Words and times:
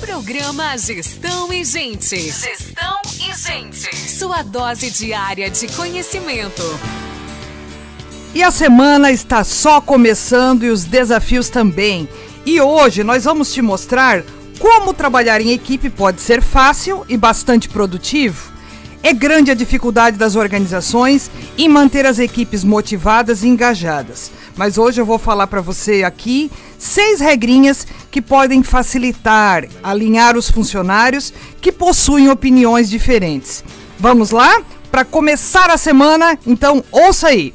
Programa 0.00 0.78
Gestão 0.78 1.52
e 1.52 1.62
Gente. 1.62 2.16
Gestão 2.16 3.00
e 3.20 3.36
Gente. 3.36 4.10
Sua 4.10 4.42
dose 4.42 4.90
diária 4.90 5.50
de 5.50 5.68
conhecimento. 5.68 6.62
E 8.34 8.42
a 8.42 8.50
semana 8.50 9.12
está 9.12 9.44
só 9.44 9.78
começando 9.78 10.64
e 10.64 10.70
os 10.70 10.84
desafios 10.84 11.50
também. 11.50 12.08
E 12.46 12.60
hoje 12.60 13.04
nós 13.04 13.24
vamos 13.24 13.52
te 13.52 13.60
mostrar 13.60 14.24
como 14.58 14.94
trabalhar 14.94 15.40
em 15.40 15.50
equipe 15.50 15.90
pode 15.90 16.22
ser 16.22 16.40
fácil 16.40 17.04
e 17.06 17.16
bastante 17.18 17.68
produtivo. 17.68 18.50
É 19.02 19.14
grande 19.14 19.50
a 19.50 19.54
dificuldade 19.54 20.18
das 20.18 20.36
organizações 20.36 21.30
em 21.56 21.68
manter 21.68 22.04
as 22.04 22.18
equipes 22.18 22.62
motivadas 22.62 23.42
e 23.42 23.48
engajadas. 23.48 24.30
Mas 24.56 24.76
hoje 24.76 25.00
eu 25.00 25.06
vou 25.06 25.18
falar 25.18 25.46
para 25.46 25.62
você 25.62 26.02
aqui 26.02 26.50
seis 26.78 27.18
regrinhas 27.18 27.86
que 28.10 28.20
podem 28.20 28.62
facilitar 28.62 29.66
alinhar 29.82 30.36
os 30.36 30.50
funcionários 30.50 31.32
que 31.62 31.72
possuem 31.72 32.28
opiniões 32.28 32.90
diferentes. 32.90 33.64
Vamos 33.98 34.30
lá? 34.30 34.62
Para 34.90 35.04
começar 35.04 35.70
a 35.70 35.78
semana, 35.78 36.38
então 36.46 36.84
ouça 36.92 37.28
aí. 37.28 37.54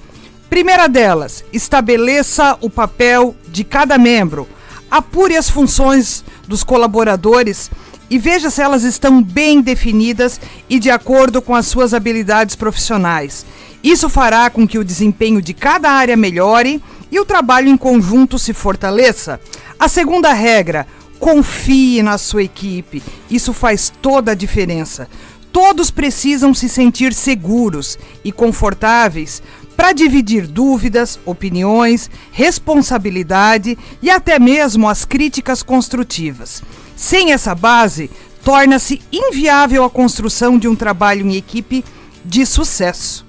Primeira 0.49 0.87
delas, 0.87 1.43
estabeleça 1.53 2.57
o 2.59 2.71
papel 2.71 3.35
de 3.47 3.63
cada 3.63 3.99
membro. 3.99 4.47
Apure 4.89 5.35
as 5.35 5.49
funções 5.49 6.23
dos 6.47 6.63
colaboradores 6.63 7.69
e 8.09 8.17
veja 8.17 8.49
se 8.49 8.61
elas 8.61 8.83
estão 8.83 9.21
bem 9.21 9.61
definidas 9.61 10.39
e 10.69 10.79
de 10.79 10.89
acordo 10.89 11.41
com 11.41 11.55
as 11.55 11.67
suas 11.67 11.93
habilidades 11.93 12.55
profissionais. 12.55 13.45
Isso 13.83 14.09
fará 14.09 14.49
com 14.49 14.67
que 14.67 14.79
o 14.79 14.83
desempenho 14.83 15.41
de 15.41 15.53
cada 15.53 15.91
área 15.91 16.17
melhore 16.17 16.81
e 17.11 17.19
o 17.19 17.25
trabalho 17.25 17.67
em 17.67 17.77
conjunto 17.77 18.39
se 18.39 18.53
fortaleça. 18.53 19.39
A 19.79 19.87
segunda 19.87 20.33
regra: 20.33 20.87
confie 21.19 22.01
na 22.01 22.17
sua 22.17 22.43
equipe. 22.43 23.01
Isso 23.29 23.53
faz 23.53 23.91
toda 24.01 24.31
a 24.31 24.35
diferença. 24.35 25.07
Todos 25.51 25.89
precisam 25.89 26.53
se 26.53 26.67
sentir 26.67 27.13
seguros 27.13 27.97
e 28.23 28.31
confortáveis 28.31 29.41
para 29.77 29.93
dividir 29.93 30.47
dúvidas, 30.47 31.19
opiniões, 31.25 32.09
responsabilidade 32.31 33.77
e 34.01 34.09
até 34.09 34.37
mesmo 34.37 34.89
as 34.89 35.05
críticas 35.05 35.63
construtivas. 35.63 36.61
Sem 36.95 37.31
essa 37.31 37.53
base, 37.53 38.09
torna-se 38.43 39.01
inviável 39.11 39.83
a 39.83 39.89
construção 39.89 40.57
de 40.57 40.67
um 40.67 40.75
trabalho 40.75 41.25
em 41.25 41.35
equipe 41.35 41.83
de 42.23 42.45
sucesso. 42.45 43.25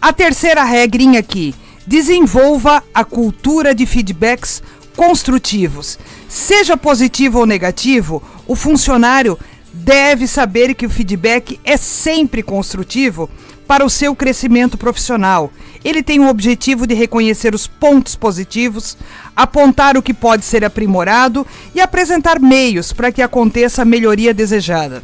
A 0.00 0.12
terceira 0.12 0.62
regrinha 0.62 1.20
aqui: 1.20 1.54
desenvolva 1.86 2.82
a 2.94 3.04
cultura 3.04 3.74
de 3.74 3.86
feedbacks 3.86 4.62
construtivos. 4.96 5.98
Seja 6.28 6.76
positivo 6.76 7.38
ou 7.40 7.46
negativo, 7.46 8.22
o 8.46 8.54
funcionário 8.54 9.38
deve 9.72 10.26
saber 10.26 10.74
que 10.74 10.86
o 10.86 10.90
feedback 10.90 11.58
é 11.64 11.76
sempre 11.76 12.42
construtivo 12.42 13.30
para 13.66 13.84
o 13.84 13.90
seu 13.90 14.14
crescimento 14.14 14.76
profissional. 14.76 15.52
Ele 15.84 16.02
tem 16.02 16.20
o 16.20 16.28
objetivo 16.28 16.86
de 16.86 16.94
reconhecer 16.94 17.54
os 17.54 17.66
pontos 17.66 18.16
positivos, 18.16 18.96
apontar 19.34 19.96
o 19.96 20.02
que 20.02 20.12
pode 20.12 20.44
ser 20.44 20.64
aprimorado 20.64 21.46
e 21.74 21.80
apresentar 21.80 22.40
meios 22.40 22.92
para 22.92 23.12
que 23.12 23.22
aconteça 23.22 23.82
a 23.82 23.84
melhoria 23.84 24.34
desejada. 24.34 25.02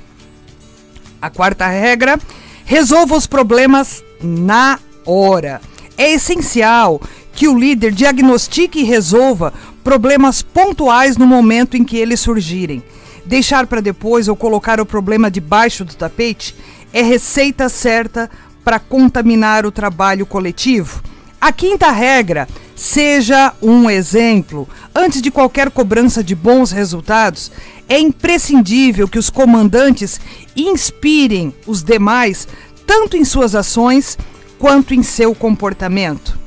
A 1.21 1.31
quarta 1.31 1.67
regra: 1.67 2.19
resolva 2.65 3.17
os 3.17 3.27
problemas 3.27 4.03
na 4.23 4.79
hora. 5.07 5.61
É 5.97 6.13
essencial 6.13 7.01
que 7.33 7.49
o 7.49 7.59
líder 7.59 7.93
diagnostique 7.93 8.81
e 8.81 8.85
resolva 8.85 9.53
problemas 9.83 10.43
pontuais 10.43 11.17
no 11.17 11.27
momento 11.27 11.77
em 11.77 11.85
que 11.85 11.97
eles 11.97 12.21
surgirem. 12.21 12.83
Deixar 13.25 13.67
para 13.67 13.81
depois 13.81 14.29
ou 14.29 14.37
colocar 14.37 14.81
o 14.81 14.87
problema 14.87 15.31
debaixo 15.31 15.85
do 15.85 15.95
tapete 15.95 16.55
é 16.93 17.03
receita 17.03 17.69
certa 17.69 18.31
para 18.65 18.79
contaminar 18.79 19.67
o 19.67 19.71
trabalho 19.71 20.25
coletivo. 20.25 21.03
A 21.41 21.53
quinta 21.53 21.91
regra: 21.91 22.49
seja 22.75 23.53
um 23.61 23.91
exemplo. 23.91 24.69
Antes 24.95 25.21
de 25.21 25.31
qualquer 25.31 25.71
cobrança 25.71 26.25
de 26.25 26.35
bons 26.35 26.71
resultados, 26.71 27.53
é 27.89 27.99
imprescindível 27.99 29.07
que 29.07 29.19
os 29.19 29.29
comandantes 29.29 30.21
inspirem 30.57 31.55
os 31.67 31.83
demais, 31.83 32.49
tanto 32.87 33.17
em 33.17 33.25
suas 33.25 33.55
ações 33.55 34.17
quanto 34.59 34.95
em 34.95 35.03
seu 35.03 35.35
comportamento. 35.35 36.39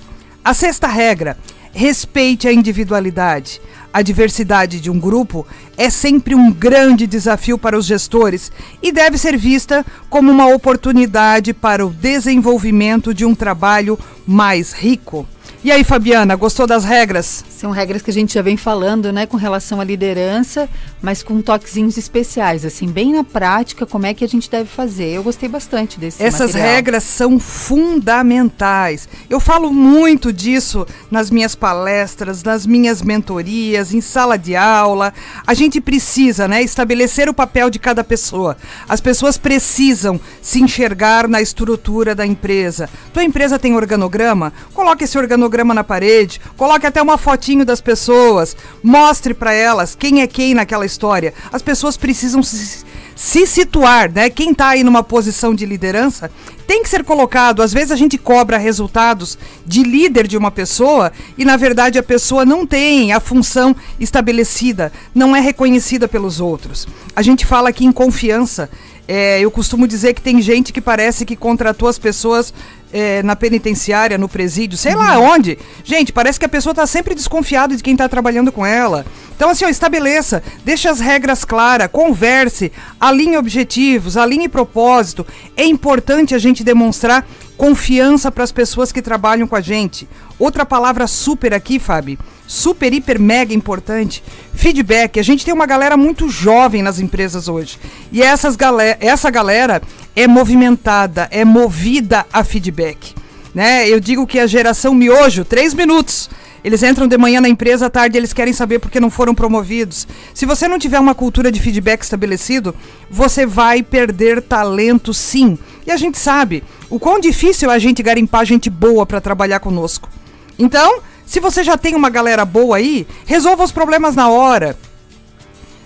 A 0.44 0.54
sexta 0.54 0.88
regra: 0.88 1.38
respeite 1.72 2.48
a 2.48 2.54
individualidade. 2.54 3.62
A 3.94 4.02
diversidade 4.02 4.80
de 4.80 4.92
um 4.92 5.00
grupo 5.00 5.46
é 5.78 5.90
sempre 5.90 6.36
um 6.36 6.52
grande 6.52 7.08
desafio 7.08 7.58
para 7.58 7.78
os 7.78 7.86
gestores 7.86 8.52
e 8.82 8.92
deve 8.92 9.18
ser 9.18 9.38
vista 9.38 9.86
como 10.10 10.32
uma 10.32 10.48
oportunidade 10.48 11.54
para 11.54 11.86
o 11.86 11.90
desenvolvimento 11.90 13.14
de 13.14 13.26
um 13.26 13.34
trabalho 13.34 13.98
mais 14.26 14.74
rico. 14.74 15.28
E 15.68 15.72
aí, 15.72 15.84
Fabiana, 15.84 16.34
gostou 16.38 16.66
das 16.66 16.86
regras? 16.86 17.44
São 17.50 17.72
regras 17.72 18.02
que 18.02 18.10
a 18.10 18.14
gente 18.14 18.36
já 18.36 18.42
vem 18.42 18.56
falando, 18.56 19.12
né, 19.12 19.26
com 19.26 19.36
relação 19.36 19.82
à 19.82 19.84
liderança, 19.84 20.70
mas 21.02 21.22
com 21.22 21.42
toquezinhos 21.42 21.98
especiais, 21.98 22.64
assim, 22.64 22.88
bem 22.88 23.12
na 23.12 23.22
prática, 23.22 23.86
como 23.86 24.06
é 24.06 24.14
que 24.14 24.24
a 24.24 24.28
gente 24.30 24.50
deve 24.50 24.70
fazer. 24.70 25.10
Eu 25.10 25.24
gostei 25.24 25.50
bastante 25.50 26.00
desse 26.00 26.24
Essas 26.24 26.54
material. 26.54 26.74
regras 26.74 27.04
são 27.04 27.38
fundamentais. 27.38 29.10
Eu 29.30 29.42
falo 29.42 29.74
muito 29.74 30.32
disso 30.32 30.88
nas 31.12 31.30
minhas 31.30 31.54
palestras, 31.54 32.44
nas 32.44 32.66
minhas 32.66 33.02
mentorias, 33.02 33.94
em 33.94 34.00
sala 34.00 34.38
de 34.38 34.56
aula. 34.56 35.14
A 35.46 35.54
gente 35.54 35.82
precisa, 35.82 36.48
né, 36.48 36.62
estabelecer 36.64 37.28
o 37.28 37.34
papel 37.34 37.70
de 37.70 37.78
cada 37.78 38.06
pessoa. 38.06 38.56
As 38.88 39.02
pessoas 39.02 39.38
precisam 39.38 40.18
se 40.42 40.62
enxergar 40.62 41.28
na 41.28 41.42
estrutura 41.42 42.16
da 42.16 42.26
empresa. 42.26 42.90
Tua 43.12 43.26
empresa 43.26 43.60
tem 43.60 43.76
organograma? 43.76 44.54
Coloque 44.74 45.04
esse 45.04 45.18
organograma 45.18 45.57
na 45.64 45.84
parede, 45.84 46.42
coloque 46.56 46.86
até 46.86 47.02
uma 47.02 47.18
fotinho 47.18 47.66
das 47.66 47.82
pessoas, 47.82 48.56
mostre 48.84 49.34
para 49.34 49.54
elas 49.54 49.96
quem 49.96 50.22
é 50.22 50.28
quem 50.28 50.54
naquela 50.54 50.86
história. 50.86 51.34
As 51.52 51.62
pessoas 51.62 51.98
precisam 51.98 52.44
se, 52.44 52.86
se 53.16 53.48
situar, 53.48 54.12
né? 54.12 54.30
Quem 54.30 54.52
está 54.52 54.70
aí 54.70 54.84
numa 54.84 55.04
posição 55.04 55.54
de 55.54 55.66
liderança 55.66 56.32
tem 56.68 56.84
que 56.84 56.90
ser 56.90 57.04
colocado. 57.04 57.62
Às 57.62 57.74
vezes 57.74 57.92
a 57.92 57.96
gente 57.96 58.18
cobra 58.18 58.58
resultados 58.58 59.38
de 59.66 59.84
líder 59.84 60.28
de 60.28 60.38
uma 60.38 60.52
pessoa 60.52 61.12
e 61.38 61.46
na 61.46 61.56
verdade 61.56 61.98
a 61.98 62.04
pessoa 62.04 62.46
não 62.46 62.68
tem 62.68 63.14
a 63.14 63.20
função 63.20 63.76
estabelecida, 64.00 64.92
não 65.16 65.36
é 65.36 65.40
reconhecida 65.40 66.08
pelos 66.08 66.40
outros. 66.40 66.88
A 67.16 67.22
gente 67.22 67.46
fala 67.46 67.70
aqui 67.70 67.86
em 67.86 67.92
confiança. 67.92 68.70
É, 69.08 69.40
eu 69.40 69.50
costumo 69.50 69.88
dizer 69.88 70.14
que 70.14 70.22
tem 70.22 70.42
gente 70.42 70.74
que 70.74 70.82
parece 70.82 71.26
que 71.26 71.36
contratou 71.36 71.88
as 71.88 71.98
pessoas 71.98 72.54
é, 72.92 73.22
na 73.24 73.36
penitenciária, 73.36 74.18
no 74.18 74.28
presídio, 74.28 74.78
sei 74.78 74.94
uhum. 74.94 75.00
lá 75.00 75.20
onde. 75.20 75.58
Gente, 75.84 76.12
parece 76.12 76.40
que 76.40 76.46
a 76.46 76.50
pessoa 76.50 76.72
está 76.72 76.86
sempre 76.86 77.16
desconfiada 77.16 77.76
de 77.76 77.84
quem 77.84 77.94
está 77.94 78.08
trabalhando 78.10 78.52
com 78.52 78.66
ela. 78.66 79.06
Então, 79.36 79.50
assim, 79.50 79.66
ó, 79.66 79.70
estabeleça, 79.70 80.44
deixe 80.66 80.88
as 80.88 81.00
regras 81.00 81.46
claras, 81.46 81.90
converse, 81.92 82.72
alinhe 83.00 83.38
objetivos, 83.38 84.18
alinhe 84.18 84.50
propósito. 84.50 85.26
É 85.56 85.66
importante 85.66 86.36
a 86.36 86.40
gente 86.40 86.64
demonstrar 86.64 87.26
confiança 87.56 88.32
para 88.32 88.44
as 88.44 88.52
pessoas 88.52 88.92
que 88.92 89.02
trabalham 89.02 89.48
com 89.48 89.56
a 89.56 89.62
gente. 89.62 90.08
Outra 90.40 90.66
palavra 90.66 91.08
super 91.08 91.54
aqui, 91.54 91.80
Fábio, 91.80 92.20
super, 92.46 92.94
hiper, 92.94 93.20
mega 93.20 93.54
importante, 93.54 94.24
feedback. 94.54 95.20
A 95.20 95.24
gente 95.24 95.44
tem 95.44 95.54
uma 95.54 95.66
galera 95.66 95.98
muito 95.98 96.30
jovem 96.30 96.84
nas 96.84 97.00
empresas 97.00 97.48
hoje. 97.48 97.80
E 98.12 98.22
essas 98.22 98.56
galera, 98.56 98.98
essa 99.02 99.32
galera 99.32 99.82
é 100.16 100.28
movimentada, 100.28 101.28
é 101.32 101.44
movida 101.44 102.26
a 102.32 102.44
feedback. 102.44 103.16
Né? 103.54 103.90
Eu 103.90 104.00
digo 104.00 104.28
que 104.28 104.40
a 104.40 104.46
geração 104.46 104.94
miojo, 104.94 105.44
três 105.44 105.74
minutos. 105.74 106.30
Eles 106.64 106.84
entram 106.84 107.08
de 107.08 107.18
manhã 107.18 107.40
na 107.40 107.48
empresa, 107.48 107.86
à 107.86 107.90
tarde 107.90 108.18
eles 108.18 108.34
querem 108.34 108.52
saber 108.52 108.80
por 108.80 108.92
que 108.92 109.00
não 109.00 109.10
foram 109.10 109.34
promovidos. 109.34 110.08
Se 110.34 110.46
você 110.46 110.68
não 110.68 110.78
tiver 110.78 111.00
uma 111.00 111.16
cultura 111.16 111.52
de 111.52 111.62
feedback 111.62 112.02
estabelecido, 112.02 112.76
você 113.10 113.46
vai 113.46 113.82
perder 113.82 114.42
talento 114.42 115.14
sim. 115.14 115.58
E 115.86 115.92
a 115.92 115.98
gente 115.98 116.18
sabe 116.18 116.64
o 116.90 117.00
quão 117.00 117.20
difícil 117.20 117.72
é 117.72 117.76
a 117.76 117.80
gente 117.80 118.04
garimpar 118.04 118.46
gente 118.46 118.70
boa 118.70 119.06
para 119.06 119.22
trabalhar 119.22 119.60
conosco. 119.60 120.10
Então, 120.58 121.02
se 121.26 121.40
você 121.40 121.64
já 121.64 121.78
tem 121.78 121.96
uma 121.96 122.10
galera 122.10 122.46
boa 122.46 122.78
aí, 122.78 123.06
resolva 123.26 123.64
os 123.64 123.72
problemas 123.72 124.16
na 124.16 124.30
hora. 124.30 124.78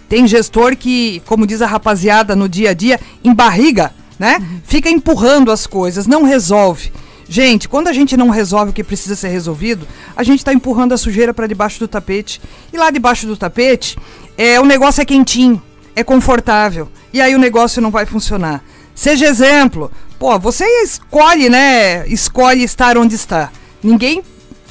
Tem 0.07 0.27
gestor 0.27 0.75
que, 0.75 1.21
como 1.25 1.47
diz 1.47 1.61
a 1.61 1.67
rapaziada 1.67 2.35
no 2.35 2.47
dia 2.47 2.71
a 2.71 2.73
dia, 2.73 2.99
embarriga, 3.23 3.93
né? 4.19 4.39
Fica 4.65 4.89
empurrando 4.89 5.51
as 5.51 5.65
coisas, 5.65 6.05
não 6.05 6.23
resolve. 6.23 6.91
Gente, 7.27 7.69
quando 7.69 7.87
a 7.87 7.93
gente 7.93 8.17
não 8.17 8.29
resolve 8.29 8.71
o 8.71 8.73
que 8.73 8.83
precisa 8.83 9.15
ser 9.15 9.29
resolvido, 9.29 9.87
a 10.17 10.21
gente 10.21 10.39
está 10.39 10.53
empurrando 10.53 10.93
a 10.93 10.97
sujeira 10.97 11.33
para 11.33 11.47
debaixo 11.47 11.79
do 11.79 11.87
tapete. 11.87 12.41
E 12.73 12.77
lá 12.77 12.91
debaixo 12.91 13.25
do 13.25 13.37
tapete, 13.37 13.97
é, 14.37 14.59
o 14.59 14.65
negócio 14.65 15.01
é 15.01 15.05
quentinho, 15.05 15.63
é 15.95 16.03
confortável. 16.03 16.89
E 17.13 17.21
aí 17.21 17.33
o 17.33 17.39
negócio 17.39 17.81
não 17.81 17.89
vai 17.89 18.05
funcionar. 18.05 18.61
Seja 18.93 19.25
exemplo. 19.25 19.89
Pô, 20.19 20.37
você 20.37 20.65
escolhe, 20.83 21.49
né? 21.49 22.05
Escolhe 22.07 22.63
estar 22.63 22.97
onde 22.97 23.15
está. 23.15 23.49
Ninguém 23.81 24.21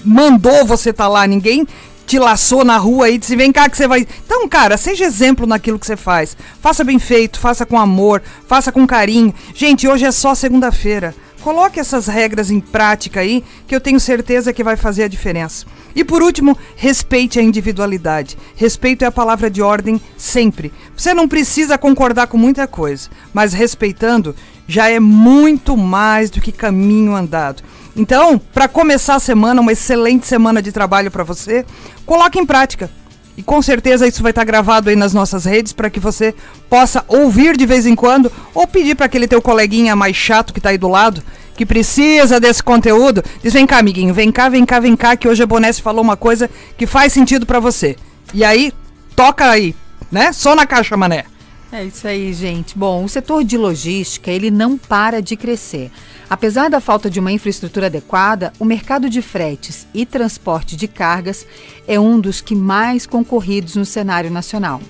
mandou 0.04 0.64
você 0.64 0.90
estar 0.90 1.04
tá 1.04 1.08
lá, 1.08 1.26
ninguém 1.26 1.66
te 2.10 2.18
laçou 2.18 2.64
na 2.64 2.76
rua 2.76 3.08
e 3.08 3.18
disse: 3.18 3.36
vem 3.36 3.52
cá 3.52 3.68
que 3.68 3.76
você 3.76 3.86
vai. 3.86 4.06
Então, 4.24 4.48
cara, 4.48 4.76
seja 4.76 5.04
exemplo 5.04 5.46
naquilo 5.46 5.78
que 5.78 5.86
você 5.86 5.96
faz. 5.96 6.36
Faça 6.60 6.82
bem 6.82 6.98
feito, 6.98 7.38
faça 7.38 7.64
com 7.64 7.78
amor, 7.78 8.20
faça 8.48 8.72
com 8.72 8.86
carinho. 8.86 9.32
Gente, 9.54 9.86
hoje 9.86 10.04
é 10.04 10.10
só 10.10 10.34
segunda-feira. 10.34 11.14
Coloque 11.40 11.80
essas 11.80 12.06
regras 12.06 12.50
em 12.50 12.60
prática 12.60 13.20
aí, 13.20 13.42
que 13.66 13.74
eu 13.74 13.80
tenho 13.80 13.98
certeza 13.98 14.52
que 14.52 14.62
vai 14.62 14.76
fazer 14.76 15.04
a 15.04 15.08
diferença. 15.08 15.64
E 15.94 16.04
por 16.04 16.22
último, 16.22 16.56
respeite 16.76 17.38
a 17.38 17.42
individualidade. 17.42 18.36
Respeito 18.56 19.04
é 19.04 19.06
a 19.06 19.12
palavra 19.12 19.48
de 19.48 19.62
ordem 19.62 20.00
sempre. 20.18 20.72
Você 20.94 21.14
não 21.14 21.26
precisa 21.26 21.78
concordar 21.78 22.26
com 22.26 22.36
muita 22.36 22.66
coisa, 22.66 23.08
mas 23.32 23.54
respeitando 23.54 24.34
já 24.68 24.90
é 24.90 25.00
muito 25.00 25.76
mais 25.76 26.28
do 26.28 26.40
que 26.40 26.52
caminho 26.52 27.14
andado. 27.14 27.62
Então, 27.96 28.38
para 28.38 28.68
começar 28.68 29.16
a 29.16 29.20
semana, 29.20 29.60
uma 29.60 29.72
excelente 29.72 30.26
semana 30.26 30.62
de 30.62 30.72
trabalho 30.72 31.10
para 31.10 31.24
você, 31.24 31.64
coloque 32.06 32.38
em 32.38 32.46
prática. 32.46 32.90
E 33.36 33.42
com 33.42 33.62
certeza 33.62 34.06
isso 34.06 34.22
vai 34.22 34.32
estar 34.32 34.42
tá 34.42 34.46
gravado 34.46 34.90
aí 34.90 34.96
nas 34.96 35.14
nossas 35.14 35.44
redes 35.44 35.72
para 35.72 35.88
que 35.88 35.98
você 35.98 36.34
possa 36.68 37.04
ouvir 37.08 37.56
de 37.56 37.64
vez 37.64 37.86
em 37.86 37.94
quando 37.94 38.30
ou 38.54 38.66
pedir 38.66 38.94
para 38.94 39.06
aquele 39.06 39.26
teu 39.26 39.40
coleguinha 39.40 39.96
mais 39.96 40.14
chato 40.14 40.52
que 40.52 40.58
está 40.58 40.70
aí 40.70 40.78
do 40.78 40.88
lado, 40.88 41.22
que 41.56 41.64
precisa 41.64 42.38
desse 42.38 42.62
conteúdo, 42.62 43.22
diz: 43.42 43.52
"Vem 43.52 43.66
cá, 43.66 43.78
amiguinho, 43.78 44.12
vem 44.12 44.30
cá, 44.30 44.48
vem 44.48 44.66
cá, 44.66 44.78
vem 44.78 44.96
cá, 44.96 45.16
que 45.16 45.26
hoje 45.26 45.42
a 45.42 45.46
Bonesse 45.46 45.80
falou 45.80 46.02
uma 46.02 46.16
coisa 46.16 46.50
que 46.76 46.86
faz 46.86 47.12
sentido 47.12 47.46
para 47.46 47.60
você". 47.60 47.96
E 48.34 48.44
aí, 48.44 48.72
toca 49.16 49.48
aí, 49.48 49.74
né? 50.12 50.32
Só 50.32 50.54
na 50.54 50.66
caixa, 50.66 50.96
mané. 50.96 51.24
É 51.72 51.84
isso 51.84 52.06
aí, 52.06 52.32
gente. 52.34 52.76
Bom, 52.76 53.04
o 53.04 53.08
setor 53.08 53.44
de 53.44 53.56
logística, 53.56 54.30
ele 54.30 54.50
não 54.50 54.76
para 54.76 55.22
de 55.22 55.36
crescer. 55.36 55.90
Apesar 56.30 56.70
da 56.70 56.80
falta 56.80 57.10
de 57.10 57.18
uma 57.18 57.32
infraestrutura 57.32 57.86
adequada, 57.86 58.52
o 58.60 58.64
mercado 58.64 59.10
de 59.10 59.20
fretes 59.20 59.84
e 59.92 60.06
transporte 60.06 60.76
de 60.76 60.86
cargas 60.86 61.44
é 61.88 61.98
um 61.98 62.20
dos 62.20 62.40
que 62.40 62.54
mais 62.54 63.04
concorridos 63.04 63.74
no 63.74 63.84
cenário 63.84 64.30
nacional. 64.30 64.80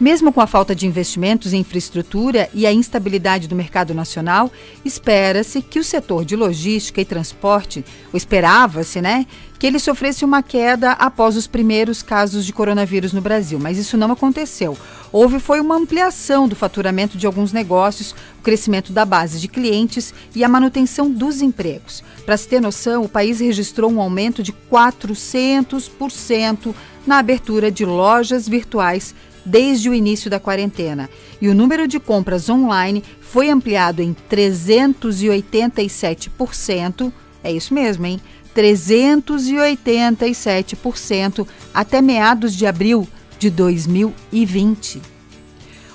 Mesmo 0.00 0.32
com 0.32 0.40
a 0.40 0.46
falta 0.46 0.74
de 0.74 0.86
investimentos 0.86 1.52
em 1.52 1.58
infraestrutura 1.58 2.48
e 2.54 2.66
a 2.66 2.72
instabilidade 2.72 3.46
do 3.46 3.54
mercado 3.54 3.92
nacional, 3.92 4.50
espera-se 4.82 5.60
que 5.60 5.78
o 5.78 5.84
setor 5.84 6.24
de 6.24 6.34
logística 6.34 7.02
e 7.02 7.04
transporte, 7.04 7.84
ou 8.10 8.16
esperava-se, 8.16 9.02
né, 9.02 9.26
que 9.58 9.66
ele 9.66 9.78
sofresse 9.78 10.24
uma 10.24 10.42
queda 10.42 10.92
após 10.92 11.36
os 11.36 11.46
primeiros 11.46 12.02
casos 12.02 12.46
de 12.46 12.52
coronavírus 12.52 13.12
no 13.12 13.20
Brasil, 13.20 13.58
mas 13.58 13.76
isso 13.76 13.98
não 13.98 14.10
aconteceu. 14.10 14.74
Houve 15.12 15.38
foi 15.38 15.60
uma 15.60 15.76
ampliação 15.76 16.48
do 16.48 16.56
faturamento 16.56 17.18
de 17.18 17.26
alguns 17.26 17.52
negócios, 17.52 18.12
o 18.38 18.42
crescimento 18.42 18.94
da 18.94 19.04
base 19.04 19.38
de 19.38 19.48
clientes 19.48 20.14
e 20.34 20.42
a 20.42 20.48
manutenção 20.48 21.10
dos 21.10 21.42
empregos. 21.42 22.02
Para 22.24 22.38
se 22.38 22.48
ter 22.48 22.62
noção, 22.62 23.02
o 23.02 23.08
país 23.08 23.38
registrou 23.38 23.92
um 23.92 24.00
aumento 24.00 24.42
de 24.42 24.54
400% 24.72 26.74
na 27.06 27.18
abertura 27.18 27.70
de 27.70 27.84
lojas 27.84 28.48
virtuais 28.48 29.14
desde 29.44 29.88
o 29.88 29.94
início 29.94 30.28
da 30.30 30.40
quarentena, 30.40 31.10
e 31.40 31.48
o 31.48 31.54
número 31.54 31.88
de 31.88 31.98
compras 31.98 32.48
online 32.48 33.02
foi 33.20 33.50
ampliado 33.50 34.00
em 34.02 34.14
387%. 34.30 37.12
É 37.42 37.50
isso 37.52 37.72
mesmo, 37.72 38.04
hein? 38.06 38.20
387% 38.54 41.46
até 41.72 42.02
meados 42.02 42.54
de 42.54 42.66
abril 42.66 43.08
de 43.38 43.48
2020. 43.48 45.00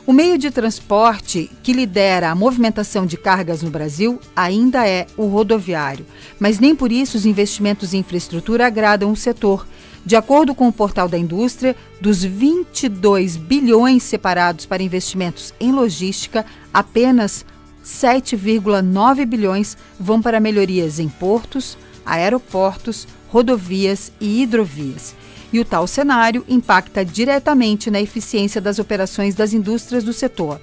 O 0.07 0.13
meio 0.13 0.37
de 0.37 0.51
transporte 0.51 1.49
que 1.63 1.73
lidera 1.73 2.29
a 2.29 2.35
movimentação 2.35 3.07
de 3.07 3.17
cargas 3.17 3.63
no 3.63 3.71
Brasil 3.71 4.19
ainda 4.35 4.87
é 4.87 5.07
o 5.17 5.25
rodoviário, 5.25 6.05
mas 6.39 6.59
nem 6.59 6.75
por 6.75 6.91
isso 6.91 7.17
os 7.17 7.25
investimentos 7.25 7.91
em 7.91 7.97
infraestrutura 7.97 8.67
agradam 8.67 9.11
o 9.11 9.15
setor, 9.15 9.65
de 10.05 10.15
acordo 10.15 10.53
com 10.53 10.67
o 10.67 10.73
portal 10.73 11.09
da 11.09 11.17
indústria, 11.17 11.75
dos 11.99 12.23
22 12.23 13.37
bilhões 13.37 14.03
separados 14.03 14.65
para 14.65 14.83
investimentos 14.83 15.53
em 15.59 15.71
logística, 15.71 16.45
apenas 16.71 17.43
7,9 17.83 19.25
bilhões 19.25 19.75
vão 19.99 20.21
para 20.21 20.39
melhorias 20.39 20.99
em 20.99 21.09
portos, 21.09 21.75
aeroportos, 22.05 23.07
rodovias 23.29 24.11
e 24.21 24.43
hidrovias. 24.43 25.15
E 25.51 25.59
o 25.59 25.65
tal 25.65 25.87
cenário 25.87 26.45
impacta 26.47 27.03
diretamente 27.03 27.89
na 27.89 28.01
eficiência 28.01 28.61
das 28.61 28.77
operações 28.77 29.33
das 29.33 29.53
indústrias 29.53 30.03
do 30.03 30.13
setor. 30.13 30.61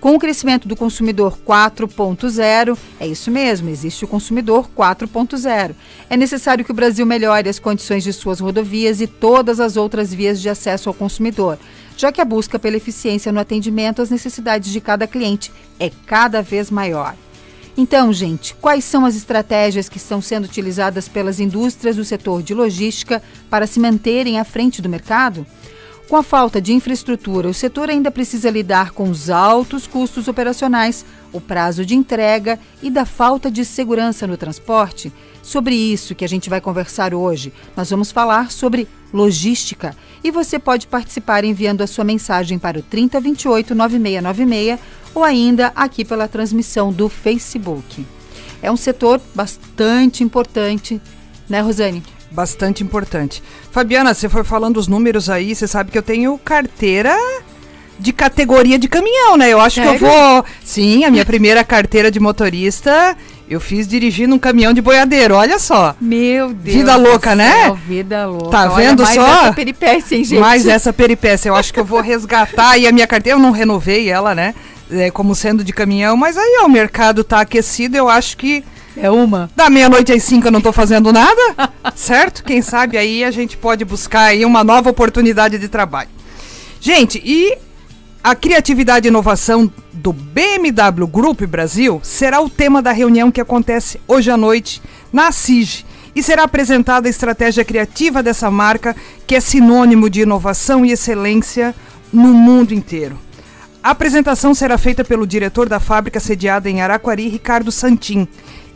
Com 0.00 0.14
o 0.14 0.18
crescimento 0.18 0.68
do 0.68 0.76
consumidor 0.76 1.36
4.0, 1.44 2.78
é 3.00 3.06
isso 3.08 3.32
mesmo, 3.32 3.68
existe 3.68 4.04
o 4.04 4.08
consumidor 4.08 4.68
4.0. 4.76 5.74
É 6.08 6.16
necessário 6.16 6.64
que 6.64 6.70
o 6.70 6.74
Brasil 6.74 7.04
melhore 7.04 7.48
as 7.48 7.58
condições 7.58 8.04
de 8.04 8.12
suas 8.12 8.38
rodovias 8.38 9.00
e 9.00 9.08
todas 9.08 9.58
as 9.58 9.76
outras 9.76 10.14
vias 10.14 10.40
de 10.40 10.48
acesso 10.48 10.88
ao 10.88 10.94
consumidor, 10.94 11.58
já 11.96 12.12
que 12.12 12.20
a 12.20 12.24
busca 12.24 12.60
pela 12.60 12.76
eficiência 12.76 13.32
no 13.32 13.40
atendimento 13.40 14.00
às 14.00 14.08
necessidades 14.08 14.70
de 14.70 14.80
cada 14.80 15.04
cliente 15.04 15.50
é 15.80 15.90
cada 16.06 16.42
vez 16.42 16.70
maior. 16.70 17.16
Então, 17.76 18.12
gente, 18.12 18.54
quais 18.54 18.84
são 18.84 19.04
as 19.04 19.16
estratégias 19.16 19.88
que 19.88 19.98
estão 19.98 20.20
sendo 20.22 20.44
utilizadas 20.44 21.08
pelas 21.08 21.40
indústrias 21.40 21.96
do 21.96 22.04
setor 22.04 22.40
de 22.42 22.54
logística 22.54 23.20
para 23.50 23.66
se 23.66 23.80
manterem 23.80 24.38
à 24.38 24.44
frente 24.44 24.80
do 24.80 24.88
mercado? 24.88 25.44
Com 26.08 26.16
a 26.16 26.22
falta 26.22 26.58
de 26.58 26.72
infraestrutura, 26.72 27.50
o 27.50 27.54
setor 27.54 27.90
ainda 27.90 28.10
precisa 28.10 28.48
lidar 28.48 28.92
com 28.92 29.10
os 29.10 29.28
altos 29.28 29.86
custos 29.86 30.26
operacionais, 30.26 31.04
o 31.34 31.38
prazo 31.38 31.84
de 31.84 31.94
entrega 31.94 32.58
e 32.82 32.88
da 32.88 33.04
falta 33.04 33.50
de 33.50 33.62
segurança 33.62 34.26
no 34.26 34.38
transporte. 34.38 35.12
Sobre 35.42 35.74
isso 35.74 36.14
que 36.14 36.24
a 36.24 36.28
gente 36.28 36.48
vai 36.48 36.62
conversar 36.62 37.12
hoje, 37.12 37.52
nós 37.76 37.90
vamos 37.90 38.10
falar 38.10 38.50
sobre 38.50 38.88
logística 39.12 39.94
e 40.24 40.30
você 40.30 40.58
pode 40.58 40.86
participar 40.86 41.44
enviando 41.44 41.82
a 41.82 41.86
sua 41.86 42.04
mensagem 42.04 42.58
para 42.58 42.78
o 42.78 42.82
3028 42.82 43.74
9696 43.74 44.80
ou 45.14 45.22
ainda 45.22 45.72
aqui 45.76 46.06
pela 46.06 46.26
transmissão 46.26 46.90
do 46.90 47.10
Facebook. 47.10 48.06
É 48.62 48.72
um 48.72 48.78
setor 48.78 49.20
bastante 49.34 50.24
importante, 50.24 51.02
né, 51.46 51.60
Rosane? 51.60 52.02
Bastante 52.30 52.82
importante. 52.82 53.42
Fabiana, 53.70 54.14
você 54.14 54.28
foi 54.28 54.44
falando 54.44 54.76
os 54.76 54.88
números 54.88 55.28
aí, 55.30 55.54
você 55.54 55.66
sabe 55.66 55.90
que 55.90 55.98
eu 55.98 56.02
tenho 56.02 56.38
carteira 56.38 57.16
de 57.98 58.12
categoria 58.12 58.78
de 58.78 58.88
caminhão, 58.88 59.36
né? 59.36 59.52
Eu 59.52 59.60
acho 59.60 59.76
Sério? 59.76 59.98
que 59.98 60.04
eu 60.04 60.08
vou. 60.08 60.44
Sim, 60.64 61.04
a 61.04 61.10
minha 61.10 61.24
primeira 61.24 61.64
carteira 61.64 62.10
de 62.10 62.20
motorista 62.20 63.16
eu 63.50 63.60
fiz 63.60 63.88
dirigindo 63.88 64.34
um 64.34 64.38
caminhão 64.38 64.74
de 64.74 64.82
boiadeiro, 64.82 65.34
olha 65.34 65.58
só. 65.58 65.96
Meu 65.98 66.52
Deus. 66.52 66.76
Vida 66.76 66.96
louca, 66.96 67.34
né? 67.34 67.50
céu, 67.50 67.74
né? 67.74 67.80
Vida 67.86 68.26
louca. 68.26 68.50
Tá 68.50 68.72
olha, 68.72 68.88
vendo 68.88 69.02
mais 69.02 69.14
só? 69.14 69.22
Mais 69.22 69.42
essa 69.42 69.52
peripécia, 69.54 70.16
hein, 70.16 70.24
gente? 70.24 70.40
Mais 70.40 70.66
essa 70.66 70.92
peripécia. 70.92 71.48
Eu 71.48 71.56
acho 71.56 71.72
que 71.72 71.80
eu 71.80 71.84
vou 71.84 72.02
resgatar. 72.02 72.76
e 72.76 72.86
a 72.86 72.92
minha 72.92 73.06
carteira, 73.06 73.38
eu 73.38 73.42
não 73.42 73.50
renovei 73.50 74.10
ela, 74.10 74.34
né? 74.34 74.54
É, 74.90 75.10
como 75.10 75.34
sendo 75.34 75.64
de 75.64 75.72
caminhão, 75.72 76.16
mas 76.16 76.36
aí 76.36 76.60
ó, 76.62 76.66
o 76.66 76.70
mercado 76.70 77.22
tá 77.22 77.40
aquecido, 77.40 77.96
eu 77.96 78.08
acho 78.08 78.38
que 78.38 78.64
é 79.00 79.10
uma. 79.10 79.50
Da 79.54 79.70
meia-noite 79.70 80.12
às 80.12 80.22
cinco 80.22 80.46
eu 80.48 80.52
não 80.52 80.60
tô 80.60 80.72
fazendo 80.72 81.12
nada, 81.12 81.72
certo? 81.94 82.42
Quem 82.44 82.60
sabe 82.60 82.96
aí 82.96 83.24
a 83.24 83.30
gente 83.30 83.56
pode 83.56 83.84
buscar 83.84 84.22
aí 84.22 84.44
uma 84.44 84.64
nova 84.64 84.90
oportunidade 84.90 85.58
de 85.58 85.68
trabalho. 85.68 86.10
Gente, 86.80 87.20
e 87.24 87.56
a 88.22 88.34
criatividade 88.34 89.06
e 89.06 89.10
inovação 89.10 89.72
do 89.92 90.12
BMW 90.12 91.06
Group 91.06 91.42
Brasil 91.42 92.00
será 92.02 92.40
o 92.40 92.50
tema 92.50 92.82
da 92.82 92.92
reunião 92.92 93.30
que 93.30 93.40
acontece 93.40 94.00
hoje 94.06 94.30
à 94.30 94.36
noite 94.36 94.82
na 95.12 95.32
CIG 95.32 95.84
e 96.14 96.22
será 96.22 96.44
apresentada 96.44 97.08
a 97.08 97.10
estratégia 97.10 97.64
criativa 97.64 98.22
dessa 98.22 98.50
marca, 98.50 98.94
que 99.26 99.34
é 99.34 99.40
sinônimo 99.40 100.10
de 100.10 100.22
inovação 100.22 100.84
e 100.84 100.92
excelência 100.92 101.74
no 102.12 102.34
mundo 102.34 102.72
inteiro. 102.74 103.18
A 103.82 103.90
apresentação 103.90 104.54
será 104.54 104.76
feita 104.76 105.04
pelo 105.04 105.26
diretor 105.26 105.68
da 105.68 105.78
fábrica 105.78 106.18
sediada 106.18 106.68
em 106.68 106.80
Araquari, 106.80 107.28
Ricardo 107.28 107.70
Santin, 107.70 108.26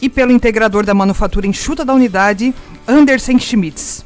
e 0.03 0.09
pelo 0.09 0.33
integrador 0.33 0.85
da 0.85 0.93
manufatura 0.93 1.47
enxuta 1.47 1.85
da 1.85 1.95
unidade, 1.95 2.53
Andersen 2.89 3.39
Schmitz. 3.39 4.05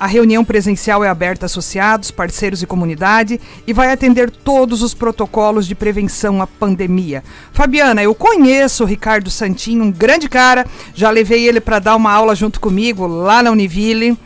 A 0.00 0.06
reunião 0.06 0.44
presencial 0.44 1.04
é 1.04 1.08
aberta 1.08 1.44
a 1.44 1.46
associados, 1.46 2.10
parceiros 2.10 2.62
e 2.62 2.66
comunidade 2.66 3.40
e 3.66 3.72
vai 3.72 3.92
atender 3.92 4.30
todos 4.30 4.80
os 4.80 4.94
protocolos 4.94 5.66
de 5.66 5.74
prevenção 5.74 6.40
à 6.40 6.46
pandemia. 6.46 7.22
Fabiana, 7.52 8.02
eu 8.02 8.14
conheço 8.14 8.84
o 8.84 8.86
Ricardo 8.86 9.28
Santinho, 9.28 9.84
um 9.84 9.90
grande 9.90 10.28
cara, 10.28 10.64
já 10.94 11.10
levei 11.10 11.46
ele 11.46 11.60
para 11.60 11.80
dar 11.80 11.96
uma 11.96 12.12
aula 12.12 12.34
junto 12.34 12.60
comigo 12.60 13.06
lá 13.06 13.42
na 13.42 13.50
Univille 13.50 14.16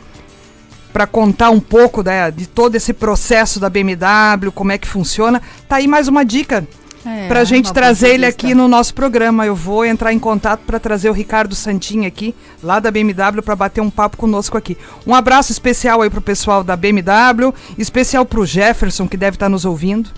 para 0.93 1.07
contar 1.07 1.49
um 1.49 1.59
pouco 1.59 2.03
né, 2.03 2.29
de 2.29 2.47
todo 2.47 2.75
esse 2.75 2.93
processo 2.93 3.59
da 3.59 3.67
BMW, 3.67 4.51
como 4.53 4.71
é 4.71 4.77
que 4.77 4.87
funciona. 4.87 5.41
Tá 5.67 5.77
aí 5.77 5.87
mais 5.87 6.07
uma 6.07 6.23
dica 6.23 6.67
é, 7.05 7.27
para 7.27 7.41
a 7.41 7.43
gente 7.43 7.71
trazer 7.73 8.09
ele 8.09 8.25
aqui 8.25 8.53
no 8.53 8.67
nosso 8.67 8.93
programa. 8.93 9.45
Eu 9.45 9.55
vou 9.55 9.85
entrar 9.85 10.13
em 10.13 10.19
contato 10.19 10.61
para 10.61 10.79
trazer 10.79 11.09
o 11.09 11.13
Ricardo 11.13 11.55
Santin 11.55 12.05
aqui, 12.05 12.33
lá 12.61 12.79
da 12.79 12.89
BMW, 12.91 13.41
para 13.41 13.55
bater 13.55 13.81
um 13.81 13.89
papo 13.89 14.17
conosco 14.17 14.57
aqui. 14.57 14.77
Um 15.05 15.13
abraço 15.13 15.51
especial 15.51 16.01
aí 16.01 16.09
pro 16.09 16.21
pessoal 16.21 16.63
da 16.63 16.75
BMW, 16.75 17.53
especial 17.77 18.25
pro 18.25 18.45
Jefferson, 18.45 19.07
que 19.07 19.17
deve 19.17 19.35
estar 19.35 19.45
tá 19.45 19.49
nos 19.49 19.65
ouvindo, 19.65 20.09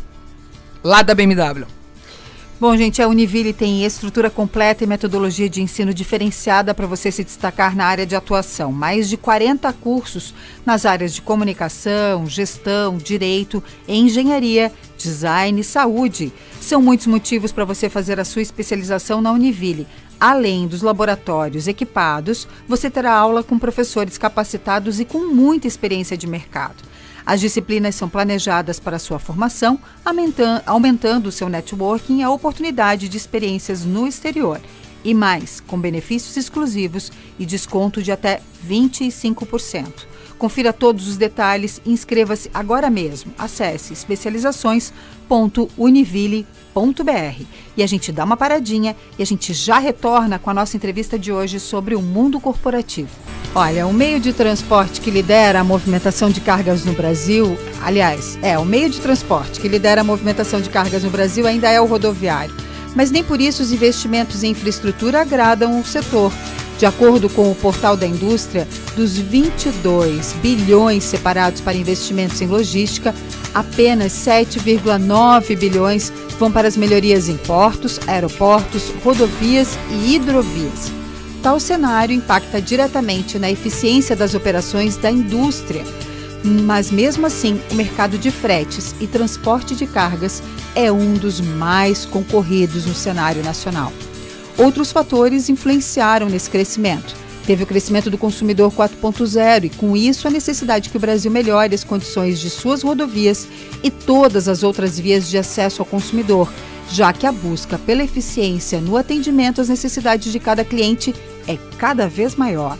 lá 0.83 1.01
da 1.01 1.13
BMW. 1.13 1.74
Bom, 2.57 2.77
gente, 2.77 3.01
a 3.01 3.07
Univille 3.09 3.51
tem 3.51 3.83
estrutura 3.83 4.29
completa 4.29 4.81
e 4.81 4.87
metodologia 4.87 5.49
de 5.49 5.61
ensino 5.61 5.93
diferenciada 5.93 6.73
para 6.73 6.87
você 6.87 7.11
se 7.11 7.21
destacar 7.21 7.75
na 7.75 7.85
área 7.85 8.05
de 8.05 8.15
atuação. 8.15 8.71
Mais 8.71 9.09
de 9.09 9.17
40 9.17 9.73
cursos 9.73 10.33
nas 10.65 10.85
áreas 10.85 11.13
de 11.13 11.21
comunicação, 11.21 12.25
gestão, 12.25 12.95
direito, 12.95 13.61
engenharia, 13.85 14.71
design 14.97 15.59
e 15.59 15.65
saúde. 15.65 16.31
São 16.61 16.81
muitos 16.81 17.07
motivos 17.07 17.51
para 17.51 17.65
você 17.65 17.89
fazer 17.89 18.21
a 18.21 18.25
sua 18.25 18.41
especialização 18.41 19.21
na 19.21 19.33
Univille. 19.33 19.85
Além 20.17 20.65
dos 20.65 20.81
laboratórios 20.81 21.67
equipados, 21.67 22.47
você 22.69 22.89
terá 22.89 23.11
aula 23.11 23.43
com 23.43 23.59
professores 23.59 24.17
capacitados 24.17 25.01
e 25.01 25.03
com 25.03 25.27
muita 25.27 25.67
experiência 25.67 26.15
de 26.15 26.25
mercado. 26.25 26.94
As 27.25 27.41
disciplinas 27.41 27.95
são 27.95 28.07
planejadas 28.07 28.79
para 28.79 28.99
sua 28.99 29.17
formação, 29.17 29.79
aumentando 30.65 31.31
seu 31.31 31.49
networking 31.49 32.19
e 32.19 32.23
a 32.23 32.29
oportunidade 32.29 33.09
de 33.09 33.17
experiências 33.17 33.83
no 33.83 34.05
exterior. 34.05 34.61
E 35.03 35.13
mais, 35.13 35.59
com 35.59 35.79
benefícios 35.79 36.37
exclusivos 36.37 37.11
e 37.39 37.45
desconto 37.45 38.03
de 38.03 38.11
até 38.11 38.41
25%. 38.67 40.05
Confira 40.37 40.73
todos 40.73 41.07
os 41.07 41.17
detalhes 41.17 41.81
e 41.85 41.91
inscreva-se 41.91 42.51
agora 42.53 42.89
mesmo. 42.89 43.33
Acesse 43.37 43.93
especializações.univille.br. 46.75 47.45
E 47.77 47.83
a 47.83 47.87
gente 47.87 48.11
dá 48.11 48.23
uma 48.23 48.37
paradinha 48.37 48.95
e 49.17 49.23
a 49.23 49.25
gente 49.25 49.53
já 49.53 49.79
retorna 49.79 50.37
com 50.37 50.49
a 50.49 50.53
nossa 50.53 50.75
entrevista 50.75 51.17
de 51.17 51.31
hoje 51.31 51.59
sobre 51.59 51.95
o 51.95 52.01
mundo 52.01 52.39
corporativo. 52.39 53.09
Olha, 53.53 53.87
o 53.87 53.93
meio 53.93 54.19
de 54.19 54.33
transporte 54.33 54.99
que 54.99 55.09
lidera 55.09 55.61
a 55.61 55.63
movimentação 55.63 56.29
de 56.29 56.41
cargas 56.41 56.83
no 56.83 56.93
Brasil, 56.93 57.57
aliás, 57.81 58.37
é, 58.41 58.59
o 58.59 58.65
meio 58.65 58.89
de 58.89 58.99
transporte 58.99 59.61
que 59.61 59.69
lidera 59.69 60.01
a 60.01 60.03
movimentação 60.03 60.59
de 60.59 60.69
cargas 60.69 61.03
no 61.03 61.09
Brasil 61.09 61.47
ainda 61.47 61.69
é 61.69 61.79
o 61.79 61.85
rodoviário. 61.85 62.53
Mas 62.93 63.11
nem 63.11 63.23
por 63.23 63.39
isso 63.39 63.61
os 63.61 63.71
investimentos 63.71 64.43
em 64.43 64.51
infraestrutura 64.51 65.21
agradam 65.21 65.79
o 65.79 65.85
setor. 65.85 66.31
De 66.77 66.85
acordo 66.85 67.29
com 67.29 67.49
o 67.49 67.55
Portal 67.55 67.95
da 67.95 68.05
Indústria, 68.05 68.67
dos 68.95 69.17
22 69.17 70.33
bilhões 70.41 71.03
separados 71.03 71.61
para 71.61 71.77
investimentos 71.77 72.41
em 72.41 72.47
logística, 72.47 73.15
apenas 73.53 74.11
7,9 74.11 75.57
bilhões 75.57 76.11
vão 76.37 76.51
para 76.51 76.67
as 76.67 76.75
melhorias 76.75 77.29
em 77.29 77.37
portos, 77.37 77.99
aeroportos, 78.07 78.91
rodovias 79.03 79.77
e 79.89 80.15
hidrovias. 80.15 80.91
Tal 81.41 81.59
cenário 81.59 82.13
impacta 82.13 82.61
diretamente 82.61 83.39
na 83.39 83.49
eficiência 83.49 84.15
das 84.15 84.33
operações 84.33 84.97
da 84.97 85.09
indústria. 85.09 85.83
Mas 86.43 86.91
mesmo 86.91 87.25
assim, 87.25 87.59
o 87.71 87.75
mercado 87.75 88.17
de 88.17 88.29
fretes 88.31 88.93
e 88.99 89.07
transporte 89.07 89.75
de 89.75 89.87
cargas 89.87 90.43
é 90.75 90.91
um 90.91 91.13
dos 91.13 91.39
mais 91.39 92.05
concorridos 92.05 92.85
no 92.85 92.93
cenário 92.93 93.43
nacional. 93.43 93.93
Outros 94.57 94.91
fatores 94.91 95.49
influenciaram 95.49 96.29
nesse 96.29 96.49
crescimento. 96.49 97.15
Teve 97.45 97.63
o 97.63 97.67
crescimento 97.67 98.09
do 98.09 98.17
consumidor 98.17 98.71
4.0 98.71 99.65
e, 99.65 99.69
com 99.69 99.95
isso, 99.95 100.27
a 100.27 100.31
necessidade 100.31 100.89
que 100.89 100.97
o 100.97 100.99
Brasil 100.99 101.29
melhore 101.29 101.75
as 101.75 101.83
condições 101.83 102.39
de 102.39 102.49
suas 102.49 102.81
rodovias 102.81 103.47
e 103.83 103.91
todas 103.91 104.47
as 104.47 104.63
outras 104.63 104.97
vias 104.97 105.29
de 105.29 105.37
acesso 105.37 105.81
ao 105.81 105.85
consumidor, 105.85 106.51
já 106.89 107.13
que 107.13 107.27
a 107.27 107.31
busca 107.31 107.77
pela 107.77 108.03
eficiência 108.03 108.81
no 108.81 108.97
atendimento 108.97 109.61
às 109.61 109.69
necessidades 109.69 110.31
de 110.31 110.39
cada 110.39 110.63
cliente 110.63 111.13
é 111.47 111.57
cada 111.77 112.07
vez 112.07 112.35
maior. 112.35 112.79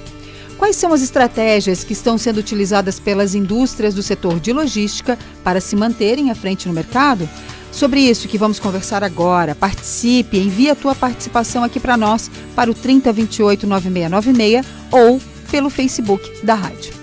Quais 0.58 0.78
são 0.78 0.94
as 0.94 1.02
estratégias 1.02 1.84
que 1.84 1.94
estão 1.94 2.18
sendo 2.18 2.38
utilizadas 2.38 3.00
pelas 3.00 3.36
indústrias 3.36 3.94
do 3.94 4.02
setor 4.02 4.40
de 4.40 4.54
logística 4.54 5.20
para 5.44 5.60
se 5.60 5.76
manterem 5.76 6.32
à 6.32 6.36
frente 6.36 6.68
no 6.68 6.74
mercado? 6.74 7.30
Sobre 7.76 8.00
isso 8.00 8.30
que 8.30 8.38
vamos 8.38 8.58
conversar 8.58 9.04
agora. 9.04 9.54
Participe, 9.54 10.38
envie 10.38 10.70
a 10.70 10.76
tua 10.76 10.96
participação 10.96 11.62
aqui 11.62 11.78
para 11.78 11.98
nós 11.98 12.32
para 12.56 12.72
o 12.72 12.74
3028 12.74 13.68
9696 13.68 14.66
ou 14.90 15.22
pelo 15.52 15.70
Facebook 15.70 16.46
da 16.46 16.54
rádio. 16.54 16.94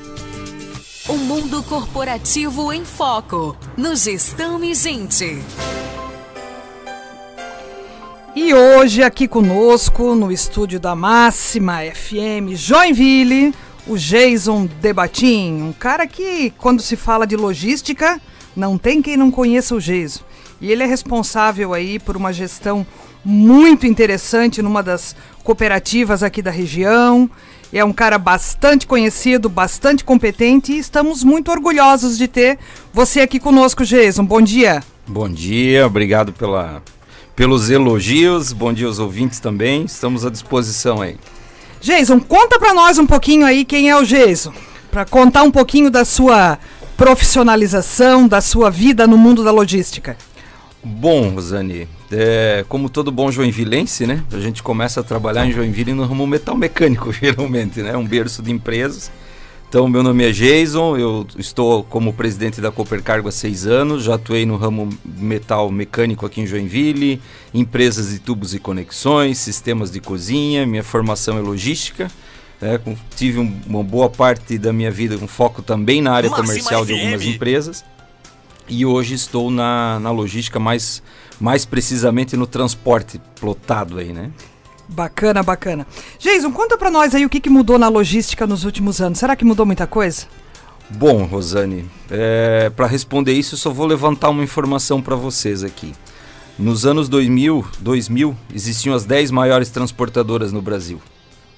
O 1.11 1.19
mundo 1.19 1.63
corporativo 1.65 2.73
em 2.73 2.87
foco, 2.87 3.55
no 3.77 3.95
Gestão 3.95 4.65
e 4.65 4.75
Gente. 4.75 5.43
E 8.35 8.55
hoje 8.55 9.03
aqui 9.03 9.29
conosco 9.29 10.15
no 10.15 10.33
estúdio 10.33 10.81
da 10.81 10.97
Máxima 10.97 11.81
FM 11.83 12.55
Joinville, 12.55 13.55
o 13.87 13.99
Jason 13.99 14.67
Debatim, 14.81 15.61
um 15.61 15.73
cara 15.75 16.07
que 16.07 16.51
quando 16.57 16.81
se 16.81 16.97
fala 16.97 17.27
de 17.27 17.37
logística, 17.37 18.19
não 18.57 18.79
tem 18.79 19.03
quem 19.03 19.19
não 19.19 19.31
conheça 19.31 19.75
o 19.75 19.79
Jason. 19.79 20.32
E 20.63 20.71
ele 20.71 20.85
é 20.85 20.87
responsável 20.87 21.75
aí 21.75 21.99
por 21.99 22.17
uma 22.17 22.33
gestão 22.33 22.87
muito 23.25 23.85
interessante 23.85 24.63
numa 24.63 24.81
das 24.81 25.17
cooperativas 25.43 26.23
aqui 26.23 26.41
da 26.41 26.53
região. 26.53 27.29
É 27.73 27.85
um 27.85 27.93
cara 27.93 28.17
bastante 28.17 28.87
conhecido, 28.87 29.49
bastante 29.49 30.05
competente 30.05 30.73
e 30.73 30.79
estamos 30.79 31.25
muito 31.25 31.51
orgulhosos 31.51 32.17
de 32.17 32.29
ter 32.29 32.61
você 32.95 33.23
aqui 33.23 33.41
conosco, 33.41 33.85
Jason. 33.85 34.25
Bom 34.25 34.41
dia. 34.41 34.85
Bom 35.05 35.29
dia, 35.29 35.85
obrigado 35.85 36.33
pela 36.33 36.81
pelos 37.35 37.69
elogios. 37.69 38.53
Bom 38.53 38.73
dia 38.73 38.87
aos 38.87 39.01
ouvintes 39.01 39.41
também. 39.41 39.85
Estamos 39.85 40.25
à 40.25 40.31
disposição 40.31 41.03
aí. 41.03 41.17
Jason, 41.81 42.21
conta 42.21 42.61
para 42.61 42.73
nós 42.73 42.99
um 42.99 43.07
pouquinho 43.07 43.45
aí 43.45 43.65
quem 43.65 43.91
é 43.91 43.97
o 43.97 44.05
Jason, 44.05 44.53
para 44.93 45.05
contar 45.05 45.43
um 45.43 45.51
pouquinho 45.51 45.91
da 45.91 46.05
sua 46.05 46.57
profissionalização, 46.97 48.29
da 48.29 48.41
sua 48.41 48.71
vida 48.71 49.09
no 49.09 49.19
mundo 49.19 49.43
da 49.43 49.51
logística. 49.51 50.17
Bom, 50.85 51.29
Rosane, 51.31 51.87
é, 52.11 52.65
como 52.69 52.91
todo 52.91 53.13
bom 53.13 53.31
joinvilense, 53.31 54.05
né? 54.05 54.25
A 54.33 54.41
gente 54.41 54.63
começa 54.63 55.01
a 55.01 55.03
trabalhar 55.05 55.47
em 55.47 55.53
Joinville 55.53 55.93
no 55.93 56.05
ramo 56.05 56.27
metal 56.27 56.57
mecânico, 56.57 57.13
geralmente, 57.15 57.81
né? 57.83 57.97
Um 57.97 58.05
berço 58.05 58.43
de 58.43 58.51
empresas. 58.51 59.11
Então, 59.69 59.89
meu 59.89 60.03
nome 60.03 60.29
é 60.29 60.31
Jason, 60.31 60.99
eu 60.99 61.27
estou 61.39 61.83
como 61.85 62.13
presidente 62.13 62.61
da 62.61 62.71
Coopercargo 62.71 63.29
há 63.29 63.33
seis 63.33 63.67
anos, 63.67 64.05
já 64.05 64.17
atuei 64.17 64.45
no 64.45 64.57
ramo 64.57 64.91
metal 65.03 65.71
mecânico 65.71 66.27
aqui 66.27 66.43
em 66.43 66.47
Joinville, 66.47 67.23
empresas 67.55 68.11
de 68.11 68.19
tubos 68.19 68.53
e 68.53 68.59
conexões, 68.59 69.39
sistemas 69.39 69.91
de 69.91 69.99
cozinha, 69.99 70.67
minha 70.67 70.83
formação 70.83 71.39
é 71.39 71.41
logística. 71.41 72.11
É, 72.61 72.79
tive 73.17 73.39
um, 73.39 73.61
uma 73.67 73.83
boa 73.83 74.11
parte 74.11 74.59
da 74.59 74.73
minha 74.73 74.91
vida 74.91 75.17
um 75.17 75.27
foco 75.27 75.63
também 75.63 76.03
na 76.03 76.13
área 76.13 76.29
comercial 76.29 76.85
de 76.85 76.93
algumas 76.93 77.23
empresas. 77.23 77.83
E 78.69 78.87
hoje 78.87 79.15
estou 79.15 79.51
na, 79.51 79.99
na 80.01 80.11
logística, 80.11 80.59
mais, 80.59 81.03
mais 81.41 81.65
precisamente 81.65 82.37
no 82.37 82.47
transporte 82.47 83.21
plotado 83.39 83.99
aí, 83.99 84.13
né? 84.13 84.31
Bacana, 84.89 85.43
bacana. 85.43 85.87
Jason, 86.19 86.53
conta 86.53 86.77
para 86.77 86.91
nós 86.91 87.15
aí 87.15 87.25
o 87.25 87.29
que, 87.29 87.41
que 87.41 87.51
mudou 87.51 87.79
na 87.79 87.89
logística 87.89 88.47
nos 88.47 88.65
últimos 88.65 89.01
anos. 89.01 89.19
Será 89.19 89.35
que 89.35 89.45
mudou 89.45 89.65
muita 89.65 89.87
coisa? 89.87 90.27
Bom, 90.91 91.25
Rosane, 91.25 91.89
é, 92.11 92.71
para 92.71 92.87
responder 92.87 93.33
isso, 93.33 93.55
eu 93.55 93.59
só 93.59 93.71
vou 93.71 93.87
levantar 93.87 94.29
uma 94.29 94.45
informação 94.45 95.01
para 95.01 95.17
vocês 95.17 95.65
aqui. 95.65 95.93
Nos 96.59 96.85
anos 96.85 97.09
2000, 97.09 97.67
2000, 97.81 98.37
existiam 98.55 98.95
as 98.95 99.05
10 99.05 99.31
maiores 99.31 99.71
transportadoras 99.71 100.53
no 100.53 100.61
Brasil. 100.61 101.01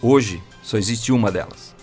Hoje, 0.00 0.40
só 0.62 0.78
existe 0.78 1.10
uma 1.10 1.32
delas. 1.32 1.73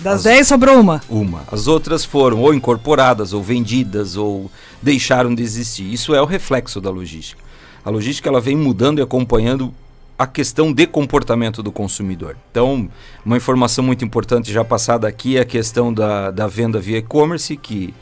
Das 0.00 0.24
10 0.24 0.48
sobrou 0.48 0.80
uma? 0.80 1.00
Uma. 1.08 1.44
As 1.50 1.66
outras 1.66 2.04
foram 2.04 2.40
ou 2.40 2.52
incorporadas, 2.52 3.32
ou 3.32 3.42
vendidas, 3.42 4.16
ou 4.16 4.50
deixaram 4.80 5.34
de 5.34 5.42
existir. 5.42 5.92
Isso 5.92 6.14
é 6.14 6.20
o 6.20 6.24
reflexo 6.24 6.80
da 6.80 6.90
logística. 6.90 7.42
A 7.84 7.90
logística 7.90 8.28
ela 8.28 8.40
vem 8.40 8.56
mudando 8.56 8.98
e 8.98 9.02
acompanhando 9.02 9.72
a 10.18 10.26
questão 10.26 10.72
de 10.72 10.86
comportamento 10.86 11.62
do 11.62 11.72
consumidor. 11.72 12.36
Então, 12.50 12.88
uma 13.24 13.36
informação 13.36 13.84
muito 13.84 14.04
importante 14.04 14.52
já 14.52 14.64
passada 14.64 15.08
aqui 15.08 15.36
é 15.36 15.40
a 15.40 15.44
questão 15.44 15.92
da, 15.92 16.30
da 16.30 16.46
venda 16.46 16.78
via 16.78 16.98
e-commerce, 16.98 17.56
que 17.56 17.92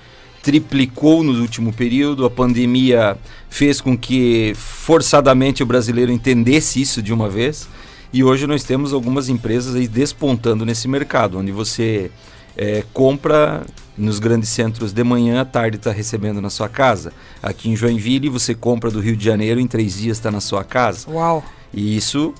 triplicou 0.42 1.22
no 1.22 1.40
último 1.40 1.72
período. 1.72 2.24
A 2.26 2.30
pandemia 2.30 3.16
fez 3.48 3.80
com 3.80 3.96
que 3.96 4.52
forçadamente 4.54 5.62
o 5.62 5.66
brasileiro 5.66 6.12
entendesse 6.12 6.80
isso 6.80 7.02
de 7.02 7.12
uma 7.12 7.28
vez. 7.28 7.68
E 8.12 8.24
hoje 8.24 8.46
nós 8.46 8.64
temos 8.64 8.92
algumas 8.92 9.28
empresas 9.28 9.74
aí 9.74 9.86
despontando 9.86 10.66
nesse 10.66 10.88
mercado, 10.88 11.38
onde 11.38 11.52
você 11.52 12.10
é, 12.56 12.84
compra 12.92 13.64
nos 13.96 14.18
grandes 14.18 14.48
centros 14.48 14.92
de 14.92 15.04
manhã, 15.04 15.42
à 15.42 15.44
tarde 15.44 15.76
está 15.76 15.92
recebendo 15.92 16.40
na 16.40 16.50
sua 16.50 16.68
casa. 16.68 17.12
Aqui 17.42 17.68
em 17.68 17.76
Joinville, 17.76 18.28
você 18.28 18.54
compra 18.54 18.90
do 18.90 19.00
Rio 19.00 19.16
de 19.16 19.24
Janeiro, 19.24 19.60
em 19.60 19.66
três 19.66 19.98
dias 19.98 20.16
está 20.16 20.30
na 20.30 20.40
sua 20.40 20.64
casa. 20.64 21.08
Uau! 21.10 21.44
E 21.72 21.96
isso 21.96 22.34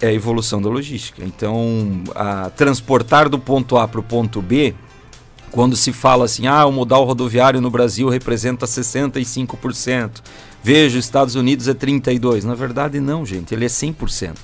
é 0.00 0.08
a 0.08 0.12
evolução 0.12 0.62
da 0.62 0.68
logística. 0.68 1.24
Então, 1.24 2.04
a 2.14 2.50
transportar 2.50 3.28
do 3.28 3.38
ponto 3.38 3.76
A 3.76 3.88
para 3.88 4.00
o 4.00 4.02
ponto 4.02 4.40
B, 4.40 4.74
quando 5.50 5.74
se 5.74 5.92
fala 5.92 6.24
assim, 6.24 6.46
ah, 6.46 6.64
o 6.66 6.72
modal 6.72 7.04
rodoviário 7.04 7.60
no 7.60 7.70
Brasil 7.70 8.08
representa 8.08 8.66
65%, 8.66 10.22
veja, 10.62 10.98
os 10.98 11.04
Estados 11.04 11.34
Unidos 11.34 11.66
é 11.66 11.74
32%. 11.74 12.44
Na 12.44 12.54
verdade, 12.54 13.00
não, 13.00 13.26
gente, 13.26 13.52
ele 13.52 13.64
é 13.64 13.68
100%. 13.68 14.36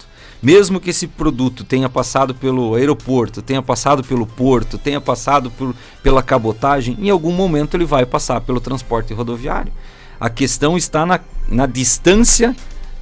Mesmo 0.46 0.78
que 0.78 0.90
esse 0.90 1.08
produto 1.08 1.64
tenha 1.64 1.88
passado 1.88 2.32
pelo 2.32 2.76
aeroporto, 2.76 3.42
tenha 3.42 3.60
passado 3.60 4.04
pelo 4.04 4.24
porto, 4.24 4.78
tenha 4.78 5.00
passado 5.00 5.50
por, 5.50 5.74
pela 6.04 6.22
cabotagem, 6.22 6.96
em 7.00 7.10
algum 7.10 7.32
momento 7.32 7.76
ele 7.76 7.84
vai 7.84 8.06
passar 8.06 8.40
pelo 8.40 8.60
transporte 8.60 9.12
rodoviário. 9.12 9.72
A 10.20 10.30
questão 10.30 10.76
está 10.76 11.04
na, 11.04 11.18
na 11.48 11.66
distância 11.66 12.54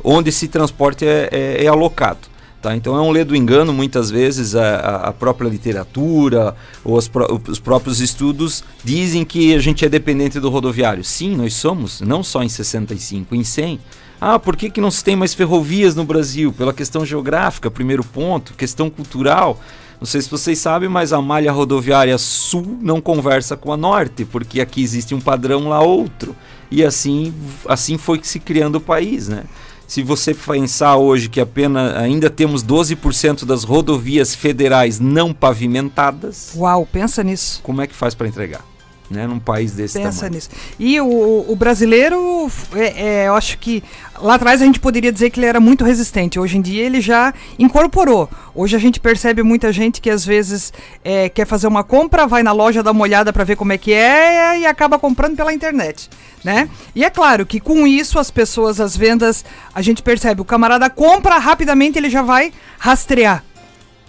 onde 0.02 0.30
esse 0.30 0.48
transporte 0.48 1.04
é, 1.04 1.28
é, 1.30 1.64
é 1.64 1.66
alocado. 1.66 2.28
Tá? 2.62 2.74
Então 2.74 2.96
é 2.96 3.00
um 3.02 3.10
ledo 3.10 3.36
engano, 3.36 3.74
muitas 3.74 4.10
vezes 4.10 4.54
a, 4.54 5.08
a 5.08 5.12
própria 5.12 5.46
literatura 5.46 6.56
ou 6.82 6.96
os, 6.96 7.10
os, 7.46 7.58
próprios 7.58 8.00
estudos 8.00 8.64
dizem 8.82 9.22
que 9.22 9.54
a 9.54 9.58
gente 9.58 9.84
é 9.84 9.88
dependente 9.90 10.40
do 10.40 10.48
rodoviário. 10.48 11.04
Sim, 11.04 11.36
nós 11.36 11.52
somos, 11.52 12.00
não 12.00 12.22
só 12.22 12.42
em 12.42 12.48
65, 12.48 13.34
em 13.34 13.44
100. 13.44 13.80
Ah, 14.26 14.38
por 14.38 14.56
que, 14.56 14.70
que 14.70 14.80
não 14.80 14.90
se 14.90 15.04
tem 15.04 15.14
mais 15.14 15.34
ferrovias 15.34 15.94
no 15.94 16.02
Brasil? 16.02 16.50
Pela 16.50 16.72
questão 16.72 17.04
geográfica, 17.04 17.70
primeiro 17.70 18.02
ponto, 18.02 18.54
questão 18.54 18.88
cultural. 18.88 19.60
Não 20.00 20.06
sei 20.06 20.22
se 20.22 20.30
vocês 20.30 20.58
sabem, 20.58 20.88
mas 20.88 21.12
a 21.12 21.20
malha 21.20 21.52
rodoviária 21.52 22.16
sul 22.16 22.78
não 22.80 23.02
conversa 23.02 23.54
com 23.54 23.70
a 23.70 23.76
norte, 23.76 24.24
porque 24.24 24.62
aqui 24.62 24.82
existe 24.82 25.14
um 25.14 25.20
padrão 25.20 25.68
lá 25.68 25.82
outro. 25.82 26.34
E 26.70 26.82
assim, 26.82 27.34
assim 27.68 27.98
foi 27.98 28.18
se 28.22 28.40
criando 28.40 28.76
o 28.76 28.80
país, 28.80 29.28
né? 29.28 29.44
Se 29.86 30.02
você 30.02 30.32
pensar 30.32 30.96
hoje 30.96 31.28
que 31.28 31.38
apenas 31.38 31.94
ainda 31.94 32.30
temos 32.30 32.64
12% 32.64 33.44
das 33.44 33.62
rodovias 33.62 34.34
federais 34.34 34.98
não 34.98 35.34
pavimentadas. 35.34 36.54
Uau, 36.56 36.88
pensa 36.90 37.22
nisso. 37.22 37.60
Como 37.62 37.82
é 37.82 37.86
que 37.86 37.94
faz 37.94 38.14
para 38.14 38.26
entregar? 38.26 38.64
Né, 39.10 39.26
num 39.26 39.38
país 39.38 39.72
desse 39.72 39.98
Pensa 39.98 40.20
tamanho. 40.20 40.34
nisso. 40.34 40.50
E 40.78 41.00
o, 41.00 41.44
o 41.48 41.56
brasileiro, 41.56 42.50
é, 42.74 43.24
é, 43.24 43.28
eu 43.28 43.34
acho 43.34 43.58
que 43.58 43.82
lá 44.18 44.34
atrás 44.34 44.62
a 44.62 44.64
gente 44.64 44.80
poderia 44.80 45.12
dizer 45.12 45.30
que 45.30 45.38
ele 45.38 45.46
era 45.46 45.60
muito 45.60 45.84
resistente. 45.84 46.38
Hoje 46.38 46.56
em 46.56 46.62
dia 46.62 46.82
ele 46.84 47.00
já 47.00 47.32
incorporou. 47.58 48.28
Hoje 48.54 48.76
a 48.76 48.78
gente 48.78 49.00
percebe 49.00 49.42
muita 49.42 49.72
gente 49.72 50.00
que 50.00 50.08
às 50.08 50.24
vezes 50.24 50.72
é, 51.04 51.28
quer 51.28 51.46
fazer 51.46 51.66
uma 51.66 51.84
compra, 51.84 52.26
vai 52.26 52.42
na 52.42 52.52
loja 52.52 52.82
dar 52.82 52.92
uma 52.92 53.02
olhada 53.02 53.32
para 53.32 53.44
ver 53.44 53.56
como 53.56 53.72
é 53.72 53.78
que 53.78 53.92
é 53.92 54.58
e 54.60 54.66
acaba 54.66 54.98
comprando 54.98 55.36
pela 55.36 55.52
internet. 55.52 56.08
Né? 56.42 56.68
E 56.94 57.04
é 57.04 57.10
claro 57.10 57.46
que 57.46 57.58
com 57.58 57.86
isso 57.86 58.18
as 58.18 58.30
pessoas, 58.30 58.78
as 58.78 58.96
vendas, 58.96 59.44
a 59.74 59.80
gente 59.80 60.02
percebe, 60.02 60.42
o 60.42 60.44
camarada 60.44 60.90
compra 60.90 61.38
rapidamente, 61.38 61.98
ele 61.98 62.10
já 62.10 62.20
vai 62.20 62.52
rastrear 62.78 63.42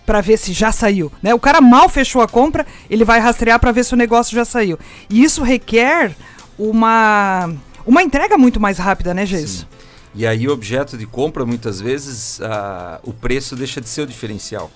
para 0.06 0.22
ver 0.22 0.38
se 0.38 0.54
já 0.54 0.72
saiu, 0.72 1.12
né? 1.22 1.34
O 1.34 1.40
cara 1.40 1.60
mal 1.60 1.90
fechou 1.90 2.22
a 2.22 2.28
compra, 2.28 2.66
ele 2.90 3.04
vai 3.04 3.20
rastrear 3.20 3.60
para 3.60 3.72
ver 3.72 3.84
se 3.84 3.94
o 3.94 3.98
negócio 3.98 4.36
já 4.36 4.46
saiu. 4.46 4.78
E 5.10 5.24
isso 5.24 5.44
requer 5.44 6.16
uma 6.58 7.52
uma 7.86 8.02
entrega 8.02 8.38
muito 8.38 8.60
mais 8.60 8.78
rápida, 8.78 9.14
né, 9.14 9.26
Geis? 9.26 9.66
E 10.14 10.26
aí 10.26 10.48
o 10.48 10.52
objeto 10.52 10.98
de 10.98 11.06
compra 11.06 11.46
muitas 11.46 11.82
vezes 11.82 12.40
uh, 12.40 13.00
o 13.04 13.14
preço 13.14 13.56
deixa 13.56 13.82
de 13.82 13.90
ser 13.90 14.02
o 14.02 14.08
diferencial, 14.08 14.72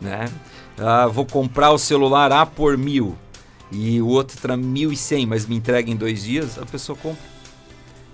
né? 0.00 0.28
Uh, 0.78 1.10
vou 1.10 1.26
comprar 1.26 1.70
o 1.70 1.78
celular 1.78 2.32
A 2.32 2.46
por 2.46 2.78
mil 2.78 3.16
e 3.70 4.00
o 4.00 4.08
outro 4.08 4.40
para 4.40 4.56
mil 4.56 4.90
e 4.90 4.96
cem, 4.96 5.26
mas 5.26 5.46
me 5.46 5.54
entrega 5.54 5.90
em 5.90 5.96
dois 5.96 6.24
dias, 6.24 6.58
a 6.58 6.64
pessoa 6.64 6.96
compra. 6.96 7.30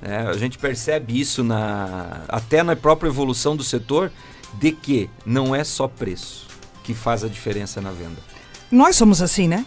É, 0.03 0.19
a 0.19 0.35
gente 0.35 0.59
percebe 0.59 1.19
isso 1.19 1.43
na, 1.43 2.23
até 2.29 2.63
na 2.63 2.77
própria 2.77 3.09
evolução 3.09 3.57
do 3.57 3.65
setor, 3.65 4.13
de 4.55 4.71
que 4.73 5.09
não 5.25 5.55
é 5.55 5.65
só 5.65 5.89
preço 5.89 6.46
que 6.87 6.95
faz 6.95 7.25
a 7.25 7.29
diferença 7.29 7.81
na 7.81 7.91
venda. 7.91 8.17
Nós 8.71 8.95
somos 8.95 9.21
assim, 9.21 9.49
né? 9.49 9.67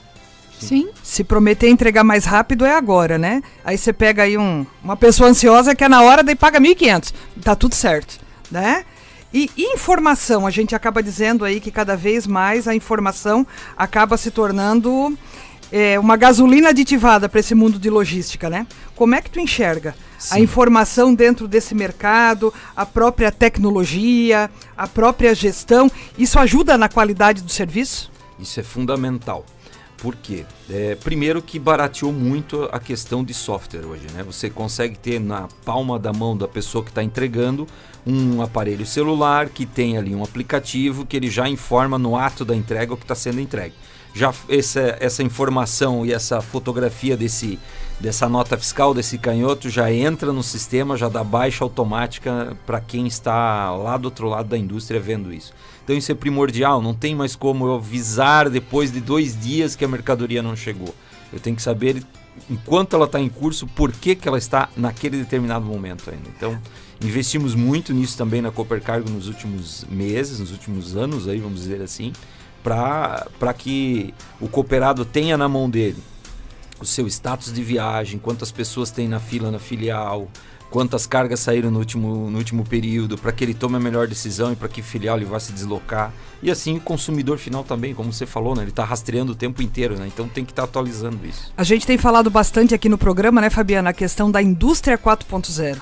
Sim. 0.58 0.90
Se 1.04 1.22
prometer 1.22 1.70
entregar 1.70 2.04
mais 2.04 2.24
rápido 2.24 2.66
é 2.66 2.74
agora, 2.74 3.18
né? 3.18 3.44
Aí 3.64 3.78
você 3.78 3.92
pega 3.92 4.24
aí 4.24 4.38
um, 4.38 4.66
uma 4.82 4.96
pessoa 4.96 5.30
ansiosa 5.30 5.76
que 5.76 5.84
é 5.84 5.90
na 5.90 6.02
hora, 6.02 6.24
daí 6.24 6.36
paga 6.36 6.62
1.500. 6.62 7.14
Tá 7.44 7.56
tudo 7.56 7.76
certo, 7.76 8.20
né? 8.50 8.86
E 9.34 9.52
informação, 9.58 10.48
a 10.48 10.50
gente 10.50 10.74
acaba 10.74 11.04
dizendo 11.04 11.44
aí 11.44 11.60
que 11.60 11.72
cada 11.72 11.96
vez 11.96 12.26
mais 12.26 12.68
a 12.68 12.74
informação 12.74 13.46
acaba 13.78 14.18
se 14.18 14.32
tornando 14.32 15.16
é, 15.72 16.00
uma 16.00 16.16
gasolina 16.16 16.70
aditivada 16.70 17.30
para 17.30 17.40
esse 17.40 17.54
mundo 17.54 17.78
de 17.78 17.90
logística, 17.90 18.50
né? 18.50 18.66
Como 18.96 19.16
é 19.16 19.22
que 19.22 19.30
tu 19.30 19.40
enxerga 19.40 19.96
Sim. 20.18 20.36
a 20.36 20.40
informação 20.40 21.14
dentro 21.14 21.48
desse 21.48 21.76
mercado, 21.76 22.54
a 22.76 22.86
própria 22.86 23.32
tecnologia, 23.32 24.50
a 24.78 24.88
própria 24.88 25.34
gestão? 25.34 25.90
Isso 26.18 26.40
ajuda 26.40 26.78
na 26.78 26.90
qualidade 26.90 27.42
do 27.42 27.52
serviço? 27.52 28.12
Isso 28.40 28.60
é 28.60 28.64
fundamental. 28.64 29.46
Por 29.98 30.16
quê? 30.16 30.46
É, 30.70 30.96
primeiro 30.96 31.42
que 31.42 31.60
barateou 31.60 32.14
muito 32.14 32.70
a 32.72 32.80
questão 32.80 33.22
de 33.22 33.34
software 33.34 33.86
hoje, 33.86 34.08
né? 34.14 34.24
Você 34.24 34.50
consegue 34.50 34.98
ter 34.98 35.20
na 35.20 35.50
palma 35.66 36.00
da 36.00 36.14
mão 36.14 36.38
da 36.38 36.48
pessoa 36.48 36.84
que 36.84 36.90
está 36.90 37.04
entregando 37.04 37.68
um 38.08 38.42
aparelho 38.42 38.86
celular 38.86 39.50
que 39.50 39.66
tem 39.66 39.98
ali 39.98 40.16
um 40.16 40.24
aplicativo 40.24 41.06
que 41.06 41.18
ele 41.18 41.30
já 41.30 41.50
informa 41.50 42.00
no 42.00 42.16
ato 42.16 42.46
da 42.46 42.56
entrega 42.56 42.94
o 42.94 42.98
que 42.98 43.04
está 43.04 43.14
sendo 43.14 43.42
entregue 43.42 43.76
já 44.14 44.34
essa, 44.48 44.98
essa 45.00 45.24
informação 45.24 46.06
e 46.06 46.12
essa 46.12 46.42
fotografia 46.42 47.16
desse, 47.16 47.60
dessa 48.00 48.28
nota 48.28 48.58
fiscal, 48.58 48.94
desse 48.94 49.18
canhoto, 49.18 49.70
já 49.70 49.92
entra 49.92 50.34
no 50.34 50.44
sistema, 50.44 50.98
já 50.98 51.10
dá 51.10 51.24
baixa 51.24 51.64
automática 51.64 52.58
para 52.66 52.82
quem 52.82 53.08
está 53.08 53.72
lá 53.72 53.98
do 53.98 54.06
outro 54.06 54.28
lado 54.28 54.50
da 54.50 54.58
indústria 54.58 55.00
vendo 55.00 55.32
isso. 55.32 55.54
Então 55.84 55.96
isso 55.96 56.12
é 56.12 56.16
primordial, 56.16 56.82
não 56.82 56.94
tem 56.94 57.16
mais 57.16 57.36
como 57.36 57.66
eu 57.66 57.76
avisar 57.76 58.50
depois 58.50 58.92
de 58.92 59.00
dois 59.00 59.40
dias 59.40 59.76
que 59.76 59.86
a 59.86 59.88
mercadoria 59.88 60.42
não 60.42 60.56
chegou. 60.56 60.94
Eu 61.32 61.40
tenho 61.40 61.56
que 61.56 61.62
saber, 61.62 62.04
enquanto 62.50 62.96
ela 62.96 63.06
está 63.06 63.20
em 63.20 63.30
curso, 63.30 63.68
por 63.68 63.92
que, 63.92 64.16
que 64.16 64.28
ela 64.28 64.38
está 64.38 64.70
naquele 64.76 65.18
determinado 65.18 65.66
momento 65.66 66.10
ainda. 66.10 66.30
Então, 66.36 66.60
investimos 67.04 67.54
muito 67.54 67.94
nisso 67.94 68.18
também 68.18 68.42
na 68.42 68.52
Cooper 68.52 68.82
Cargo 68.82 69.10
nos 69.10 69.28
últimos 69.28 69.86
meses, 69.90 70.40
nos 70.40 70.52
últimos 70.52 70.96
anos, 70.96 71.28
aí, 71.28 71.40
vamos 71.40 71.62
dizer 71.62 71.82
assim 71.82 72.12
para 73.40 73.54
que 73.54 74.14
o 74.40 74.48
cooperado 74.48 75.04
tenha 75.04 75.38
na 75.38 75.48
mão 75.48 75.70
dele 75.70 76.02
o 76.80 76.86
seu 76.86 77.08
status 77.08 77.52
de 77.54 77.62
viagem, 77.62 78.20
quantas 78.20 78.52
pessoas 78.52 78.90
tem 78.90 79.08
na 79.08 79.20
fila 79.20 79.52
na 79.52 79.60
filial, 79.60 80.30
quantas 80.70 81.08
cargas 81.08 81.40
saíram 81.40 81.72
no 81.72 81.80
último, 81.80 82.30
no 82.30 82.38
último 82.38 82.64
período, 82.64 83.18
para 83.18 83.32
que 83.32 83.44
ele 83.44 83.54
tome 83.54 83.76
a 83.76 83.80
melhor 83.80 84.08
decisão 84.08 84.52
e 84.52 84.56
para 84.56 84.68
que 84.68 84.82
filial 84.82 85.18
ele 85.18 85.26
vá 85.26 85.40
se 85.40 85.52
deslocar. 85.52 86.14
E 86.42 86.50
assim 86.50 86.78
o 86.78 86.80
consumidor 86.80 87.38
final 87.38 87.64
também, 87.64 87.94
como 87.94 88.14
você 88.14 88.26
falou, 88.26 88.56
né? 88.56 88.62
ele 88.62 88.70
está 88.70 88.84
rastreando 88.84 89.34
o 89.34 89.36
tempo 89.36 89.62
inteiro, 89.62 89.98
né? 89.98 90.08
então 90.08 90.28
tem 90.28 90.46
que 90.46 90.52
estar 90.52 90.64
tá 90.64 90.68
atualizando 90.70 91.26
isso. 91.26 91.52
A 91.58 91.64
gente 91.64 91.86
tem 91.86 91.98
falado 91.98 92.30
bastante 92.30 92.74
aqui 92.74 92.88
no 92.88 92.98
programa, 92.98 93.42
né, 93.42 93.50
Fabiana, 93.50 93.90
a 93.90 93.94
questão 93.94 94.32
da 94.32 94.42
indústria 94.42 94.98
4.0. 94.98 95.78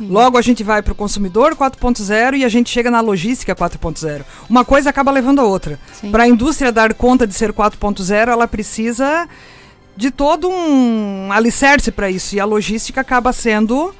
Logo 0.00 0.36
a 0.36 0.42
gente 0.42 0.62
vai 0.62 0.82
para 0.82 0.92
o 0.92 0.96
consumidor 0.96 1.56
4.0 1.56 2.36
e 2.36 2.44
a 2.44 2.48
gente 2.48 2.68
chega 2.68 2.90
na 2.90 3.00
logística 3.00 3.54
4.0. 3.54 4.22
Uma 4.50 4.64
coisa 4.64 4.90
acaba 4.90 5.10
levando 5.10 5.40
a 5.40 5.44
outra. 5.44 5.78
Para 6.10 6.24
a 6.24 6.28
indústria 6.28 6.72
dar 6.72 6.92
conta 6.94 7.26
de 7.26 7.34
ser 7.34 7.52
4.0, 7.52 8.28
ela 8.28 8.46
precisa 8.46 9.28
de 9.96 10.10
todo 10.10 10.48
um 10.48 11.30
alicerce 11.30 11.90
para 11.90 12.10
isso 12.10 12.34
e 12.34 12.40
a 12.40 12.44
logística 12.44 13.00
acaba 13.00 13.32
sendo 13.32 13.94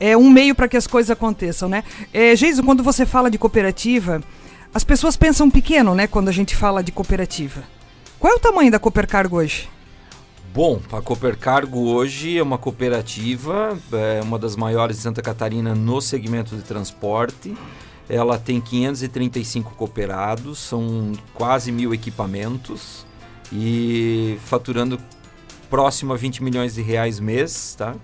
é 0.00 0.16
um 0.16 0.30
meio 0.30 0.54
para 0.54 0.68
que 0.68 0.76
as 0.76 0.86
coisas 0.86 1.10
aconteçam, 1.10 1.68
né? 1.68 1.84
É, 2.12 2.34
Geiso, 2.36 2.62
quando 2.62 2.82
você 2.82 3.04
fala 3.04 3.30
de 3.30 3.38
cooperativa, 3.38 4.22
as 4.72 4.84
pessoas 4.84 5.16
pensam 5.16 5.50
pequeno, 5.50 5.94
né? 5.94 6.06
Quando 6.06 6.28
a 6.28 6.32
gente 6.32 6.54
fala 6.54 6.82
de 6.82 6.92
cooperativa. 6.92 7.62
Qual 8.18 8.32
é 8.32 8.36
o 8.36 8.40
tamanho 8.40 8.70
da 8.70 8.78
Coopercargo 8.78 9.36
hoje? 9.36 9.68
Bom, 10.52 10.80
a 10.90 11.00
Coopercargo 11.00 11.78
hoje 11.88 12.36
é 12.36 12.42
uma 12.42 12.58
cooperativa, 12.58 13.78
é 13.92 14.20
uma 14.22 14.38
das 14.38 14.56
maiores 14.56 14.96
de 14.96 15.02
Santa 15.02 15.22
Catarina 15.22 15.74
no 15.74 16.00
segmento 16.00 16.56
de 16.56 16.62
transporte. 16.62 17.56
Ela 18.08 18.38
tem 18.38 18.60
535 18.60 19.74
cooperados, 19.74 20.58
são 20.58 21.12
quase 21.34 21.70
mil 21.70 21.92
equipamentos 21.92 23.06
e 23.52 24.38
faturando 24.46 24.98
próximo 25.70 26.12
a 26.12 26.16
20 26.16 26.42
milhões 26.42 26.74
de 26.74 26.82
reais 26.82 27.20
mês, 27.20 27.74
tá? 27.76 27.94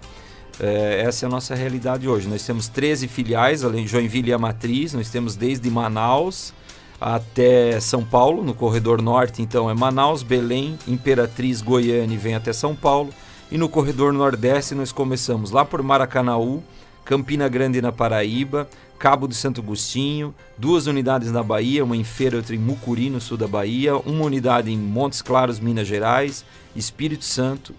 É, 0.60 1.02
essa 1.04 1.24
é 1.24 1.26
a 1.26 1.30
nossa 1.30 1.54
realidade 1.54 2.08
hoje. 2.08 2.28
Nós 2.28 2.44
temos 2.44 2.68
13 2.68 3.08
filiais, 3.08 3.64
além 3.64 3.84
de 3.84 3.90
Joinville 3.90 4.30
e 4.30 4.32
a 4.32 4.38
Matriz, 4.38 4.92
nós 4.94 5.10
temos 5.10 5.36
desde 5.36 5.68
Manaus 5.70 6.52
até 7.00 7.78
São 7.80 8.04
Paulo, 8.04 8.42
no 8.42 8.54
corredor 8.54 9.02
norte, 9.02 9.42
então 9.42 9.68
é 9.68 9.74
Manaus, 9.74 10.22
Belém, 10.22 10.78
Imperatriz, 10.86 11.60
Goiânia 11.60 12.14
e 12.14 12.18
vem 12.18 12.34
até 12.34 12.52
São 12.52 12.74
Paulo. 12.74 13.10
E 13.50 13.58
no 13.58 13.68
corredor 13.68 14.12
nordeste 14.12 14.74
nós 14.74 14.90
começamos 14.90 15.50
lá 15.50 15.64
por 15.64 15.82
Maracanaú, 15.82 16.62
Campina 17.04 17.48
Grande 17.48 17.82
na 17.82 17.92
Paraíba, 17.92 18.68
Cabo 18.98 19.28
de 19.28 19.34
Santo 19.34 19.60
Agostinho, 19.60 20.34
duas 20.56 20.86
unidades 20.86 21.30
na 21.30 21.42
Bahia, 21.42 21.84
uma 21.84 21.96
em 21.96 22.04
Feira, 22.04 22.38
outra 22.38 22.54
em 22.54 22.58
Mucuri, 22.58 23.10
no 23.10 23.20
sul 23.20 23.36
da 23.36 23.46
Bahia, 23.46 23.96
uma 23.96 24.24
unidade 24.24 24.70
em 24.70 24.78
Montes 24.78 25.20
Claros, 25.20 25.60
Minas 25.60 25.86
Gerais, 25.86 26.44
Espírito 26.74 27.24
Santo 27.24 27.74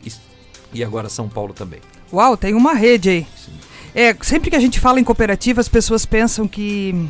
e 0.72 0.84
agora 0.84 1.10
São 1.10 1.28
Paulo 1.28 1.54
também. 1.54 1.80
Uau, 2.12 2.38
tem 2.38 2.54
uma 2.54 2.74
rede 2.74 3.10
aí. 3.10 3.28
É, 3.94 4.16
sempre 4.22 4.50
que 4.50 4.56
a 4.56 4.60
gente 4.60 4.80
fala 4.80 5.00
em 5.00 5.04
cooperativa, 5.04 5.62
as 5.62 5.70
pessoas 5.70 6.06
pensam 6.06 6.48
que, 6.48 7.10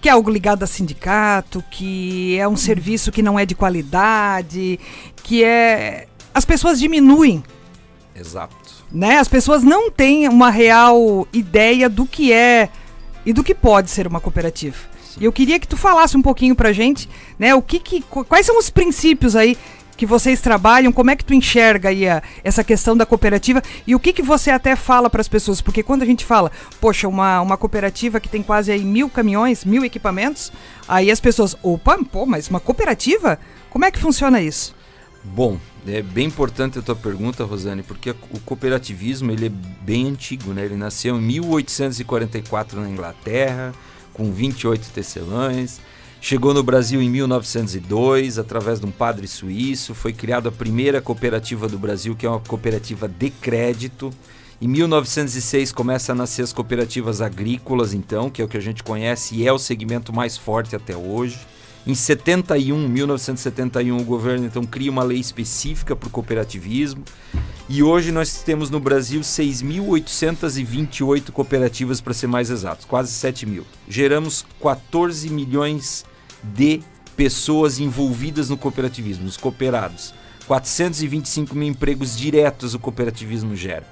que 0.00 0.08
é 0.08 0.12
algo 0.12 0.30
ligado 0.30 0.62
a 0.62 0.66
sindicato, 0.66 1.64
que 1.70 2.38
é 2.38 2.46
um 2.46 2.56
serviço 2.56 3.10
que 3.10 3.22
não 3.22 3.38
é 3.38 3.46
de 3.46 3.54
qualidade, 3.54 4.78
que 5.22 5.42
é. 5.42 6.06
As 6.34 6.44
pessoas 6.44 6.78
diminuem. 6.78 7.42
Exato. 8.14 8.56
Né? 8.92 9.18
As 9.18 9.28
pessoas 9.28 9.62
não 9.62 9.90
têm 9.90 10.28
uma 10.28 10.50
real 10.50 11.26
ideia 11.32 11.88
do 11.88 12.04
que 12.04 12.32
é 12.32 12.68
e 13.24 13.32
do 13.32 13.44
que 13.44 13.54
pode 13.54 13.90
ser 13.90 14.06
uma 14.06 14.20
cooperativa. 14.20 14.76
E 15.20 15.24
eu 15.24 15.32
queria 15.32 15.58
que 15.58 15.66
tu 15.66 15.76
falasse 15.76 16.16
um 16.16 16.22
pouquinho 16.22 16.54
pra 16.54 16.72
gente, 16.72 17.08
né? 17.38 17.54
O 17.54 17.60
que, 17.60 17.80
que 17.80 18.02
quais 18.02 18.46
são 18.46 18.58
os 18.58 18.70
princípios 18.70 19.34
aí 19.34 19.56
que 19.98 20.06
vocês 20.06 20.40
trabalham, 20.40 20.92
como 20.92 21.10
é 21.10 21.16
que 21.16 21.24
tu 21.24 21.34
enxerga 21.34 21.88
aí 21.88 22.08
a, 22.08 22.22
essa 22.44 22.62
questão 22.62 22.96
da 22.96 23.04
cooperativa 23.04 23.60
e 23.84 23.96
o 23.96 23.98
que, 23.98 24.12
que 24.12 24.22
você 24.22 24.48
até 24.48 24.76
fala 24.76 25.10
para 25.10 25.20
as 25.20 25.26
pessoas? 25.26 25.60
Porque 25.60 25.82
quando 25.82 26.02
a 26.02 26.06
gente 26.06 26.24
fala, 26.24 26.52
poxa, 26.80 27.08
uma, 27.08 27.40
uma 27.40 27.56
cooperativa 27.56 28.20
que 28.20 28.28
tem 28.28 28.40
quase 28.40 28.70
aí 28.70 28.84
mil 28.84 29.10
caminhões, 29.10 29.64
mil 29.64 29.84
equipamentos, 29.84 30.52
aí 30.86 31.10
as 31.10 31.18
pessoas, 31.18 31.56
opa, 31.64 31.98
pô, 32.04 32.24
mas 32.24 32.48
uma 32.48 32.60
cooperativa? 32.60 33.40
Como 33.68 33.84
é 33.84 33.90
que 33.90 33.98
funciona 33.98 34.40
isso? 34.40 34.72
Bom, 35.24 35.58
é 35.84 36.00
bem 36.00 36.28
importante 36.28 36.78
a 36.78 36.82
tua 36.82 36.94
pergunta, 36.94 37.42
Rosane, 37.44 37.82
porque 37.82 38.10
o 38.10 38.40
cooperativismo 38.44 39.32
ele 39.32 39.46
é 39.46 39.52
bem 39.84 40.06
antigo, 40.06 40.52
né? 40.52 40.64
Ele 40.64 40.76
nasceu 40.76 41.16
em 41.16 41.22
1844 41.22 42.80
na 42.80 42.88
Inglaterra, 42.88 43.74
com 44.12 44.30
28 44.32 44.90
tecelães. 44.90 45.80
Chegou 46.20 46.52
no 46.52 46.62
Brasil 46.62 47.00
em 47.00 47.08
1902 47.08 48.38
através 48.38 48.80
de 48.80 48.86
um 48.86 48.90
padre 48.90 49.28
suíço. 49.28 49.94
Foi 49.94 50.12
criada 50.12 50.48
a 50.48 50.52
primeira 50.52 51.00
cooperativa 51.00 51.68
do 51.68 51.78
Brasil, 51.78 52.16
que 52.16 52.26
é 52.26 52.28
uma 52.28 52.40
cooperativa 52.40 53.08
de 53.08 53.30
crédito. 53.30 54.10
Em 54.60 54.66
1906 54.66 55.70
começa 55.70 56.10
a 56.10 56.16
nascer 56.16 56.42
as 56.42 56.52
cooperativas 56.52 57.20
agrícolas, 57.20 57.94
então, 57.94 58.28
que 58.28 58.42
é 58.42 58.44
o 58.44 58.48
que 58.48 58.56
a 58.56 58.60
gente 58.60 58.82
conhece 58.82 59.36
e 59.36 59.46
é 59.46 59.52
o 59.52 59.58
segmento 59.58 60.12
mais 60.12 60.36
forte 60.36 60.74
até 60.74 60.96
hoje. 60.96 61.38
Em 61.86 61.94
71, 61.94 62.88
1971, 62.88 63.96
o 63.96 64.04
governo 64.04 64.44
então 64.44 64.64
cria 64.64 64.90
uma 64.90 65.04
lei 65.04 65.20
específica 65.20 65.94
para 65.94 66.08
o 66.08 66.10
cooperativismo. 66.10 67.04
E 67.68 67.80
hoje 67.82 68.10
nós 68.10 68.42
temos 68.42 68.68
no 68.68 68.80
Brasil 68.80 69.20
6.828 69.20 71.30
cooperativas, 71.30 72.00
para 72.00 72.12
ser 72.12 72.26
mais 72.26 72.50
exatos, 72.50 72.84
quase 72.84 73.12
7 73.12 73.46
mil. 73.46 73.64
Geramos 73.88 74.44
14 74.60 75.30
milhões 75.30 76.04
de 76.42 76.82
pessoas 77.16 77.78
envolvidas 77.78 78.48
no 78.48 78.56
cooperativismo, 78.56 79.24
nos 79.24 79.36
cooperados. 79.36 80.14
425 80.46 81.54
mil 81.54 81.68
empregos 81.68 82.16
diretos 82.16 82.74
o 82.74 82.78
cooperativismo 82.78 83.54
gera. 83.54 83.86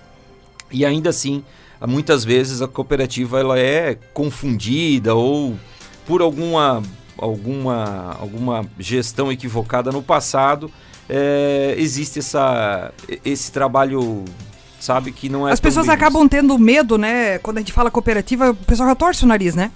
E 0.71 0.85
ainda 0.85 1.11
assim, 1.11 1.45
muitas 1.87 2.25
vezes 2.25 2.63
a 2.63 2.69
cooperativa 2.69 3.39
ela 3.41 3.59
é 3.59 3.99
confundida 4.15 5.15
ou 5.15 5.57
por 6.07 6.23
alguma, 6.23 6.83
alguma, 7.19 8.17
alguma 8.19 8.65
gestão 8.79 9.31
equivocada 9.31 9.93
no 9.93 10.03
passado, 10.03 10.71
é, 11.09 11.75
existe 11.79 12.21
essa, 12.21 12.93
esse 13.25 13.53
trabalho 13.53 14.25
sabe 14.81 15.11
que 15.11 15.29
não 15.29 15.49
é 15.49 15.53
as 15.53 15.61
pessoas 15.61 15.89
acabam 15.89 16.29
tendo 16.29 16.57
medo 16.59 16.99
né 16.99 17.39
quando 17.39 17.57
a 17.57 17.61
gente 17.61 17.73
fala 17.73 17.91
cooperativa 17.91 18.51
o 18.51 18.55
pessoal 18.55 18.89
já 18.91 18.95
torce 18.95 19.25
o 19.25 19.27
nariz 19.27 19.55
né 19.55 19.73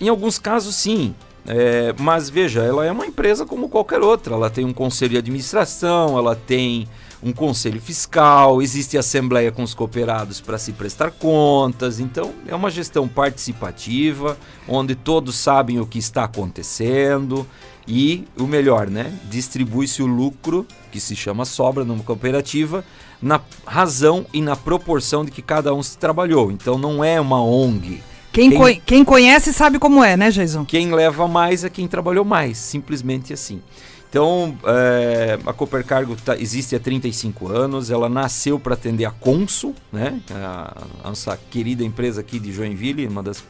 em 0.00 0.08
alguns 0.08 0.38
casos 0.38 0.76
sim 0.76 1.14
é, 1.46 1.92
mas 1.98 2.30
veja, 2.30 2.62
ela 2.62 2.84
é 2.84 2.92
uma 2.92 3.06
empresa 3.06 3.44
como 3.44 3.68
qualquer 3.68 4.00
outra. 4.00 4.34
Ela 4.34 4.50
tem 4.50 4.64
um 4.64 4.72
conselho 4.72 5.10
de 5.12 5.18
administração, 5.18 6.16
ela 6.16 6.36
tem 6.36 6.86
um 7.22 7.32
conselho 7.32 7.80
fiscal, 7.80 8.60
existe 8.60 8.98
assembleia 8.98 9.52
com 9.52 9.62
os 9.62 9.74
cooperados 9.74 10.40
para 10.40 10.58
se 10.58 10.72
prestar 10.72 11.10
contas. 11.12 12.00
Então, 12.00 12.32
é 12.46 12.54
uma 12.54 12.70
gestão 12.70 13.06
participativa, 13.06 14.36
onde 14.66 14.94
todos 14.94 15.36
sabem 15.36 15.78
o 15.78 15.86
que 15.86 15.98
está 15.98 16.24
acontecendo 16.24 17.46
e 17.86 18.24
o 18.36 18.46
melhor, 18.46 18.88
né? 18.88 19.12
Distribui-se 19.30 20.02
o 20.02 20.06
lucro, 20.06 20.66
que 20.90 21.00
se 21.00 21.14
chama 21.14 21.44
sobra 21.44 21.84
numa 21.84 22.02
cooperativa, 22.02 22.84
na 23.20 23.40
razão 23.64 24.26
e 24.32 24.40
na 24.42 24.56
proporção 24.56 25.24
de 25.24 25.30
que 25.30 25.42
cada 25.42 25.72
um 25.72 25.82
se 25.82 25.96
trabalhou. 25.96 26.50
Então, 26.50 26.76
não 26.76 27.04
é 27.04 27.20
uma 27.20 27.42
ONG 27.42 28.02
quem, 28.32 28.50
quem, 28.50 28.58
co 28.58 28.82
quem, 28.86 29.04
conhece 29.04 29.52
sabe 29.52 29.78
como 29.78 30.02
é, 30.02 30.16
né, 30.16 30.30
Jason? 30.30 30.64
Quem 30.64 30.92
leva 30.92 31.28
mais 31.28 31.64
é 31.64 31.70
quem 31.70 31.86
trabalhou 31.86 32.24
mais, 32.24 32.58
simplesmente 32.58 33.32
assim. 33.32 33.60
Então, 34.08 34.58
é, 34.66 35.38
a 35.46 35.52
Coopercargo 35.52 36.14
tá, 36.16 36.36
existe 36.36 36.76
há 36.76 36.80
35 36.80 37.48
anos, 37.48 37.90
ela 37.90 38.08
nasceu 38.08 38.58
para 38.60 38.74
atender 38.74 39.06
a 39.06 39.10
Consul, 39.10 39.74
né, 39.90 40.20
a, 40.30 40.84
a, 41.02 41.08
nossa 41.08 41.38
querida 41.50 41.82
empresa 41.82 42.20
aqui 42.20 42.38
de 42.38 42.52
Joinville, 42.52 43.06
uma 43.06 43.22
das 43.22 43.42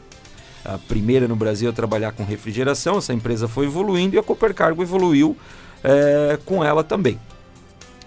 a 0.65 0.77
primeira 0.77 1.27
no 1.27 1.35
Brasil 1.35 1.69
a 1.69 1.73
trabalhar 1.73 2.13
com 2.13 2.23
refrigeração. 2.23 2.97
Essa 2.97 3.13
empresa 3.13 3.47
foi 3.47 3.65
evoluindo 3.65 4.15
e 4.15 4.19
a 4.19 4.23
Coopercargo 4.23 4.81
evoluiu 4.81 5.35
é, 5.83 6.39
com 6.45 6.63
ela 6.63 6.83
também. 6.83 7.19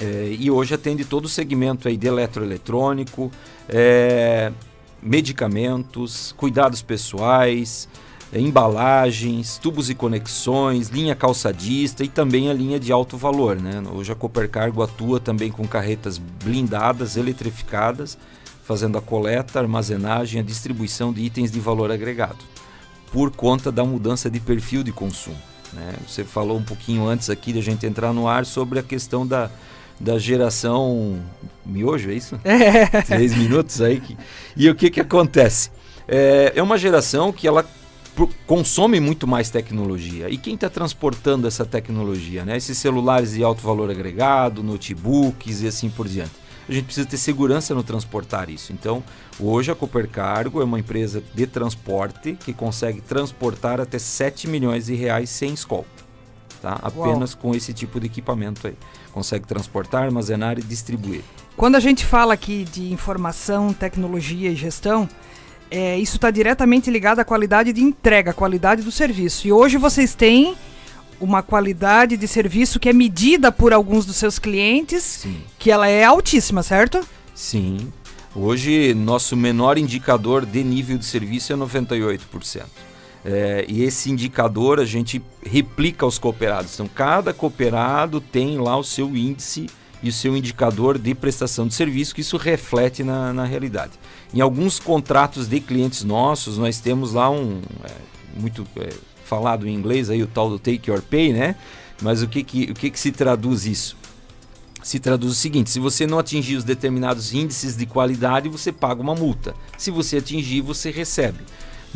É, 0.00 0.34
e 0.38 0.50
hoje 0.50 0.74
atende 0.74 1.04
todo 1.04 1.24
o 1.24 1.28
segmento 1.28 1.88
aí 1.88 1.96
de 1.96 2.06
eletroeletrônico, 2.06 3.30
é, 3.68 4.52
medicamentos, 5.06 6.34
cuidados 6.36 6.82
pessoais, 6.82 7.88
eh, 8.32 8.40
embalagens, 8.40 9.56
tubos 9.56 9.88
e 9.88 9.94
conexões, 9.94 10.88
linha 10.88 11.14
calçadista 11.14 12.02
e 12.02 12.08
também 12.08 12.50
a 12.50 12.52
linha 12.52 12.80
de 12.80 12.90
alto 12.90 13.16
valor. 13.16 13.56
Né? 13.56 13.80
Hoje 13.94 14.10
a 14.10 14.16
Coopercargo 14.16 14.82
atua 14.82 15.20
também 15.20 15.50
com 15.50 15.66
carretas 15.66 16.18
blindadas, 16.18 17.16
eletrificadas, 17.16 18.18
fazendo 18.64 18.98
a 18.98 19.00
coleta, 19.00 19.60
armazenagem 19.60 20.40
e 20.40 20.42
a 20.42 20.44
distribuição 20.44 21.12
de 21.12 21.22
itens 21.22 21.52
de 21.52 21.60
valor 21.60 21.92
agregado, 21.92 22.44
por 23.12 23.30
conta 23.30 23.70
da 23.70 23.84
mudança 23.84 24.28
de 24.28 24.40
perfil 24.40 24.82
de 24.82 24.90
consumo. 24.90 25.38
Né? 25.72 25.94
Você 26.06 26.24
falou 26.24 26.58
um 26.58 26.64
pouquinho 26.64 27.06
antes 27.06 27.30
aqui 27.30 27.52
de 27.52 27.60
a 27.60 27.62
gente 27.62 27.86
entrar 27.86 28.12
no 28.12 28.26
ar 28.26 28.44
sobre 28.44 28.80
a 28.80 28.82
questão 28.82 29.24
da, 29.24 29.52
da 29.98 30.18
geração 30.18 31.20
miojo, 31.64 32.10
é 32.10 32.14
isso? 32.14 32.38
É. 32.44 33.02
Três 33.02 33.34
minutos 33.34 33.80
aí. 33.80 34.00
Que... 34.00 34.16
E 34.56 34.68
o 34.68 34.74
que, 34.74 34.90
que 34.90 35.00
acontece? 35.00 35.70
É, 36.08 36.52
é 36.54 36.62
uma 36.62 36.78
geração 36.78 37.32
que 37.32 37.46
ela 37.46 37.64
consome 38.46 38.98
muito 39.00 39.26
mais 39.26 39.50
tecnologia. 39.50 40.30
E 40.30 40.38
quem 40.38 40.54
está 40.54 40.70
transportando 40.70 41.46
essa 41.46 41.66
tecnologia? 41.66 42.44
Né? 42.44 42.56
Esses 42.56 42.78
celulares 42.78 43.32
de 43.32 43.44
alto 43.44 43.62
valor 43.62 43.90
agregado, 43.90 44.62
notebooks 44.62 45.62
e 45.62 45.66
assim 45.66 45.90
por 45.90 46.08
diante. 46.08 46.32
A 46.68 46.72
gente 46.72 46.84
precisa 46.84 47.06
ter 47.06 47.16
segurança 47.16 47.74
no 47.74 47.82
transportar 47.82 48.50
isso. 48.50 48.72
Então, 48.72 49.02
hoje 49.38 49.70
a 49.70 49.74
Coopercargo 49.74 50.60
é 50.60 50.64
uma 50.64 50.80
empresa 50.80 51.22
de 51.34 51.46
transporte 51.46 52.36
que 52.44 52.52
consegue 52.52 53.00
transportar 53.00 53.80
até 53.80 53.98
7 53.98 54.48
milhões 54.48 54.86
de 54.86 54.94
reais 54.94 55.30
sem 55.30 55.52
escolta. 55.52 55.95
Tá? 56.66 56.80
Apenas 56.82 57.34
Uau. 57.34 57.42
com 57.42 57.54
esse 57.54 57.72
tipo 57.72 58.00
de 58.00 58.06
equipamento 58.06 58.66
aí 58.66 58.74
consegue 59.12 59.46
transportar, 59.46 60.02
armazenar 60.02 60.58
e 60.58 60.62
distribuir. 60.62 61.22
Quando 61.56 61.76
a 61.76 61.80
gente 61.80 62.04
fala 62.04 62.34
aqui 62.34 62.64
de 62.64 62.92
informação, 62.92 63.72
tecnologia 63.72 64.50
e 64.50 64.56
gestão, 64.56 65.08
é, 65.70 65.96
isso 65.96 66.16
está 66.16 66.28
diretamente 66.28 66.90
ligado 66.90 67.20
à 67.20 67.24
qualidade 67.24 67.72
de 67.72 67.80
entrega, 67.80 68.32
à 68.32 68.34
qualidade 68.34 68.82
do 68.82 68.90
serviço. 68.90 69.46
E 69.46 69.52
hoje 69.52 69.76
vocês 69.76 70.16
têm 70.16 70.56
uma 71.20 71.40
qualidade 71.40 72.16
de 72.16 72.26
serviço 72.26 72.80
que 72.80 72.88
é 72.88 72.92
medida 72.92 73.52
por 73.52 73.72
alguns 73.72 74.04
dos 74.04 74.16
seus 74.16 74.36
clientes, 74.36 75.04
Sim. 75.04 75.40
que 75.60 75.70
ela 75.70 75.86
é 75.86 76.02
altíssima, 76.02 76.64
certo? 76.64 77.00
Sim. 77.32 77.92
Hoje, 78.34 78.92
nosso 78.92 79.36
menor 79.36 79.78
indicador 79.78 80.44
de 80.44 80.64
nível 80.64 80.98
de 80.98 81.04
serviço 81.04 81.52
é 81.52 81.56
98%. 81.56 82.64
É, 83.28 83.64
e 83.68 83.82
esse 83.82 84.08
indicador 84.08 84.78
a 84.78 84.84
gente 84.84 85.20
replica 85.44 86.04
aos 86.04 86.16
cooperados. 86.16 86.74
Então, 86.74 86.86
cada 86.86 87.32
cooperado 87.32 88.20
tem 88.20 88.56
lá 88.56 88.76
o 88.76 88.84
seu 88.84 89.16
índice 89.16 89.66
e 90.00 90.08
o 90.08 90.12
seu 90.12 90.36
indicador 90.36 90.96
de 90.96 91.12
prestação 91.12 91.66
de 91.66 91.74
serviço, 91.74 92.14
que 92.14 92.20
isso 92.20 92.36
reflete 92.36 93.02
na, 93.02 93.32
na 93.32 93.44
realidade. 93.44 93.94
Em 94.32 94.40
alguns 94.40 94.78
contratos 94.78 95.48
de 95.48 95.58
clientes 95.58 96.04
nossos, 96.04 96.56
nós 96.56 96.78
temos 96.78 97.14
lá 97.14 97.28
um. 97.28 97.60
É, 97.84 98.16
muito 98.40 98.64
é, 98.76 98.90
falado 99.24 99.66
em 99.66 99.74
inglês 99.74 100.08
aí, 100.08 100.22
o 100.22 100.26
tal 100.28 100.48
do 100.48 100.58
take 100.58 100.88
your 100.88 101.02
pay, 101.02 101.32
né? 101.32 101.56
Mas 102.00 102.22
o 102.22 102.28
que, 102.28 102.44
que, 102.44 102.70
o 102.70 102.74
que, 102.74 102.90
que 102.90 103.00
se 103.00 103.10
traduz 103.10 103.66
isso? 103.66 103.96
Se 104.84 105.00
traduz 105.00 105.32
o 105.32 105.34
seguinte: 105.34 105.70
se 105.70 105.80
você 105.80 106.06
não 106.06 106.20
atingir 106.20 106.54
os 106.54 106.62
determinados 106.62 107.34
índices 107.34 107.76
de 107.76 107.86
qualidade, 107.86 108.48
você 108.48 108.70
paga 108.70 109.02
uma 109.02 109.16
multa. 109.16 109.52
Se 109.76 109.90
você 109.90 110.18
atingir, 110.18 110.60
você 110.60 110.92
recebe. 110.92 111.40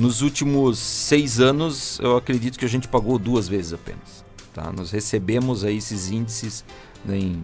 Nos 0.01 0.23
últimos 0.23 0.79
seis 0.79 1.41
anos, 1.41 2.01
eu 2.03 2.17
acredito 2.17 2.59
que 2.59 2.65
a 2.65 2.69
gente 2.69 2.89
pagou 2.89 3.19
duas 3.19 3.47
vezes 3.47 3.75
apenas. 3.75 4.25
Tá? 4.55 4.73
Nós 4.75 4.91
recebemos 4.91 5.63
aí 5.63 5.77
esses 5.77 6.11
índices 6.11 6.65
né, 7.05 7.19
em 7.19 7.43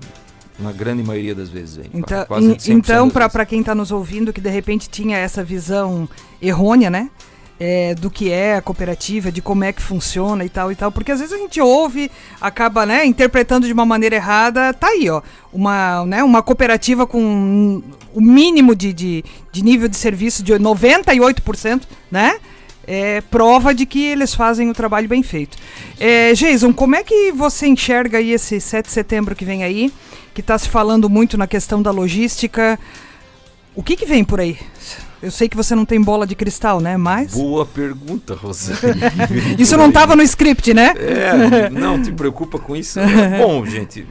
na 0.59 0.73
grande 0.73 1.03
maioria 1.03 1.35
das 1.35 1.51
vezes. 1.51 1.79
Aí, 1.79 1.91
então, 1.93 2.27
então 2.69 3.11
para 3.11 3.45
quem 3.45 3.61
está 3.61 3.75
nos 3.75 3.91
ouvindo, 3.91 4.33
que 4.33 4.41
de 4.41 4.49
repente 4.49 4.89
tinha 4.89 5.19
essa 5.19 5.45
visão 5.45 6.09
errônea, 6.41 6.89
né? 6.89 7.11
É, 7.59 7.95
do 7.95 8.11
que 8.11 8.31
é 8.31 8.57
a 8.57 8.61
cooperativa, 8.61 9.33
de 9.33 9.41
como 9.41 9.65
é 9.65 9.73
que 9.73 9.81
funciona 9.81 10.45
e 10.45 10.49
tal 10.49 10.71
e 10.71 10.77
tal, 10.77 10.93
porque 10.93 11.11
às 11.11 11.21
vezes 11.21 11.33
a 11.33 11.39
gente 11.39 11.59
ouve, 11.59 12.11
acaba 12.39 12.85
né, 12.85 13.07
interpretando 13.07 13.67
de 13.67 13.73
uma 13.73 13.87
maneira 13.87 14.17
errada, 14.17 14.75
tá 14.75 14.89
aí, 14.89 15.09
ó, 15.09 15.23
uma, 15.51 16.05
né, 16.05 16.23
uma 16.23 16.43
cooperativa 16.43 17.07
com 17.07 17.83
o 18.13 18.21
mínimo 18.21 18.75
de, 18.75 18.93
de, 18.93 19.25
de 19.53 19.63
nível 19.63 19.89
de 19.89 19.97
serviço 19.97 20.43
de 20.43 20.53
98%, 20.53 21.83
né? 22.11 22.39
É 22.87 23.21
prova 23.21 23.75
de 23.75 23.85
que 23.85 24.03
eles 24.03 24.35
fazem 24.35 24.71
o 24.71 24.75
trabalho 24.75 25.09
bem 25.09 25.23
feito. 25.23 25.59
É, 25.99 26.33
Jason, 26.35 26.73
como 26.73 26.95
é 26.95 27.03
que 27.03 27.33
você 27.33 27.67
enxerga 27.67 28.19
aí 28.19 28.33
esse 28.33 28.61
7 28.61 28.87
de 28.87 28.93
setembro 28.93 29.35
que 29.35 29.45
vem 29.45 29.65
aí, 29.65 29.93
que 30.33 30.41
está 30.41 30.57
se 30.57 30.69
falando 30.69 31.11
muito 31.11 31.37
na 31.37 31.47
questão 31.47 31.83
da 31.83 31.91
logística? 31.91 32.79
O 33.75 33.83
que, 33.83 33.97
que 33.97 34.07
vem 34.07 34.25
por 34.25 34.41
aí? 34.41 34.57
Eu 35.23 35.31
sei 35.31 35.49
que 35.49 35.57
você 35.57 35.75
não 35.75 35.85
tem 35.85 36.01
bola 36.01 36.27
de 36.27 36.35
cristal, 36.35 36.81
né? 36.81 36.97
Mas. 36.97 37.33
Boa 37.33 37.65
pergunta, 37.65 38.35
Rosane. 38.35 38.79
isso 39.59 39.77
não 39.77 39.89
estava 39.89 40.15
no 40.15 40.23
script, 40.23 40.75
né? 40.75 40.95
É, 40.97 41.71
não 41.71 42.01
te 42.01 42.13
preocupa 42.13 42.59
com 42.59 42.77
isso. 42.77 43.01
Bom, 43.41 43.65
gente, 43.65 44.07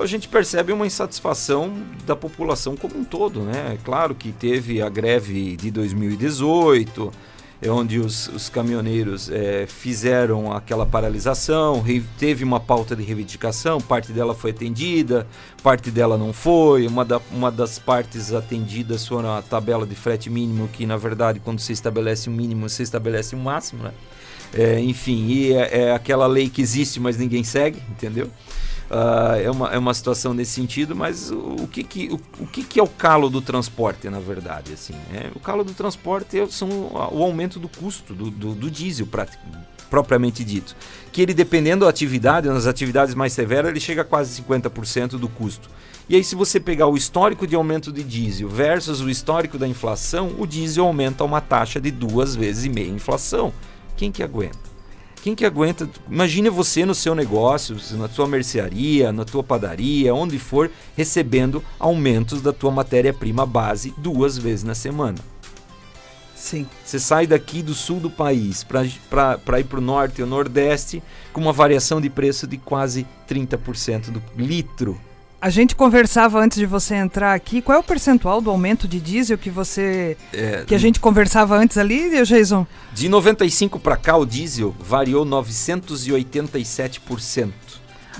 a 0.00 0.06
gente 0.06 0.28
percebe 0.28 0.72
uma 0.72 0.86
insatisfação 0.86 1.72
da 2.06 2.14
população 2.14 2.76
como 2.76 2.98
um 2.98 3.04
todo, 3.04 3.40
né? 3.40 3.74
É 3.74 3.78
claro 3.84 4.14
que 4.14 4.32
teve 4.32 4.80
a 4.80 4.88
greve 4.88 5.56
de 5.56 5.70
2018 5.70 7.12
é 7.12 7.33
onde 7.68 7.98
os, 7.98 8.28
os 8.28 8.48
caminhoneiros 8.48 9.30
é, 9.30 9.66
fizeram 9.66 10.52
aquela 10.52 10.84
paralisação, 10.84 11.84
teve 12.18 12.44
uma 12.44 12.60
pauta 12.60 12.94
de 12.94 13.02
reivindicação, 13.02 13.80
parte 13.80 14.12
dela 14.12 14.34
foi 14.34 14.50
atendida, 14.50 15.26
parte 15.62 15.90
dela 15.90 16.18
não 16.18 16.32
foi, 16.32 16.86
uma, 16.86 17.04
da, 17.04 17.20
uma 17.30 17.50
das 17.50 17.78
partes 17.78 18.32
atendidas 18.32 19.06
foi 19.06 19.24
a 19.26 19.42
tabela 19.42 19.86
de 19.86 19.94
frete 19.94 20.28
mínimo, 20.28 20.68
que 20.68 20.84
na 20.86 20.96
verdade 20.96 21.40
quando 21.40 21.60
você 21.60 21.72
estabelece 21.72 22.28
um 22.28 22.32
mínimo, 22.32 22.68
você 22.68 22.82
estabelece 22.82 23.34
um 23.34 23.40
máximo, 23.40 23.84
né? 23.84 23.92
É, 24.52 24.78
enfim, 24.78 25.26
e 25.26 25.52
é, 25.52 25.80
é 25.82 25.92
aquela 25.92 26.26
lei 26.26 26.48
que 26.48 26.62
existe, 26.62 27.00
mas 27.00 27.16
ninguém 27.16 27.42
segue, 27.42 27.82
entendeu? 27.90 28.30
Uh, 28.90 29.40
é, 29.42 29.50
uma, 29.50 29.74
é 29.74 29.78
uma 29.78 29.94
situação 29.94 30.34
nesse 30.34 30.52
sentido, 30.52 30.94
mas 30.94 31.30
o, 31.30 31.38
o 31.62 31.68
que, 31.68 31.82
que, 31.82 32.08
o, 32.12 32.20
o, 32.42 32.46
que, 32.46 32.62
que 32.62 32.78
é 32.78 32.82
o 32.82 32.86
calo 32.86 33.30
do 33.30 33.40
transporte, 33.40 34.10
na 34.10 34.20
verdade? 34.20 34.74
Assim, 34.74 34.94
é, 35.12 35.30
o 35.34 35.40
calo 35.40 35.64
do 35.64 35.72
transporte 35.72 36.38
é, 36.38 36.46
são 36.46 36.68
o 36.68 37.22
aumento 37.22 37.58
do 37.58 37.68
custo 37.68 38.14
do, 38.14 38.30
do, 38.30 38.54
do 38.54 38.70
diesel, 38.70 39.08
propriamente 39.88 40.44
dito. 40.44 40.76
Que 41.10 41.22
ele, 41.22 41.32
dependendo 41.32 41.86
da 41.86 41.90
atividade, 41.90 42.46
nas 42.48 42.66
atividades 42.66 43.14
mais 43.14 43.32
severas, 43.32 43.70
ele 43.70 43.80
chega 43.80 44.02
a 44.02 44.04
quase 44.04 44.42
50% 44.42 45.18
do 45.18 45.28
custo. 45.28 45.70
E 46.06 46.14
aí, 46.14 46.22
se 46.22 46.34
você 46.34 46.60
pegar 46.60 46.86
o 46.86 46.96
histórico 46.96 47.46
de 47.46 47.56
aumento 47.56 47.90
de 47.90 48.04
diesel 48.04 48.48
versus 48.48 49.00
o 49.00 49.08
histórico 49.08 49.56
da 49.56 49.66
inflação, 49.66 50.34
o 50.38 50.46
diesel 50.46 50.84
aumenta 50.84 51.24
uma 51.24 51.40
taxa 51.40 51.80
de 51.80 51.90
duas 51.90 52.36
vezes 52.36 52.66
e 52.66 52.68
meia 52.68 52.90
inflação. 52.90 53.52
Quem 53.96 54.12
que 54.12 54.22
aguenta? 54.22 54.73
Quem 55.24 55.34
que 55.34 55.46
aguenta? 55.46 55.88
Imagine 56.06 56.50
você 56.50 56.84
no 56.84 56.94
seu 56.94 57.14
negócio, 57.14 57.78
na 57.92 58.10
sua 58.10 58.28
mercearia, 58.28 59.10
na 59.10 59.24
tua 59.24 59.42
padaria, 59.42 60.14
onde 60.14 60.38
for, 60.38 60.70
recebendo 60.94 61.64
aumentos 61.80 62.42
da 62.42 62.52
tua 62.52 62.70
matéria-prima 62.70 63.46
base 63.46 63.94
duas 63.96 64.36
vezes 64.36 64.64
na 64.64 64.74
semana. 64.74 65.16
Sim. 66.36 66.66
Você 66.84 66.98
sai 66.98 67.26
daqui 67.26 67.62
do 67.62 67.72
sul 67.72 68.00
do 68.00 68.10
país 68.10 68.64
para 68.64 68.84
ir 68.84 69.64
para 69.64 69.78
o 69.78 69.80
norte 69.80 70.20
ou 70.20 70.28
nordeste 70.28 71.02
com 71.32 71.40
uma 71.40 71.54
variação 71.54 72.02
de 72.02 72.10
preço 72.10 72.46
de 72.46 72.58
quase 72.58 73.06
30% 73.26 74.10
do 74.10 74.22
litro 74.36 75.00
a 75.44 75.50
gente 75.50 75.76
conversava 75.76 76.40
antes 76.40 76.56
de 76.56 76.64
você 76.64 76.94
entrar 76.94 77.34
aqui. 77.34 77.60
Qual 77.60 77.76
é 77.76 77.78
o 77.78 77.82
percentual 77.82 78.40
do 78.40 78.48
aumento 78.48 78.88
de 78.88 78.98
diesel 78.98 79.36
que 79.36 79.50
você 79.50 80.16
é, 80.32 80.64
que 80.66 80.74
a 80.74 80.78
gente 80.78 80.98
conversava 80.98 81.54
antes 81.54 81.76
ali, 81.76 82.24
Jason? 82.24 82.66
De 82.94 83.10
95 83.10 83.78
para 83.78 83.94
cá 83.94 84.16
o 84.16 84.24
diesel 84.24 84.74
variou 84.80 85.26
987%. 85.26 87.52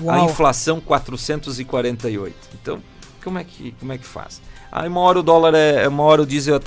Uau. 0.01 0.15
A 0.15 0.19
inflação 0.23 0.79
448. 0.79 2.35
Então, 2.61 2.79
como 3.23 3.39
é 3.39 3.43
que 3.43 3.71
como 3.79 3.91
é 3.91 3.97
que 3.97 4.05
faz? 4.05 4.39
Aí 4.71 4.87
uma 4.87 4.99
hora 4.99 5.19
o 5.19 5.23
dólar 5.23 5.55
é, 5.55 5.87
uma 5.87 6.03
hora 6.03 6.21
o 6.21 6.27
diesel 6.27 6.57
é 6.57 6.59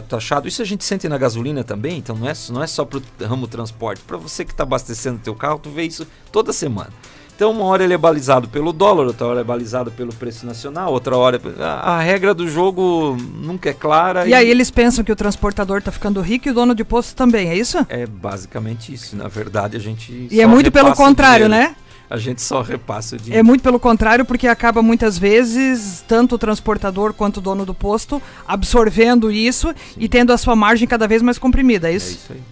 taxado. 0.00 0.46
Isso 0.46 0.62
a 0.62 0.64
gente 0.64 0.84
sente 0.84 1.08
na 1.08 1.18
gasolina 1.18 1.64
também, 1.64 1.98
então 1.98 2.14
não 2.14 2.28
é, 2.28 2.32
não 2.50 2.62
é 2.62 2.68
só 2.68 2.84
para 2.84 3.00
o 3.00 3.02
ramo 3.26 3.48
transporte. 3.48 4.00
Para 4.02 4.16
você 4.16 4.44
que 4.44 4.52
está 4.52 4.62
abastecendo 4.62 5.18
teu 5.18 5.34
carro, 5.34 5.58
tu 5.58 5.70
vê 5.70 5.82
isso 5.82 6.06
toda 6.30 6.52
semana. 6.52 6.92
Então, 7.38 7.52
uma 7.52 7.66
hora 7.66 7.84
ele 7.84 7.94
é 7.94 7.96
balizado 7.96 8.48
pelo 8.48 8.72
dólar, 8.72 9.06
outra 9.06 9.24
hora 9.28 9.40
é 9.42 9.44
balizado 9.44 9.92
pelo 9.92 10.12
preço 10.12 10.44
nacional, 10.44 10.92
outra 10.92 11.16
hora. 11.16 11.40
A, 11.60 11.92
a 11.92 12.00
regra 12.00 12.34
do 12.34 12.48
jogo 12.48 13.16
nunca 13.16 13.70
é 13.70 13.72
clara. 13.72 14.26
E, 14.26 14.30
e, 14.30 14.34
aí 14.34 14.50
eles 14.50 14.72
pensam 14.72 15.04
que 15.04 15.12
o 15.12 15.14
transportador 15.14 15.78
está 15.78 15.92
ficando 15.92 16.20
rico 16.20 16.48
e 16.48 16.50
o 16.50 16.54
dono 16.54 16.74
de 16.74 16.82
posto 16.82 17.14
também, 17.14 17.48
é 17.48 17.56
isso? 17.56 17.78
É 17.88 18.04
basicamente 18.06 18.92
isso. 18.92 19.14
Na 19.14 19.28
verdade, 19.28 19.76
a 19.76 19.78
gente. 19.78 20.26
E 20.28 20.40
é 20.40 20.48
muito 20.48 20.72
pelo 20.72 20.92
contrário, 20.96 21.48
né? 21.48 21.76
A 22.10 22.16
gente 22.16 22.42
só 22.42 22.60
repassa 22.60 23.14
o 23.14 23.18
dinheiro. 23.20 23.38
É 23.38 23.42
muito 23.44 23.62
pelo 23.62 23.78
contrário, 23.78 24.24
porque 24.24 24.48
acaba 24.48 24.82
muitas 24.82 25.16
vezes, 25.16 26.02
tanto 26.08 26.34
o 26.34 26.38
transportador 26.38 27.12
quanto 27.12 27.36
o 27.36 27.40
dono 27.40 27.64
do 27.64 27.72
posto, 27.72 28.20
absorvendo 28.48 29.30
isso 29.30 29.68
Sim. 29.68 29.74
e 29.96 30.08
tendo 30.08 30.32
a 30.32 30.38
sua 30.38 30.56
margem 30.56 30.88
cada 30.88 31.06
vez 31.06 31.22
mais 31.22 31.38
comprimida, 31.38 31.88
é 31.88 31.94
isso? 31.94 32.08
É 32.08 32.14
isso 32.14 32.32
aí. 32.32 32.42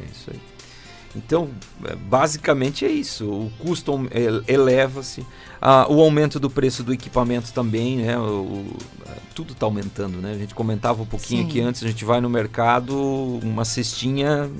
É 0.00 0.04
isso 0.10 0.30
aí. 0.30 0.51
Então, 1.14 1.50
é, 1.84 1.94
basicamente 1.94 2.84
é 2.84 2.90
isso. 2.90 3.28
O 3.28 3.52
custo 3.58 3.92
eleva-se, 4.48 5.26
o 5.88 6.00
aumento 6.00 6.40
do 6.40 6.48
preço 6.48 6.82
do 6.82 6.92
equipamento 6.92 7.52
também, 7.52 7.98
né? 7.98 8.18
O, 8.18 8.22
o, 8.22 8.76
tudo 9.34 9.52
está 9.52 9.66
aumentando, 9.66 10.18
né? 10.18 10.32
A 10.32 10.38
gente 10.38 10.54
comentava 10.54 11.02
um 11.02 11.06
pouquinho 11.06 11.42
Sim. 11.42 11.48
aqui 11.48 11.60
antes, 11.60 11.82
a 11.82 11.88
gente 11.88 12.04
vai 12.04 12.20
no 12.20 12.28
mercado, 12.28 12.96
uma 13.42 13.64
cestinha, 13.64 14.50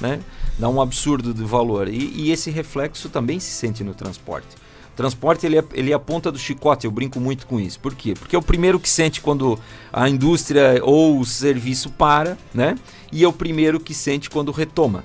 né? 0.00 0.20
Dá 0.58 0.68
um 0.68 0.80
absurdo 0.80 1.32
de 1.32 1.44
valor. 1.44 1.88
E, 1.88 2.12
e 2.14 2.30
esse 2.30 2.50
reflexo 2.50 3.08
também 3.08 3.40
se 3.40 3.50
sente 3.50 3.82
no 3.82 3.94
transporte. 3.94 4.56
O 4.92 4.94
transporte 4.94 5.46
ele 5.46 5.58
é, 5.58 5.64
ele 5.72 5.90
é 5.90 5.94
a 5.94 5.98
ponta 5.98 6.30
do 6.30 6.38
chicote, 6.38 6.84
eu 6.84 6.90
brinco 6.90 7.18
muito 7.18 7.46
com 7.46 7.58
isso. 7.58 7.80
Por 7.80 7.94
quê? 7.94 8.12
Porque 8.12 8.36
é 8.36 8.38
o 8.38 8.42
primeiro 8.42 8.78
que 8.78 8.88
sente 8.88 9.22
quando 9.22 9.58
a 9.90 10.06
indústria 10.08 10.80
ou 10.82 11.18
o 11.18 11.24
serviço 11.24 11.90
para, 11.90 12.36
né? 12.52 12.76
E 13.10 13.24
é 13.24 13.28
o 13.28 13.32
primeiro 13.32 13.80
que 13.80 13.94
sente 13.94 14.28
quando 14.28 14.52
retoma. 14.52 15.02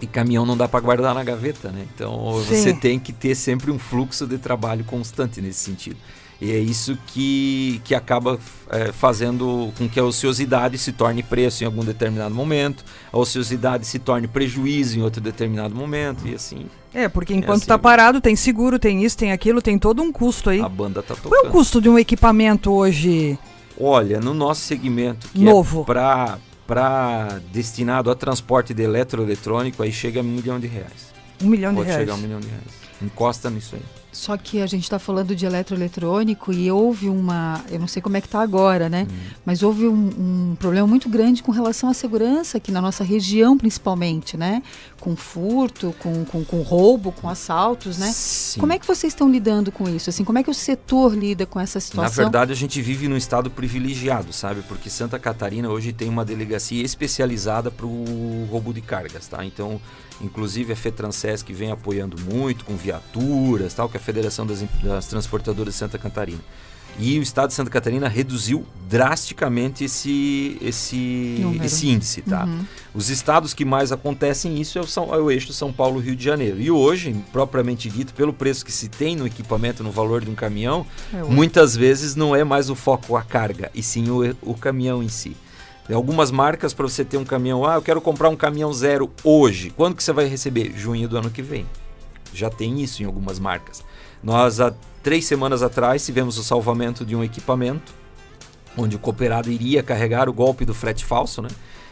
E 0.00 0.06
caminhão 0.06 0.46
não 0.46 0.56
dá 0.56 0.68
para 0.68 0.80
guardar 0.80 1.14
na 1.14 1.24
gaveta, 1.24 1.70
né? 1.70 1.84
Então 1.94 2.40
Sim. 2.44 2.54
você 2.54 2.72
tem 2.72 2.98
que 2.98 3.12
ter 3.12 3.34
sempre 3.34 3.70
um 3.70 3.78
fluxo 3.78 4.26
de 4.26 4.38
trabalho 4.38 4.84
constante 4.84 5.40
nesse 5.40 5.60
sentido. 5.60 5.96
E 6.40 6.52
é 6.52 6.58
isso 6.58 6.96
que, 7.08 7.80
que 7.84 7.96
acaba 7.96 8.38
é, 8.70 8.92
fazendo 8.92 9.72
com 9.76 9.88
que 9.88 9.98
a 9.98 10.04
ociosidade 10.04 10.78
se 10.78 10.92
torne 10.92 11.20
preço 11.20 11.64
em 11.64 11.66
algum 11.66 11.84
determinado 11.84 12.32
momento, 12.32 12.84
a 13.12 13.18
ociosidade 13.18 13.84
se 13.84 13.98
torne 13.98 14.28
prejuízo 14.28 14.98
em 14.98 15.02
outro 15.02 15.20
determinado 15.20 15.74
momento, 15.74 16.28
e 16.28 16.34
assim. 16.34 16.66
É, 16.94 17.08
porque 17.08 17.34
enquanto 17.34 17.62
está 17.62 17.74
é 17.74 17.76
assim. 17.76 17.82
parado, 17.82 18.20
tem 18.20 18.36
seguro, 18.36 18.78
tem 18.78 19.04
isso, 19.04 19.18
tem 19.18 19.32
aquilo, 19.32 19.60
tem 19.60 19.76
todo 19.76 20.00
um 20.00 20.12
custo 20.12 20.50
aí. 20.50 20.60
A 20.60 20.68
banda 20.68 21.02
tá 21.02 21.16
tocando. 21.16 21.28
Qual 21.28 21.44
é 21.44 21.48
o 21.48 21.50
custo 21.50 21.80
de 21.80 21.88
um 21.88 21.98
equipamento 21.98 22.70
hoje? 22.70 23.36
Olha, 23.80 24.20
no 24.20 24.32
nosso 24.32 24.60
segmento, 24.60 25.28
que 25.28 25.40
Novo. 25.40 25.82
é 25.82 25.84
para 25.84 26.38
para 26.68 27.40
destinado 27.50 28.10
a 28.10 28.14
transporte 28.14 28.74
de 28.74 28.82
eletroeletrônico, 28.82 29.82
aí 29.82 29.90
chega 29.90 30.20
a 30.20 30.22
um 30.22 30.26
milhão 30.26 30.60
de 30.60 30.66
reais. 30.66 31.08
Um 31.42 31.46
milhão 31.46 31.74
Pode 31.74 31.86
de 31.86 31.92
reais. 31.92 32.02
chegar 32.02 32.12
a 32.12 32.16
um 32.16 32.20
milhão 32.20 32.40
de 32.40 32.46
reais. 32.46 32.66
Encosta 33.00 33.48
nisso 33.48 33.74
aí. 33.74 33.82
Só 34.12 34.36
que 34.36 34.60
a 34.60 34.66
gente 34.66 34.82
está 34.82 34.98
falando 34.98 35.34
de 35.34 35.46
eletroeletrônico 35.46 36.52
e 36.52 36.70
houve 36.70 37.08
uma, 37.08 37.62
eu 37.70 37.78
não 37.78 37.86
sei 37.86 38.02
como 38.02 38.16
é 38.16 38.20
que 38.20 38.26
está 38.26 38.40
agora, 38.40 38.88
né? 38.88 39.06
Hum. 39.08 39.14
Mas 39.46 39.62
houve 39.62 39.86
um, 39.86 40.10
um, 40.50 40.56
problema 40.56 40.86
muito 40.86 41.08
grande 41.08 41.42
com 41.42 41.52
relação 41.52 41.88
à 41.88 41.94
segurança 41.94 42.58
aqui 42.58 42.70
na 42.70 42.82
nossa 42.82 43.04
região, 43.04 43.56
principalmente, 43.56 44.36
né? 44.36 44.62
Com 45.00 45.14
furto, 45.16 45.94
com, 45.98 46.24
com, 46.24 46.44
com 46.44 46.62
roubo, 46.62 47.12
com 47.12 47.28
assaltos, 47.28 47.98
né? 47.98 48.10
Sim. 48.12 48.60
Como 48.60 48.72
é 48.72 48.78
que 48.78 48.86
vocês 48.86 49.12
estão 49.12 49.30
lidando 49.30 49.70
com 49.70 49.88
isso? 49.88 50.10
Assim, 50.10 50.24
como 50.24 50.38
é 50.38 50.42
que 50.42 50.50
o 50.50 50.54
setor 50.54 51.14
lida 51.14 51.46
com 51.46 51.60
essa 51.60 51.78
situação? 51.80 52.24
Na 52.24 52.30
verdade, 52.30 52.52
a 52.52 52.56
gente 52.56 52.82
vive 52.82 53.08
num 53.08 53.16
estado 53.16 53.50
privilegiado, 53.50 54.32
sabe? 54.32 54.62
Porque 54.62 54.90
Santa 54.90 55.18
Catarina 55.18 55.68
hoje 55.68 55.92
tem 55.92 56.08
uma 56.08 56.24
delegacia 56.24 56.84
especializada 56.84 57.70
para 57.70 57.86
o 57.86 58.46
roubo 58.50 58.72
de 58.72 58.80
cargas, 58.80 59.26
tá? 59.26 59.44
Então 59.44 59.80
Inclusive 60.20 60.72
a 60.72 60.76
FETRANSES 60.76 61.42
que 61.42 61.52
vem 61.52 61.70
apoiando 61.70 62.16
muito 62.20 62.64
com 62.64 62.76
viaturas, 62.76 63.72
tal, 63.74 63.88
que 63.88 63.96
é 63.96 64.00
a 64.00 64.02
Federação 64.02 64.46
das, 64.46 64.64
das 64.82 65.06
Transportadoras 65.06 65.74
de 65.74 65.78
Santa 65.78 65.98
Catarina. 65.98 66.40
E 66.98 67.18
o 67.18 67.22
estado 67.22 67.48
de 67.48 67.54
Santa 67.54 67.70
Catarina 67.70 68.08
reduziu 68.08 68.66
drasticamente 68.88 69.84
esse, 69.84 70.58
esse, 70.60 71.44
esse 71.62 71.88
índice. 71.88 72.22
Tá? 72.22 72.44
Uhum. 72.44 72.64
Os 72.94 73.08
estados 73.10 73.54
que 73.54 73.64
mais 73.64 73.92
acontecem 73.92 74.60
isso 74.60 74.78
é 74.78 74.80
o, 74.80 74.86
São, 74.86 75.14
é 75.14 75.18
o 75.18 75.30
eixo 75.30 75.52
São 75.52 75.72
Paulo-Rio 75.72 76.16
de 76.16 76.24
Janeiro. 76.24 76.60
E 76.60 76.70
hoje, 76.70 77.14
propriamente 77.32 77.88
dito, 77.88 78.14
pelo 78.14 78.32
preço 78.32 78.64
que 78.64 78.72
se 78.72 78.88
tem 78.88 79.14
no 79.14 79.26
equipamento, 79.26 79.84
no 79.84 79.92
valor 79.92 80.24
de 80.24 80.30
um 80.30 80.34
caminhão, 80.34 80.86
é 81.12 81.22
muitas 81.22 81.76
vezes 81.76 82.16
não 82.16 82.34
é 82.34 82.42
mais 82.42 82.70
o 82.70 82.74
foco 82.74 83.16
a 83.16 83.22
carga, 83.22 83.70
e 83.74 83.82
sim 83.82 84.10
o, 84.10 84.36
o 84.42 84.54
caminhão 84.54 85.02
em 85.02 85.08
si. 85.08 85.36
Algumas 85.94 86.30
marcas 86.30 86.74
para 86.74 86.86
você 86.86 87.04
ter 87.04 87.16
um 87.16 87.24
caminhão, 87.24 87.64
ah, 87.64 87.76
eu 87.76 87.82
quero 87.82 88.00
comprar 88.00 88.28
um 88.28 88.36
caminhão 88.36 88.72
zero 88.72 89.10
hoje. 89.24 89.70
Quando 89.70 89.94
que 89.94 90.02
você 90.02 90.12
vai 90.12 90.26
receber? 90.26 90.72
Junho 90.76 91.08
do 91.08 91.16
ano 91.16 91.30
que 91.30 91.40
vem. 91.40 91.66
Já 92.34 92.50
tem 92.50 92.82
isso 92.82 93.02
em 93.02 93.06
algumas 93.06 93.38
marcas. 93.38 93.82
Nós 94.22 94.60
há 94.60 94.74
três 95.08 95.24
semanas 95.24 95.62
atrás 95.62 96.04
tivemos 96.04 96.36
o 96.36 96.44
salvamento 96.44 97.02
de 97.02 97.16
um 97.16 97.24
equipamento 97.24 97.94
onde 98.76 98.94
o 98.94 98.98
cooperado 98.98 99.50
iria 99.50 99.82
carregar 99.82 100.28
o 100.28 100.34
golpe 100.34 100.66
do 100.66 100.74
frete 100.74 101.02
falso, 101.02 101.40
né? 101.40 101.48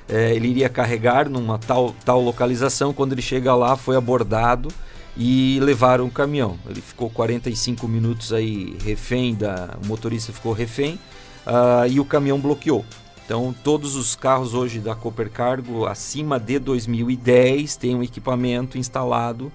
É, 0.07 0.35
ele 0.35 0.49
iria 0.49 0.69
carregar 0.69 1.27
numa 1.27 1.59
tal, 1.59 1.95
tal 2.05 2.21
localização. 2.21 2.93
Quando 2.93 3.13
ele 3.13 3.23
chega 3.23 3.55
lá, 3.55 3.75
foi 3.75 3.97
abordado 3.97 4.69
e 5.17 5.59
levaram 5.63 6.05
o 6.05 6.11
caminhão. 6.11 6.59
Ele 6.69 6.83
ficou 6.83 7.09
45 7.09 7.89
minutos 7.89 8.35
aí 8.35 8.77
refém 8.85 9.35
da, 9.35 9.79
o 9.83 9.87
motorista 9.87 10.31
ficou 10.31 10.53
refém 10.53 11.01
uh, 11.47 11.89
e 11.89 11.99
o 11.99 12.05
caminhão 12.05 12.39
bloqueou. 12.39 12.85
Então, 13.25 13.55
todos 13.65 13.97
os 13.97 14.15
carros 14.15 14.53
hoje 14.53 14.79
da 14.79 14.95
Cooper 14.95 15.31
Cargo 15.31 15.87
acima 15.87 16.39
de 16.39 16.59
2010 16.59 17.77
têm 17.77 17.97
um 17.97 18.03
equipamento 18.03 18.77
instalado 18.77 19.51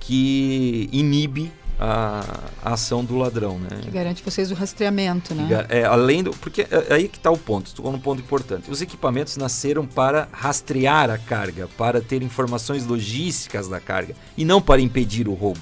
que 0.00 0.88
inibe 0.90 1.52
a, 1.78 2.24
a 2.62 2.72
ação 2.72 3.04
do 3.04 3.16
ladrão, 3.16 3.58
né? 3.58 3.68
Que 3.82 3.90
garante 3.90 4.22
vocês 4.22 4.50
o 4.50 4.54
rastreamento, 4.54 5.34
né? 5.34 5.66
É, 5.68 5.84
além 5.84 6.22
do, 6.22 6.30
porque 6.32 6.62
é, 6.62 6.86
é 6.88 6.94
aí 6.94 7.08
que 7.08 7.18
está 7.18 7.30
o 7.30 7.38
ponto, 7.38 7.66
estou 7.66 7.90
num 7.90 7.98
ponto 7.98 8.20
importante. 8.20 8.70
Os 8.70 8.80
equipamentos 8.80 9.36
nasceram 9.36 9.86
para 9.86 10.28
rastrear 10.32 11.10
a 11.10 11.18
carga, 11.18 11.68
para 11.76 12.00
ter 12.00 12.22
informações 12.22 12.86
logísticas 12.86 13.68
da 13.68 13.80
carga 13.80 14.14
e 14.36 14.44
não 14.44 14.60
para 14.60 14.80
impedir 14.80 15.28
o 15.28 15.34
roubo. 15.34 15.60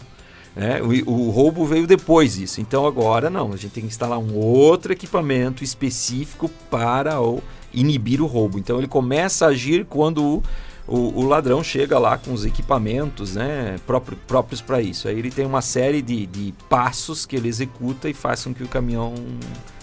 É, 0.55 0.83
o, 0.83 1.11
o, 1.11 1.31
roubo 1.31 1.65
veio 1.65 1.87
depois 1.87 2.35
disso. 2.35 2.61
Então 2.61 2.87
agora 2.87 3.31
não, 3.31 3.53
a 3.53 3.57
gente 3.57 3.73
tem 3.73 3.85
que 3.85 3.89
instalar 3.89 4.19
um 4.19 4.37
outro 4.37 4.93
equipamento 4.93 5.65
específico 5.65 6.51
para 6.71 7.21
o, 7.21 7.43
inibir 7.73 8.21
o 8.21 8.27
roubo. 8.27 8.59
Então 8.59 8.79
ele 8.79 8.89
começa 8.89 9.47
a 9.47 9.49
agir 9.49 9.87
quando 9.87 10.23
o 10.23 10.43
o, 10.87 11.21
o 11.21 11.27
ladrão 11.27 11.63
chega 11.63 11.99
lá 11.99 12.19
com 12.19 12.33
os 12.33 12.45
equipamentos 12.45 13.35
né, 13.35 13.77
próprio, 13.87 14.19
próprios 14.27 14.61
para 14.61 14.81
isso. 14.81 15.09
Aí 15.09 15.19
ele 15.19 15.31
tem 15.31 15.47
uma 15.47 15.63
série 15.63 16.03
de, 16.03 16.27
de 16.27 16.55
passos 16.69 17.25
que 17.25 17.37
ele 17.37 17.49
executa 17.49 18.09
e 18.09 18.15
faz 18.15 18.45
com 18.45 18.53
que 18.53 18.63
o 18.63 18.69
caminhão 18.69 19.15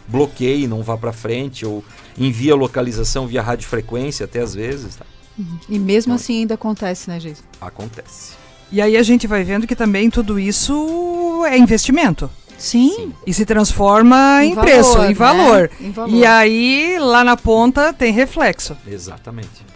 bloqueie, 0.08 0.68
não 0.68 0.82
vá 0.82 0.98
para 0.98 1.14
frente, 1.14 1.66
ou 1.66 1.84
envia 2.18 2.56
localização 2.56 3.28
via 3.28 3.42
radiofrequência 3.42 4.26
até 4.26 4.42
às 4.42 4.54
vezes. 4.54 4.96
Tá? 4.96 5.06
Uhum. 5.38 5.60
E 5.70 5.80
mesmo 5.80 6.12
então, 6.12 6.16
assim 6.16 6.40
ainda 6.40 6.56
acontece, 6.56 7.10
né, 7.10 7.20
Geis? 7.20 7.44
Acontece. 7.62 8.34
E 8.72 8.82
aí 8.82 8.98
a 8.98 9.04
gente 9.04 9.26
vai 9.26 9.44
vendo 9.44 9.66
que 9.66 9.76
também 9.76 10.10
tudo 10.10 10.40
isso 10.40 11.44
é 11.46 11.58
investimento. 11.58 12.30
Sim. 12.58 12.94
Sim. 12.94 13.14
E 13.26 13.34
se 13.34 13.46
transforma 13.46 14.44
em, 14.44 14.52
em 14.52 14.54
valor, 14.54 14.70
preço, 14.70 15.04
em 15.06 15.14
valor. 15.14 15.72
Né? 15.80 15.88
em 15.88 15.92
valor. 15.92 16.14
E 16.14 16.26
aí, 16.26 16.98
lá 17.00 17.24
na 17.24 17.38
ponta, 17.38 17.94
tem 17.94 18.12
reflexo. 18.12 18.76
Exatamente. 18.86 19.70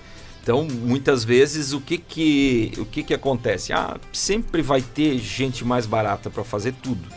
Então, 0.44 0.66
muitas 0.66 1.24
vezes, 1.24 1.72
o 1.72 1.80
que 1.80 1.98
que, 1.98 2.74
o 2.78 2.84
que, 2.84 3.02
que 3.02 3.14
acontece? 3.14 3.72
Ah, 3.72 3.98
sempre 4.12 4.62
vai 4.62 4.82
ter 4.82 5.18
gente 5.18 5.64
mais 5.64 5.86
barata 5.86 6.30
para 6.30 6.44
fazer 6.44 6.74
tudo. 6.74 7.08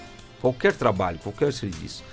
Qualquer 0.40 0.72
trabalho, 0.72 1.18
qualquer 1.18 1.52
serviço. 1.52 2.04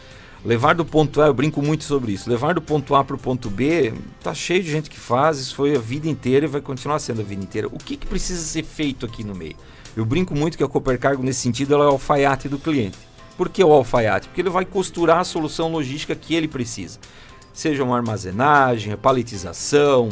Levar 0.43 0.73
do 0.73 0.83
ponto 0.83 1.21
A, 1.21 1.27
eu 1.27 1.33
brinco 1.33 1.61
muito 1.61 1.83
sobre 1.83 2.13
isso. 2.13 2.27
Levar 2.27 2.55
do 2.55 2.61
ponto 2.63 2.95
A 2.95 3.03
para 3.03 3.15
o 3.15 3.19
ponto 3.19 3.47
B, 3.47 3.93
tá 4.23 4.33
cheio 4.33 4.63
de 4.63 4.71
gente 4.71 4.89
que 4.89 4.99
faz, 4.99 5.37
isso 5.37 5.55
foi 5.55 5.75
a 5.75 5.79
vida 5.79 6.09
inteira 6.09 6.47
e 6.47 6.49
vai 6.49 6.61
continuar 6.61 6.97
sendo 6.97 7.21
a 7.21 7.23
vida 7.23 7.43
inteira. 7.43 7.67
O 7.67 7.77
que, 7.77 7.95
que 7.95 8.07
precisa 8.07 8.41
ser 8.41 8.63
feito 8.63 9.05
aqui 9.05 9.23
no 9.23 9.35
meio? 9.35 9.55
Eu 9.95 10.05
brinco 10.05 10.35
muito 10.35 10.57
que 10.57 10.63
a 10.63 10.67
Coopercargo, 10.67 11.21
nesse 11.21 11.41
sentido, 11.41 11.75
ela 11.75 11.85
é 11.85 11.87
o 11.89 11.91
alfaiate 11.91 12.49
do 12.49 12.57
cliente. 12.57 12.97
Por 13.37 13.49
que 13.49 13.63
o 13.63 13.71
alfaiate? 13.71 14.27
Porque 14.29 14.41
ele 14.41 14.49
vai 14.49 14.65
costurar 14.65 15.19
a 15.19 15.23
solução 15.23 15.71
logística 15.71 16.15
que 16.15 16.33
ele 16.33 16.47
precisa. 16.47 16.97
Seja 17.53 17.83
uma 17.83 17.95
armazenagem, 17.95 18.93
a 18.93 18.97
paletização, 18.97 20.09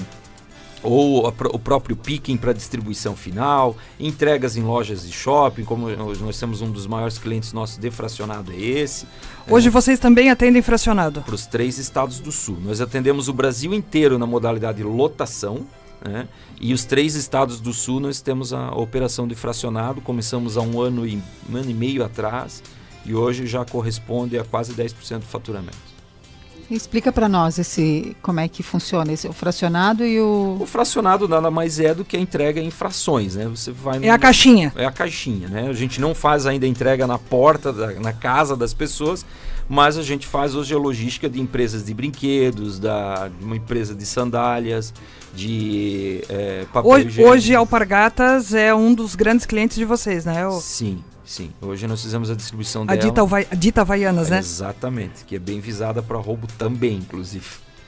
ou 0.83 1.27
a, 1.27 1.33
o 1.51 1.59
próprio 1.59 1.95
picking 1.95 2.37
para 2.37 2.53
distribuição 2.53 3.15
final, 3.15 3.75
entregas 3.99 4.57
em 4.57 4.63
lojas 4.63 5.03
de 5.03 5.11
shopping, 5.11 5.63
como 5.63 5.89
nós 5.89 6.39
temos 6.39 6.61
um 6.61 6.71
dos 6.71 6.87
maiores 6.87 7.17
clientes 7.17 7.53
nossos 7.53 7.77
defracionado 7.77 8.51
é 8.51 8.59
esse. 8.59 9.05
Hoje 9.49 9.67
é, 9.67 9.71
vocês 9.71 9.99
também 9.99 10.29
atendem 10.29 10.61
fracionado? 10.61 11.21
Para 11.21 11.35
os 11.35 11.45
três 11.45 11.77
estados 11.77 12.19
do 12.19 12.31
sul. 12.31 12.57
Nós 12.63 12.81
atendemos 12.81 13.27
o 13.27 13.33
Brasil 13.33 13.73
inteiro 13.73 14.17
na 14.17 14.25
modalidade 14.25 14.83
lotação, 14.83 15.65
né? 16.03 16.27
E 16.59 16.73
os 16.73 16.83
três 16.83 17.15
estados 17.15 17.59
do 17.59 17.73
sul 17.73 17.99
nós 17.99 18.21
temos 18.21 18.53
a 18.53 18.71
operação 18.71 19.27
de 19.27 19.35
fracionado, 19.35 20.01
começamos 20.01 20.57
há 20.57 20.61
um 20.61 20.79
ano 20.79 21.05
e, 21.07 21.21
um 21.49 21.55
ano 21.55 21.69
e 21.69 21.73
meio 21.73 22.03
atrás 22.03 22.61
e 23.05 23.15
hoje 23.15 23.47
já 23.47 23.65
corresponde 23.65 24.37
a 24.37 24.43
quase 24.43 24.73
10% 24.73 25.19
do 25.19 25.25
faturamento. 25.25 25.90
Explica 26.75 27.11
para 27.11 27.27
nós 27.27 27.59
esse 27.59 28.15
como 28.21 28.39
é 28.39 28.47
que 28.47 28.63
funciona 28.63 29.11
esse, 29.11 29.27
o 29.27 29.33
fracionado 29.33 30.05
e 30.05 30.19
o 30.19 30.57
O 30.59 30.65
fracionado 30.65 31.27
nada 31.27 31.51
mais 31.51 31.79
é 31.79 31.93
do 31.93 32.05
que 32.05 32.15
a 32.15 32.19
entrega 32.19 32.61
em 32.61 32.71
frações, 32.71 33.35
né? 33.35 33.45
Você 33.47 33.71
vai 33.71 33.97
É 33.97 34.07
no... 34.07 34.13
a 34.13 34.17
caixinha. 34.17 34.71
É 34.75 34.85
a 34.85 34.91
caixinha, 34.91 35.49
né? 35.49 35.67
A 35.69 35.73
gente 35.73 35.99
não 35.99 36.15
faz 36.15 36.45
ainda 36.45 36.65
a 36.65 36.69
entrega 36.69 37.05
na 37.05 37.17
porta, 37.17 37.73
da, 37.73 37.91
na 37.99 38.13
casa 38.13 38.55
das 38.55 38.73
pessoas, 38.73 39.25
mas 39.67 39.97
a 39.97 40.01
gente 40.01 40.25
faz 40.25 40.55
hoje 40.55 40.73
a 40.73 40.77
logística 40.77 41.29
de 41.29 41.41
empresas 41.41 41.85
de 41.85 41.93
brinquedos, 41.93 42.79
da 42.79 43.27
de 43.27 43.43
uma 43.43 43.57
empresa 43.57 43.93
de 43.93 44.05
sandálias, 44.05 44.93
de 45.33 46.23
é, 46.29 46.65
papel 46.71 46.91
hoje, 46.91 47.23
hoje 47.23 47.55
Alpargatas 47.55 48.53
é 48.53 48.73
um 48.73 48.93
dos 48.93 49.15
grandes 49.15 49.45
clientes 49.45 49.77
de 49.77 49.85
vocês, 49.85 50.25
né? 50.25 50.47
O... 50.47 50.59
Sim, 50.59 51.03
Sim, 51.23 51.51
hoje 51.61 51.87
nós 51.87 52.01
fizemos 52.01 52.29
a 52.29 52.35
distribuição 52.35 52.83
a 52.83 52.95
dela. 52.95 52.99
Dita, 52.99 53.21
a 53.21 53.55
dita 53.55 53.81
Havaianas, 53.81 54.29
né? 54.29 54.39
Exatamente, 54.39 55.25
que 55.25 55.35
é 55.35 55.39
bem 55.39 55.59
visada 55.59 56.01
para 56.01 56.17
roubo 56.17 56.47
também, 56.57 56.97
inclusive. 56.97 57.45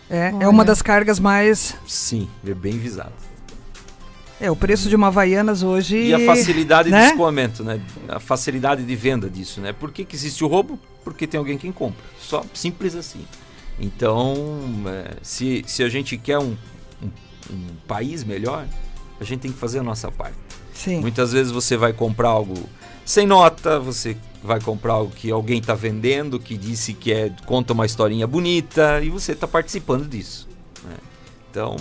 É, 0.09 0.33
é 0.39 0.47
uma 0.47 0.63
das 0.63 0.81
cargas 0.81 1.19
mais... 1.19 1.75
Sim, 1.87 2.29
é 2.45 2.53
bem 2.53 2.77
visada. 2.77 3.13
É, 4.39 4.51
o 4.51 4.55
preço 4.55 4.89
de 4.89 4.95
uma 4.95 5.07
Havaianas 5.07 5.63
hoje... 5.63 5.97
E 5.97 6.13
a 6.13 6.19
facilidade 6.19 6.89
né? 6.89 7.05
de 7.05 7.11
escoamento, 7.11 7.63
né? 7.63 7.81
A 8.07 8.19
facilidade 8.19 8.83
de 8.83 8.95
venda 8.95 9.29
disso, 9.29 9.61
né? 9.61 9.73
Por 9.73 9.91
que, 9.91 10.03
que 10.03 10.15
existe 10.15 10.43
o 10.43 10.47
roubo? 10.47 10.77
Porque 11.03 11.25
tem 11.25 11.37
alguém 11.37 11.57
quem 11.57 11.71
compra. 11.71 12.03
Só 12.19 12.43
simples 12.53 12.95
assim. 12.95 13.25
Então, 13.79 14.61
é, 14.87 15.15
se, 15.21 15.63
se 15.65 15.81
a 15.83 15.89
gente 15.89 16.17
quer 16.17 16.39
um, 16.39 16.55
um, 17.01 17.09
um 17.49 17.67
país 17.87 18.23
melhor, 18.23 18.67
a 19.19 19.23
gente 19.23 19.39
tem 19.39 19.51
que 19.51 19.57
fazer 19.57 19.79
a 19.79 19.83
nossa 19.83 20.11
parte. 20.11 20.37
Sim. 20.73 20.99
Muitas 20.99 21.31
vezes 21.31 21.51
você 21.51 21.77
vai 21.77 21.93
comprar 21.93 22.29
algo 22.29 22.53
sem 23.05 23.25
nota, 23.27 23.79
você 23.79 24.17
vai 24.43 24.59
comprar 24.59 24.93
algo 24.93 25.11
que 25.11 25.31
alguém 25.31 25.59
está 25.59 25.73
vendendo, 25.73 26.39
que 26.39 26.57
disse 26.57 26.93
que 26.93 27.13
é, 27.13 27.31
conta 27.45 27.73
uma 27.73 27.85
historinha 27.85 28.27
bonita 28.27 29.01
e 29.01 29.09
você 29.09 29.31
está 29.31 29.47
participando 29.47 30.07
disso. 30.07 30.47
Né? 30.83 30.95
Então, 31.49 31.75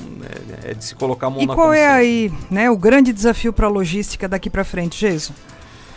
é, 0.65 0.71
é, 0.71 0.75
de 0.75 0.85
se 0.85 0.95
colocar 0.95 1.27
a 1.27 1.31
mão 1.31 1.41
e 1.41 1.47
na 1.47 1.55
qual 1.55 1.73
é 1.73 1.87
aí 1.87 2.33
né, 2.51 2.71
o 2.71 2.77
grande 2.77 3.13
desafio 3.13 3.53
para 3.53 3.67
a 3.67 3.71
logística 3.71 4.29
daqui 4.29 4.49
para 4.49 4.65
frente, 4.65 4.99
Jesus? 4.99 5.33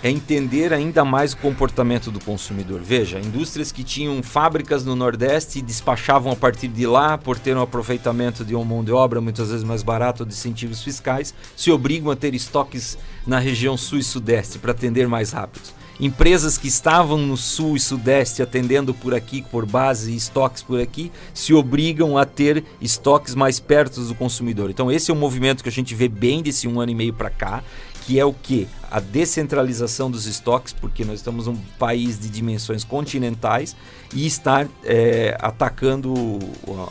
É 0.06 0.10
entender 0.12 0.72
ainda 0.72 1.04
mais 1.04 1.34
o 1.34 1.38
comportamento 1.38 2.12
do 2.12 2.20
consumidor. 2.20 2.80
Veja, 2.80 3.20
indústrias 3.20 3.72
que 3.72 3.84
tinham 3.84 4.22
fábricas 4.22 4.86
no 4.86 4.96
Nordeste 4.96 5.58
e 5.58 5.62
despachavam 5.63 6.32
a 6.32 6.36
partir 6.36 6.68
de 6.68 6.86
lá 6.86 7.18
por 7.18 7.39
ter 7.39 7.58
um 7.58 7.62
aproveitamento 7.63 8.46
de 8.46 8.54
uma 8.54 8.63
mão 8.63 8.84
de 8.84 8.91
obra 8.91 9.20
muitas 9.20 9.50
vezes 9.50 9.63
mais 9.63 9.82
barato 9.82 10.24
de 10.24 10.32
incentivos 10.32 10.84
fiscais, 10.84 11.34
se 11.56 11.72
obrigam 11.72 12.12
a 12.12 12.15
ter 12.15 12.36
estoques 12.36 13.00
na 13.26 13.39
região 13.39 13.76
Sul 13.76 13.98
e 13.98 14.04
Sudeste 14.04 14.60
para 14.60 14.74
atender 14.74 15.08
mais 15.08 15.32
rápido. 15.32 15.74
Empresas 16.00 16.56
que 16.56 16.68
estavam 16.68 17.18
no 17.18 17.36
Sul 17.36 17.76
e 17.76 17.80
Sudeste 17.80 18.44
atendendo 18.44 18.94
por 18.94 19.15
aqui, 19.15 19.41
por 19.41 19.65
base 19.65 20.12
e 20.12 20.15
estoques 20.15 20.62
por 20.62 20.80
aqui, 20.80 21.12
se 21.34 21.52
obrigam 21.52 22.15
a 22.15 22.26
ter 22.26 22.63
estoques 22.80 23.34
mais 23.34 23.60
perto 23.60 24.02
do 24.02 24.13
consumidor. 24.13 24.70
Então, 24.70 24.91
esse 24.91 25.10
é 25.10 25.13
um 25.13 25.18
movimento 25.18 25.63
que 25.63 25.70
a 25.70 25.72
gente 25.72 25.96
vê 25.96 26.08
bem 26.08 26.44
desse 26.44 26.68
um 26.68 26.80
ano 26.80 26.91
e 26.91 26.96
meio 26.96 27.13
para 27.13 27.30
cá, 27.32 27.63
que 28.06 28.20
é 28.20 28.26
o 28.26 28.34
que? 28.34 28.68
A 28.91 29.00
descentralização 29.00 30.12
dos 30.12 30.28
estoques, 30.28 30.72
porque 30.72 31.04
nós 31.04 31.15
estamos 31.15 31.48
um 31.48 31.56
país 31.80 32.20
de 32.20 32.30
dimensões 32.30 32.84
continentais 32.84 33.76
e 34.13 34.26
estar 34.28 34.68
é, 34.84 35.36
atacando 35.41 36.13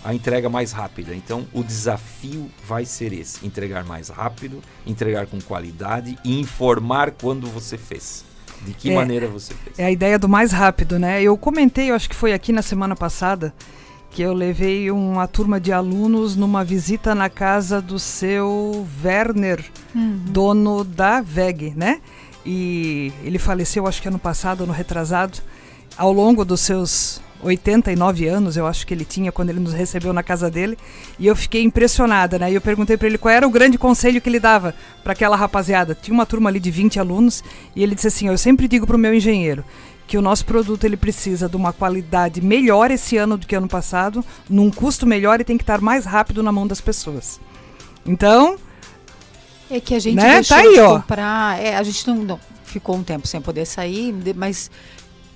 a 0.04 0.12
entrega 0.12 0.48
mais 0.48 0.72
rápida. 0.72 1.14
Então, 1.14 1.46
o 1.52 1.62
desafio 1.62 2.50
vai 2.66 2.84
ser 2.84 3.12
esse: 3.12 3.46
entregar 3.46 3.84
mais 3.84 4.08
rápido, 4.08 4.60
entregar 4.84 5.26
com 5.26 5.40
qualidade 5.40 6.18
e 6.24 6.40
informar 6.40 7.12
quando 7.12 7.46
você 7.46 7.78
fez. 7.78 8.24
De 8.62 8.72
que 8.72 8.90
é, 8.90 8.94
maneira 8.94 9.28
você 9.28 9.54
fez. 9.54 9.78
É 9.78 9.84
a 9.84 9.90
ideia 9.90 10.18
do 10.18 10.28
mais 10.28 10.50
rápido, 10.50 10.98
né? 10.98 11.22
Eu 11.22 11.36
comentei, 11.36 11.90
eu 11.90 11.94
acho 11.94 12.08
que 12.08 12.16
foi 12.16 12.32
aqui 12.32 12.52
na 12.52 12.62
semana 12.62 12.96
passada, 12.96 13.54
que 14.14 14.22
eu 14.22 14.32
levei 14.32 14.92
uma 14.92 15.26
turma 15.26 15.58
de 15.58 15.72
alunos 15.72 16.36
numa 16.36 16.62
visita 16.62 17.16
na 17.16 17.28
casa 17.28 17.82
do 17.82 17.98
seu 17.98 18.86
Werner, 19.04 19.64
uhum. 19.92 20.20
dono 20.26 20.84
da 20.84 21.20
VEG, 21.20 21.74
né? 21.76 22.00
E 22.46 23.12
ele 23.24 23.40
faleceu, 23.40 23.88
acho 23.88 24.00
que 24.00 24.06
ano 24.06 24.20
passado, 24.20 24.62
ano 24.62 24.72
retrasado. 24.72 25.40
Ao 25.98 26.12
longo 26.12 26.44
dos 26.44 26.60
seus 26.60 27.20
89 27.42 28.28
anos, 28.28 28.56
eu 28.56 28.68
acho 28.68 28.86
que 28.86 28.94
ele 28.94 29.04
tinha 29.04 29.32
quando 29.32 29.50
ele 29.50 29.58
nos 29.58 29.72
recebeu 29.72 30.12
na 30.12 30.22
casa 30.22 30.48
dele, 30.48 30.78
e 31.18 31.26
eu 31.26 31.34
fiquei 31.34 31.64
impressionada, 31.64 32.38
né? 32.38 32.52
E 32.52 32.54
eu 32.54 32.60
perguntei 32.60 32.96
para 32.96 33.08
ele 33.08 33.18
qual 33.18 33.34
era 33.34 33.44
o 33.44 33.50
grande 33.50 33.76
conselho 33.76 34.20
que 34.20 34.28
ele 34.28 34.38
dava 34.38 34.76
para 35.02 35.12
aquela 35.12 35.34
rapaziada. 35.34 35.92
Tinha 36.00 36.14
uma 36.14 36.24
turma 36.24 36.50
ali 36.50 36.60
de 36.60 36.70
20 36.70 37.00
alunos, 37.00 37.42
e 37.74 37.82
ele 37.82 37.96
disse 37.96 38.06
assim: 38.06 38.28
"Eu 38.28 38.38
sempre 38.38 38.68
digo 38.68 38.86
para 38.86 38.94
o 38.94 38.98
meu 38.98 39.12
engenheiro, 39.12 39.64
que 40.06 40.18
o 40.18 40.22
nosso 40.22 40.44
produto 40.44 40.84
ele 40.84 40.96
precisa 40.96 41.48
de 41.48 41.56
uma 41.56 41.72
qualidade 41.72 42.40
melhor 42.40 42.90
esse 42.90 43.16
ano 43.16 43.36
do 43.36 43.46
que 43.46 43.56
ano 43.56 43.68
passado, 43.68 44.24
num 44.48 44.70
custo 44.70 45.06
melhor 45.06 45.40
e 45.40 45.44
tem 45.44 45.56
que 45.56 45.62
estar 45.62 45.80
mais 45.80 46.04
rápido 46.04 46.42
na 46.42 46.52
mão 46.52 46.66
das 46.66 46.80
pessoas. 46.80 47.40
Então, 48.06 48.58
é 49.70 49.80
que 49.80 49.94
a 49.94 49.98
gente 49.98 50.16
né? 50.16 50.34
deixou 50.34 50.56
tá 50.56 50.62
aí, 50.62 50.74
de 50.74 50.80
ó. 50.80 51.00
comprar, 51.00 51.60
é, 51.60 51.76
a 51.76 51.82
gente 51.82 52.06
não, 52.06 52.16
não 52.16 52.40
ficou 52.64 52.96
um 52.96 53.02
tempo 53.02 53.26
sem 53.26 53.40
poder 53.40 53.64
sair, 53.64 54.14
mas 54.36 54.70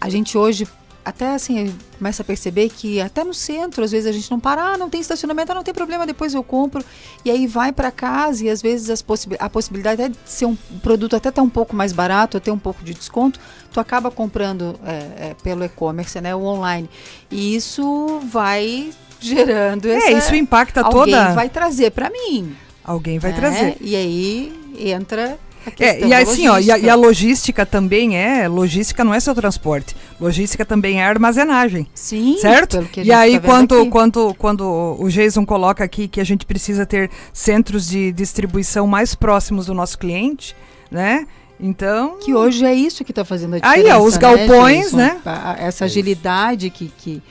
a 0.01 0.09
gente 0.09 0.37
hoje 0.37 0.67
até 1.09 1.35
assim, 1.35 1.75
começa 1.97 2.21
a 2.21 2.25
perceber 2.25 2.69
que 2.69 3.01
até 3.01 3.25
no 3.25 3.33
centro, 3.33 3.83
às 3.83 3.93
vezes 3.93 4.07
a 4.07 4.13
gente 4.13 4.31
não 4.31 4.39
para, 4.39 4.75
ah, 4.75 4.77
não 4.77 4.91
tem 4.91 5.01
estacionamento, 5.01 5.51
ah, 5.51 5.55
não 5.55 5.63
tem 5.63 5.73
problema, 5.73 6.07
depois 6.07 6.35
eu 6.35 6.45
compro. 6.45 6.85
E 7.25 7.31
aí 7.31 7.47
vai 7.47 7.73
para 7.73 7.91
casa 7.91 8.45
e 8.45 8.51
às 8.51 8.61
vezes 8.61 8.91
as 8.91 9.01
possi 9.01 9.27
a 9.39 9.49
possibilidade 9.49 10.03
é 10.03 10.09
de 10.11 10.19
ser 10.27 10.45
um 10.45 10.55
produto 10.83 11.17
até 11.17 11.31
tá 11.31 11.41
um 11.41 11.49
pouco 11.49 11.75
mais 11.75 11.95
barato, 11.95 12.37
até 12.37 12.53
um 12.53 12.59
pouco 12.59 12.85
de 12.85 12.93
desconto, 12.93 13.41
tu 13.73 13.81
acaba 13.81 14.11
comprando 14.11 14.79
é, 14.85 14.93
é, 15.29 15.37
pelo 15.43 15.65
e-commerce, 15.65 16.21
né, 16.21 16.35
o 16.35 16.43
online. 16.43 16.89
E 17.31 17.55
isso 17.55 18.21
vai 18.31 18.91
gerando 19.21 19.89
é, 19.89 19.97
essa, 19.97 20.11
É, 20.11 20.13
isso 20.13 20.35
impacta 20.35 20.83
alguém 20.83 21.15
toda... 21.15 21.35
vai 21.35 21.49
trazer 21.49 21.91
para 21.91 22.11
mim. 22.11 22.57
Alguém 22.85 23.19
vai 23.19 23.33
né? 23.33 23.37
trazer. 23.37 23.77
E 23.81 23.95
aí 23.95 24.53
entra 24.79 25.39
É, 25.79 26.07
e 26.07 26.15
assim, 26.15 26.49
ó, 26.49 26.59
e 26.59 26.71
a, 26.71 26.79
e 26.79 26.89
a, 26.89 26.95
logística 26.95 27.67
também 27.67 28.17
é, 28.17 28.49
logística 28.49 29.05
não 29.05 29.13
é 29.13 29.21
seu 29.21 29.35
transporte, 29.35 29.95
logística 30.19 30.65
também 30.65 31.01
é 31.01 31.05
armazenagem. 31.05 31.87
Sim, 31.93 32.39
certo? 32.39 32.89
e 32.97 33.13
aí 33.13 33.39
tá 33.39 33.47
quando, 33.47 33.87
quando, 33.91 34.35
quando 34.35 34.97
o 34.99 35.09
Jason 35.11 35.45
coloca 35.45 35.85
aqui 35.85 36.09
que 36.09 36.21
a 36.21 36.25
gente 36.25 36.47
precisa 36.47 36.87
ter 36.87 37.11
centros 37.33 37.87
de 37.87 38.13
distribuição 38.13 38.87
mais 38.87 39.15
próximos 39.15 39.67
do 39.67 39.75
nosso 39.75 39.99
cliente, 39.99 40.57
né? 40.91 41.27
Então. 41.61 42.19
Que 42.19 42.35
hoje 42.35 42.65
é 42.65 42.75
isso 42.75 43.05
que 43.05 43.13
está 43.13 43.25
fazendo 43.25 43.55
a 43.55 43.59
diferença. 43.59 43.89
Aí, 43.89 43.93
ó, 43.93 44.03
os 44.03 44.15
né, 44.15 44.21
galpões, 44.21 44.93
né? 44.93 45.21
né? 45.25 45.57
Essa 45.59 45.87
agilidade 45.87 46.71
que, 46.71 46.93
que, 46.99 47.23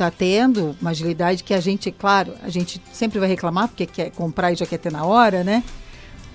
está 0.00 0.10
tendo, 0.10 0.74
uma 0.80 0.90
agilidade 0.90 1.44
que 1.44 1.52
a 1.52 1.60
gente, 1.60 1.90
claro, 1.90 2.32
a 2.42 2.48
gente 2.48 2.80
sempre 2.90 3.18
vai 3.18 3.28
reclamar 3.28 3.68
porque 3.68 3.84
quer 3.84 4.10
comprar 4.10 4.50
e 4.50 4.56
já 4.56 4.64
quer 4.64 4.78
ter 4.78 4.90
na 4.90 5.04
hora, 5.04 5.44
né? 5.44 5.62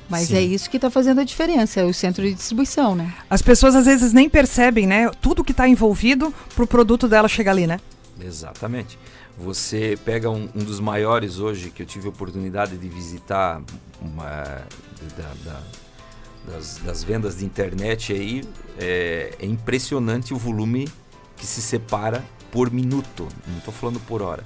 Mas 0.08 0.28
Sim. 0.28 0.36
é 0.36 0.42
isso 0.42 0.70
que 0.70 0.78
está 0.78 0.92
fazendo 0.92 1.20
a 1.20 1.24
diferença, 1.24 1.80
é 1.80 1.84
o 1.84 1.92
centro 1.92 2.22
de 2.22 2.36
distribuição, 2.36 2.96
né? 2.96 3.12
As 3.28 3.42
pessoas 3.42 3.76
às 3.76 3.86
vezes 3.86 4.14
nem 4.14 4.30
percebem, 4.30 4.86
né? 4.86 5.10
Tudo 5.20 5.44
que 5.44 5.52
está 5.52 5.68
envolvido 5.68 6.32
para 6.54 6.64
o 6.64 6.68
produto 6.68 7.08
dela 7.08 7.28
chegar 7.28 7.54
ali, 7.54 7.66
né? 7.66 7.80
Exatamente. 8.22 9.00
Você 9.36 9.98
pega 10.06 10.30
um, 10.30 10.48
um, 10.56 10.64
dos 10.64 10.80
maiores 10.80 11.40
hoje 11.40 11.72
que 11.72 11.82
eu 11.82 11.88
tive 11.88 12.06
a 12.06 12.10
oportunidade 12.10 12.78
de 12.78 12.88
visitar 12.88 13.62
uma, 14.00 14.62
da, 15.18 15.34
da, 15.44 15.60
das, 16.48 16.78
das, 16.78 17.04
vendas 17.04 17.38
de 17.38 17.46
internet 17.46 18.14
aí, 18.14 18.44
é, 18.78 19.36
é 19.40 19.46
impressionante 19.46 20.34
o 20.34 20.38
volume 20.38 20.88
que 21.36 21.46
se 21.46 21.62
separa 21.62 22.24
por 22.52 22.72
minuto. 22.72 23.28
Não 23.48 23.58
estou 23.58 23.74
falando 23.74 24.00
por 24.02 24.22
hora. 24.22 24.44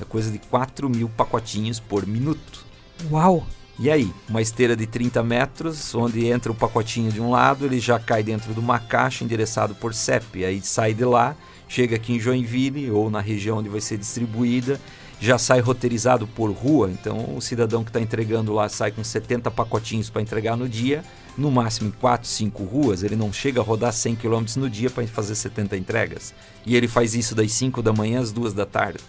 É 0.00 0.04
coisa 0.04 0.30
de 0.30 0.38
4 0.38 0.88
mil 0.88 1.08
pacotinhos 1.08 1.78
por 1.80 2.06
minuto. 2.06 2.64
Uau! 3.10 3.46
E 3.78 3.90
aí, 3.90 4.12
uma 4.28 4.42
esteira 4.42 4.76
de 4.76 4.86
30 4.86 5.22
metros, 5.22 5.94
onde 5.94 6.26
entra 6.26 6.52
o 6.52 6.54
pacotinho 6.54 7.10
de 7.10 7.18
um 7.18 7.30
lado, 7.30 7.64
ele 7.64 7.80
já 7.80 7.98
cai 7.98 8.22
dentro 8.22 8.52
de 8.52 8.60
uma 8.60 8.78
caixa 8.78 9.24
endereçado 9.24 9.74
por 9.74 9.94
CEP. 9.94 10.44
Aí 10.44 10.60
sai 10.60 10.92
de 10.92 11.04
lá, 11.04 11.34
chega 11.66 11.96
aqui 11.96 12.12
em 12.12 12.20
Joinville 12.20 12.90
ou 12.90 13.10
na 13.10 13.20
região 13.20 13.56
onde 13.56 13.70
vai 13.70 13.80
ser 13.80 13.96
distribuída, 13.96 14.78
já 15.20 15.36
sai 15.36 15.60
roteirizado 15.60 16.26
por 16.26 16.50
rua. 16.50 16.90
Então, 16.90 17.36
o 17.36 17.40
cidadão 17.40 17.84
que 17.84 17.90
está 17.90 18.00
entregando 18.00 18.52
lá 18.52 18.68
sai 18.68 18.90
com 18.90 19.04
70 19.04 19.50
pacotinhos 19.50 20.08
para 20.08 20.22
entregar 20.22 20.56
no 20.56 20.68
dia, 20.68 21.04
no 21.36 21.50
máximo 21.50 21.88
em 21.88 21.92
4, 21.92 22.26
5 22.26 22.64
ruas. 22.64 23.02
Ele 23.02 23.14
não 23.14 23.30
chega 23.30 23.60
a 23.60 23.64
rodar 23.64 23.92
100 23.92 24.16
km 24.16 24.44
no 24.56 24.70
dia 24.70 24.88
para 24.88 25.06
fazer 25.06 25.34
70 25.34 25.76
entregas. 25.76 26.34
E 26.64 26.74
ele 26.74 26.88
faz 26.88 27.14
isso 27.14 27.34
das 27.34 27.52
5 27.52 27.82
da 27.82 27.92
manhã 27.92 28.20
às 28.20 28.32
2 28.32 28.54
da 28.54 28.64
tarde. 28.64 29.00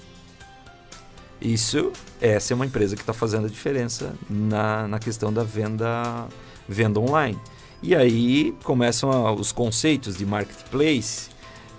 Isso, 1.42 1.92
essa 2.20 2.54
é 2.54 2.56
uma 2.56 2.66
empresa 2.66 2.96
que 2.96 3.02
está 3.02 3.14
fazendo 3.14 3.46
a 3.46 3.50
diferença 3.50 4.14
na, 4.30 4.88
na 4.88 5.00
questão 5.00 5.34
da 5.34 5.44
venda, 5.44 6.28
venda 6.68 7.00
online. 7.00 7.40
E 7.82 7.96
aí 7.96 8.54
começam 8.64 9.12
a, 9.12 9.32
os 9.32 9.52
conceitos 9.52 10.18
de 10.18 10.26
marketplace, 10.26 11.30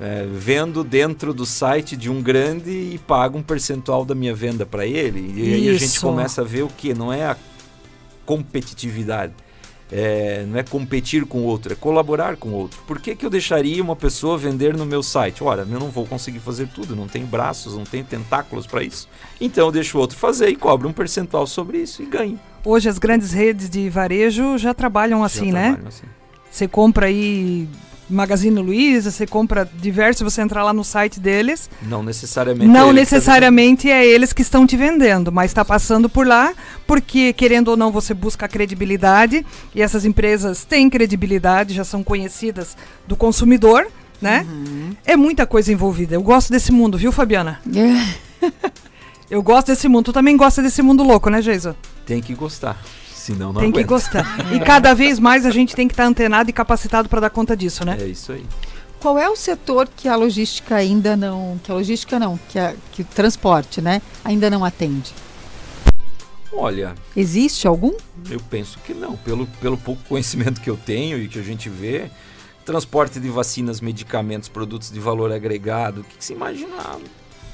é, 0.01 0.26
vendo 0.30 0.82
dentro 0.82 1.32
do 1.32 1.47
site 1.47 1.97
de 1.97 2.11
um 2.11 2.22
grande 2.22 2.70
e 2.70 2.99
pago 2.99 3.38
um 3.38 3.43
percentual 3.43 4.05
da 4.05 4.14
minha 4.14 4.34
venda 4.34 4.66
para 4.66 4.86
ele. 4.86 5.32
E 5.36 5.55
aí 5.55 5.68
a 5.68 5.74
gente 5.74 6.01
começa 6.01 6.43
a 6.43 6.45
ver 6.45 6.62
o 6.62 6.68
que? 6.68 6.95
Não 6.95 7.12
é 7.12 7.26
a 7.26 7.36
competitividade 8.24 9.32
é, 9.93 10.47
não 10.49 10.59
é 10.59 10.62
competir 10.62 11.26
com 11.26 11.40
o 11.40 11.43
outro, 11.43 11.74
é 11.74 11.76
colaborar 11.76 12.38
com 12.38 12.49
o 12.49 12.55
outro. 12.55 12.80
Por 12.86 12.99
que, 12.99 13.14
que 13.14 13.26
eu 13.26 13.28
deixaria 13.28 13.82
uma 13.82 13.95
pessoa 13.95 14.38
vender 14.38 14.74
no 14.74 14.86
meu 14.86 15.03
site? 15.03 15.45
Olha, 15.45 15.61
eu 15.61 15.78
não 15.78 15.90
vou 15.90 16.07
conseguir 16.07 16.38
fazer 16.38 16.66
tudo, 16.68 16.97
não 16.97 17.07
tenho 17.07 17.26
braços, 17.26 17.76
não 17.76 17.84
tenho 17.84 18.03
tentáculos 18.03 18.66
para 18.66 18.82
isso. 18.82 19.07
Então 19.38 19.66
eu 19.66 19.72
deixo 19.72 19.99
o 19.99 20.01
outro 20.01 20.16
fazer 20.16 20.49
e 20.49 20.57
cobro 20.57 20.88
um 20.88 20.95
percentual 20.95 21.47
sobre 21.47 21.76
isso 21.76 22.03
e 22.03 22.07
ganho. 22.07 22.40
Hoje 22.64 22.88
as 22.88 22.99
grandes 22.99 23.32
redes 23.32 23.68
de 23.68 23.90
varejo 23.90 24.57
já 24.57 24.72
trabalham 24.72 25.22
assim, 25.22 25.49
já 25.49 25.53
né? 25.53 25.64
Trabalham 25.64 25.88
assim. 25.88 26.07
Você 26.51 26.66
compra 26.66 27.07
aí 27.07 27.68
Magazine 28.13 28.61
Luiza, 28.61 29.11
você 29.11 29.27
compra 29.27 29.69
diversos, 29.75 30.23
você 30.23 30.43
entrar 30.43 30.63
lá 30.63 30.73
no 30.73 30.85
site 30.85 31.19
deles. 31.19 31.71
Não 31.83 32.03
necessariamente. 32.03 32.67
Não 32.67 32.91
é 32.91 32.93
necessariamente 32.93 33.91
é 33.91 34.07
eles 34.07 34.33
que 34.33 34.43
estão 34.43 34.67
te 34.67 34.77
vendendo, 34.77 35.33
mas 35.33 35.51
está 35.51 35.65
passando 35.65 36.09
por 36.09 36.27
lá, 36.27 36.55
porque 36.87 37.33
querendo 37.33 37.69
ou 37.69 37.77
não 37.77 37.91
você 37.91 38.15
busca 38.15 38.47
credibilidade 38.47 39.45
e 39.75 39.83
essas 39.83 40.05
empresas 40.05 40.65
têm 40.65 40.91
credibilidade, 40.91 41.75
já 41.75 41.85
são 41.85 42.03
conhecidas 42.03 42.77
do 43.07 43.17
consumidor, 43.17 43.87
né? 44.21 44.47
Uhum. 44.49 44.97
É 45.05 45.17
muita 45.17 45.47
coisa 45.47 45.73
envolvida. 45.73 46.15
Eu 46.15 46.23
gosto 46.23 46.53
desse 46.53 46.71
mundo, 46.71 46.97
viu, 46.97 47.11
Fabiana? 47.11 47.61
Eu 49.31 49.43
gosto 49.43 49.69
desse 49.69 49.89
mundo. 49.89 50.05
Tu 50.07 50.13
também 50.13 50.37
gosta 50.37 50.61
desse 50.61 50.83
mundo 50.83 51.03
louco, 51.03 51.31
né, 51.31 51.41
Geisa? 51.41 51.75
Tem 52.05 52.21
que 52.21 52.35
gostar. 52.35 52.79
Senão 53.23 53.53
não 53.53 53.61
Tem 53.61 53.70
aguenta. 53.70 53.79
que 53.79 53.85
gostar. 53.85 54.53
e 54.53 54.59
cada 54.59 54.93
vez 54.95 55.20
mais 55.20 55.47
a 55.47 55.51
gente 55.51 55.77
tem 55.77 55.87
que 55.87 55.93
estar 55.93 56.03
tá 56.03 56.09
antenado 56.09 56.51
e 56.51 56.53
capacitado 56.53 57.09
para 57.09 57.20
dar 57.20 57.31
conta 57.31 57.57
disso, 57.57 57.85
né? 57.85 57.97
É 58.01 58.07
isso 58.07 58.33
aí. 58.33 58.45
Qual 58.99 59.16
é 59.16 59.29
o 59.29 59.37
setor 59.37 59.89
que 59.97 60.09
a 60.09 60.16
logística 60.16 60.75
ainda 60.75 61.16
não, 61.16 61.57
que 61.62 61.70
a 61.70 61.75
logística 61.75 62.18
não, 62.18 62.37
que, 62.49 62.59
a, 62.59 62.75
que 62.91 63.03
o 63.03 63.05
transporte, 63.05 63.81
né, 63.81 64.03
ainda 64.25 64.51
não 64.51 64.64
atende? 64.64 65.14
Olha, 66.53 66.97
existe 67.16 67.68
algum? 67.68 67.93
Eu 68.29 68.41
penso 68.51 68.81
que 68.81 68.93
não, 68.93 69.16
pelo, 69.16 69.47
pelo 69.61 69.79
pouco 69.79 70.03
conhecimento 70.09 70.61
que 70.61 70.68
eu 70.68 70.77
tenho 70.77 71.16
e 71.16 71.29
que 71.29 71.39
a 71.39 71.43
gente 71.45 71.68
vê, 71.68 72.11
transporte 72.64 73.20
de 73.20 73.29
vacinas, 73.29 73.81
medicamentos, 73.81 74.49
produtos 74.49 74.91
de 74.91 74.99
valor 74.99 75.31
agregado, 75.31 76.01
o 76.01 76.05
que, 76.05 76.16
que 76.16 76.25
se 76.25 76.33
imaginar? 76.33 76.99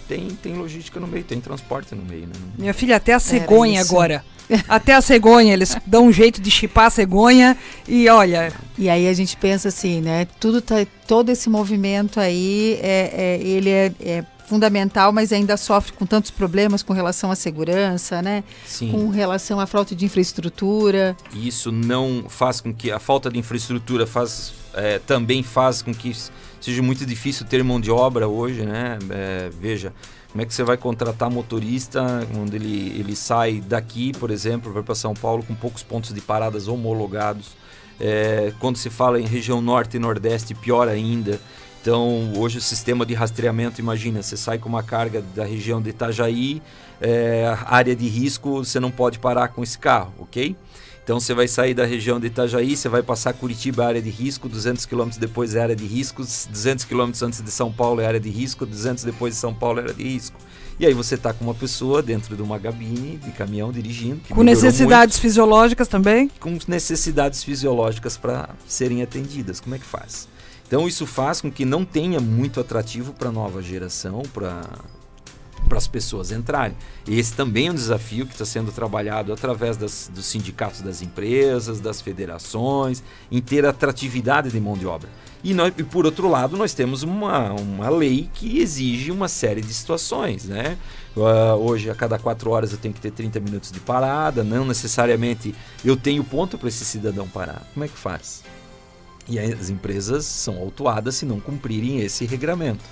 Tem, 0.09 0.29
tem 0.43 0.57
logística 0.57 0.99
no 0.99 1.07
meio, 1.07 1.23
tem 1.23 1.41
transporte 1.41 1.95
no 1.95 2.03
meio, 2.03 2.27
né? 2.27 2.33
Minha 2.57 2.75
filha, 2.75 2.97
até 2.97 3.13
a 3.13 3.21
cegonha 3.21 3.81
agora 3.81 4.25
até 4.69 4.95
a 4.95 5.01
cegonha, 5.01 5.53
eles 5.53 5.77
dão 5.87 6.07
um 6.07 6.13
jeito 6.13 6.41
de 6.41 6.51
chipar 6.51 6.87
a 6.87 6.91
cegonha 6.91 7.57
e 7.87 8.09
olha. 8.09 8.53
E 8.77 8.89
aí 8.89 9.07
a 9.09 9.13
gente 9.13 9.37
pensa 9.37 9.69
assim, 9.69 10.01
né? 10.01 10.27
Tudo 10.41 10.61
tá, 10.61 10.87
todo 11.07 11.31
esse 11.31 11.51
movimento 11.51 12.19
aí, 12.19 12.79
é, 12.83 13.39
é 13.41 13.47
ele 13.47 13.71
é, 13.71 13.93
é 14.01 14.25
fundamental, 14.47 15.13
mas 15.13 15.33
ainda 15.33 15.57
sofre 15.57 15.93
com 15.93 16.07
tantos 16.07 16.31
problemas 16.31 16.83
com 16.83 16.95
relação 16.95 17.31
à 17.31 17.37
segurança, 17.37 18.23
né? 18.23 18.43
Sim. 18.65 18.91
Com 18.91 19.09
relação 19.11 19.61
à 19.61 19.67
falta 19.67 19.95
de 19.95 20.07
infraestrutura. 20.07 21.17
Isso 21.35 21.71
não 21.71 22.25
faz 22.29 22.61
com 22.61 22.73
que 22.73 22.91
a 22.91 22.99
falta 22.99 23.31
de 23.31 23.39
infraestrutura 23.39 24.07
faz 24.07 24.55
é, 24.75 24.99
também 24.99 25.43
faz 25.43 25.83
com 25.83 25.93
que 25.93 26.15
seja 26.61 26.83
muito 26.83 27.05
difícil 27.07 27.47
ter 27.47 27.63
mão 27.63 27.81
de 27.81 27.91
obra 27.91 28.29
hoje, 28.29 28.63
né? 28.63 28.99
É, 29.11 29.51
veja, 29.61 29.93
como 30.31 30.43
é 30.43 30.47
que 30.47 30.55
você 30.55 30.63
vai 30.63 30.77
contratar 30.77 31.31
motorista 31.31 32.27
quando 32.33 32.55
ele, 32.55 32.99
ele 32.99 33.17
sai 33.17 33.61
daqui, 33.61 34.13
por 34.19 34.31
exemplo, 34.31 34.73
vai 34.73 34.83
para 34.83 34.95
São 34.95 35.15
Paulo 35.15 35.43
com 35.43 35.55
poucos 35.55 35.83
pontos 35.83 36.13
de 36.13 36.21
paradas 36.21 36.69
homologados? 36.69 37.57
É, 38.01 38.53
quando 38.61 38.77
se 38.77 38.91
fala 38.91 39.21
em 39.21 39.27
região 39.27 39.61
norte 39.61 39.97
e 39.97 40.01
nordeste, 40.01 40.55
pior 40.55 40.87
ainda. 40.89 41.41
Então, 41.81 42.33
hoje 42.37 42.59
o 42.59 42.61
sistema 42.61 43.07
de 43.07 43.15
rastreamento, 43.15 43.81
imagina, 43.81 44.23
você 44.23 44.37
sai 44.37 44.59
com 44.59 44.69
uma 44.69 44.83
carga 44.83 45.23
da 45.35 45.45
região 45.45 45.81
de 45.81 45.91
Itajaí, 45.91 46.61
é, 47.01 47.57
área 47.65 47.97
de 47.97 48.07
risco, 48.09 48.65
você 48.65 48.79
não 48.79 48.91
pode 48.91 49.19
parar 49.19 49.49
com 49.49 49.63
esse 49.63 49.79
carro, 49.79 50.13
ok? 50.19 50.57
Então 51.09 51.19
você 51.19 51.33
vai 51.33 51.49
sair 51.49 51.73
da 51.73 51.87
região 51.87 52.21
de 52.21 52.27
Itajaí, 52.27 52.77
você 52.77 52.87
vai 52.87 53.03
passar 53.03 53.33
Curitiba, 53.33 53.83
área 53.87 54.03
de 54.03 54.11
risco, 54.11 54.47
200 54.47 54.85
km 54.85 55.09
depois 55.19 55.55
é 55.55 55.63
área 55.63 55.75
de 55.75 55.87
risco, 55.87 56.23
200 56.23 56.85
km 56.85 57.11
antes 57.23 57.41
de 57.41 57.51
São 57.51 57.73
Paulo 57.73 58.03
é 58.03 58.07
área 58.07 58.21
de 58.21 58.29
risco, 58.29 58.67
200 58.67 59.05
depois 59.05 59.33
de 59.33 59.41
São 59.41 59.55
Paulo 59.55 59.79
é 59.79 59.85
área 59.85 59.95
de 59.95 60.03
risco. 60.03 60.39
E 60.79 60.85
aí 60.85 60.93
você 60.93 61.15
está 61.15 61.33
com 61.33 61.47
uma 61.47 61.55
pessoa 61.55 62.03
dentro 62.03 62.37
de 62.37 62.43
uma 62.43 62.61
cabine 62.61 63.17
de 63.17 63.31
caminhão 63.31 63.73
dirigindo. 63.73 64.21
com 64.29 64.43
necessidades 64.43 65.17
muito, 65.17 65.23
fisiológicas 65.23 65.89
também? 65.89 66.31
Com 66.39 66.59
necessidades 66.69 67.43
fisiológicas 67.43 68.19
para 68.19 68.51
serem 68.67 69.01
atendidas. 69.01 69.61
Como 69.61 69.75
é 69.75 69.79
que 69.79 69.87
faz? 69.87 70.29
Então 70.67 70.87
isso 70.87 71.07
faz 71.07 71.41
com 71.41 71.51
que 71.51 71.65
não 71.65 71.87
tenha 71.87 72.21
muito 72.21 72.61
atrativo 72.61 73.15
para 73.15 73.31
a 73.31 73.33
nova 73.33 73.63
geração, 73.63 74.21
para 74.35 74.63
para 75.69 75.79
as 75.79 75.87
pessoas 75.87 76.33
entrarem. 76.33 76.77
Esse 77.07 77.35
também 77.35 77.69
é 77.69 77.71
um 77.71 77.75
desafio 77.75 78.27
que 78.27 78.33
está 78.33 78.45
sendo 78.45 78.73
trabalhado 78.73 79.33
através 79.33 79.77
das, 79.77 80.11
dos 80.13 80.27
sindicatos 80.27 80.81
das 80.81 81.03
empresas, 81.03 81.81
das 81.81 82.01
federações, 82.01 83.03
em 83.31 83.41
ter 83.41 83.67
atratividade 83.67 84.51
de 84.51 84.61
mão 84.61 84.77
de 84.77 84.87
obra. 84.87 85.09
E, 85.43 85.55
nós, 85.55 85.73
e 85.77 85.85
por 85.85 86.05
outro 86.05 86.29
lado, 86.29 86.57
nós 86.57 86.75
temos 86.75 87.03
uma, 87.03 87.53
uma 87.53 87.89
lei 87.89 88.29
que 88.35 88.59
exige 88.59 89.11
uma 89.13 89.29
série 89.29 89.61
de 89.61 89.73
situações. 89.73 90.45
Né? 90.45 90.77
Uh, 91.17 91.55
hoje, 91.61 91.91
a 91.91 91.95
cada 91.95 92.19
quatro 92.19 92.51
horas, 92.51 92.73
eu 92.73 92.79
tenho 92.79 92.95
que 92.95 93.01
ter 93.01 93.13
30 93.13 93.39
minutos 93.41 93.71
de 93.71 93.79
parada, 93.79 94.43
não 94.43 94.65
necessariamente 94.65 95.55
eu 95.85 95.97
tenho 95.97 96.25
ponto 96.25 96.59
para 96.59 96.69
esse 96.69 96.85
cidadão 96.85 97.29
parar. 97.29 97.63
Como 97.73 97.85
é 97.85 97.89
que 97.89 97.97
faz? 97.97 98.43
E 99.29 99.39
as 99.39 99.69
empresas 99.69 100.25
são 100.25 100.57
autuadas 100.59 101.17
se 101.17 101.27
não 101.27 101.39
cumprirem 101.39 102.01
esse 102.01 102.25
regramento. 102.25 102.83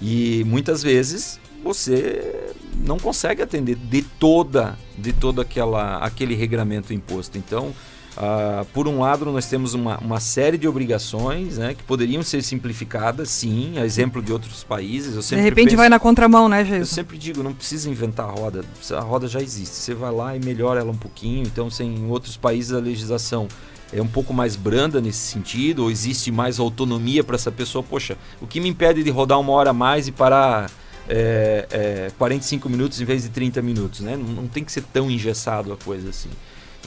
E 0.00 0.44
muitas 0.44 0.82
vezes 0.82 1.40
você 1.62 2.52
não 2.84 2.98
consegue 2.98 3.42
atender 3.42 3.76
de 3.76 4.02
toda 4.02 4.76
de 4.98 5.12
todo 5.12 5.40
aquela, 5.40 5.98
aquele 5.98 6.34
regramento 6.34 6.92
imposto. 6.92 7.38
Então, 7.38 7.68
uh, 8.16 8.64
por 8.74 8.88
um 8.88 9.00
lado, 9.00 9.24
nós 9.26 9.46
temos 9.46 9.74
uma, 9.74 9.98
uma 9.98 10.20
série 10.20 10.58
de 10.58 10.66
obrigações 10.66 11.56
né, 11.56 11.74
que 11.74 11.84
poderiam 11.84 12.22
ser 12.22 12.42
simplificadas, 12.42 13.30
sim, 13.30 13.78
a 13.78 13.84
exemplo 13.84 14.20
de 14.20 14.32
outros 14.32 14.64
países. 14.64 15.14
Eu 15.14 15.22
sempre 15.22 15.44
de 15.44 15.48
repente 15.48 15.64
penso, 15.66 15.76
vai 15.76 15.88
na 15.88 15.98
contramão, 15.98 16.48
né, 16.48 16.64
Jesus? 16.64 16.90
Eu 16.90 16.94
sempre 16.94 17.16
digo, 17.16 17.42
não 17.42 17.54
precisa 17.54 17.88
inventar 17.88 18.28
a 18.28 18.32
roda, 18.32 18.64
a 18.90 19.00
roda 19.00 19.28
já 19.28 19.40
existe. 19.40 19.76
Você 19.76 19.94
vai 19.94 20.12
lá 20.12 20.36
e 20.36 20.40
melhora 20.40 20.80
ela 20.80 20.90
um 20.90 20.96
pouquinho. 20.96 21.46
Então, 21.46 21.68
em 21.80 22.10
outros 22.10 22.36
países 22.36 22.72
a 22.72 22.80
legislação 22.80 23.46
é 23.92 24.02
um 24.02 24.08
pouco 24.08 24.34
mais 24.34 24.54
branda 24.56 25.00
nesse 25.00 25.18
sentido, 25.18 25.84
ou 25.84 25.90
existe 25.90 26.30
mais 26.30 26.58
autonomia 26.58 27.24
para 27.24 27.36
essa 27.36 27.50
pessoa? 27.50 27.82
Poxa, 27.82 28.18
o 28.40 28.46
que 28.46 28.60
me 28.60 28.68
impede 28.68 29.02
de 29.02 29.10
rodar 29.10 29.40
uma 29.40 29.52
hora 29.52 29.70
a 29.70 29.72
mais 29.72 30.08
e 30.08 30.12
parar 30.12 30.70
é, 31.08 31.66
é, 31.70 32.12
45 32.18 32.68
minutos 32.68 33.00
em 33.00 33.04
vez 33.04 33.22
de 33.22 33.30
30 33.30 33.62
minutos, 33.62 34.00
né? 34.00 34.16
Não, 34.16 34.28
não, 34.28 34.46
tem 34.46 34.62
que 34.62 34.70
ser 34.70 34.82
tão 34.84 35.10
engessado 35.10 35.72
a 35.72 35.76
coisa 35.76 36.10
assim. 36.10 36.30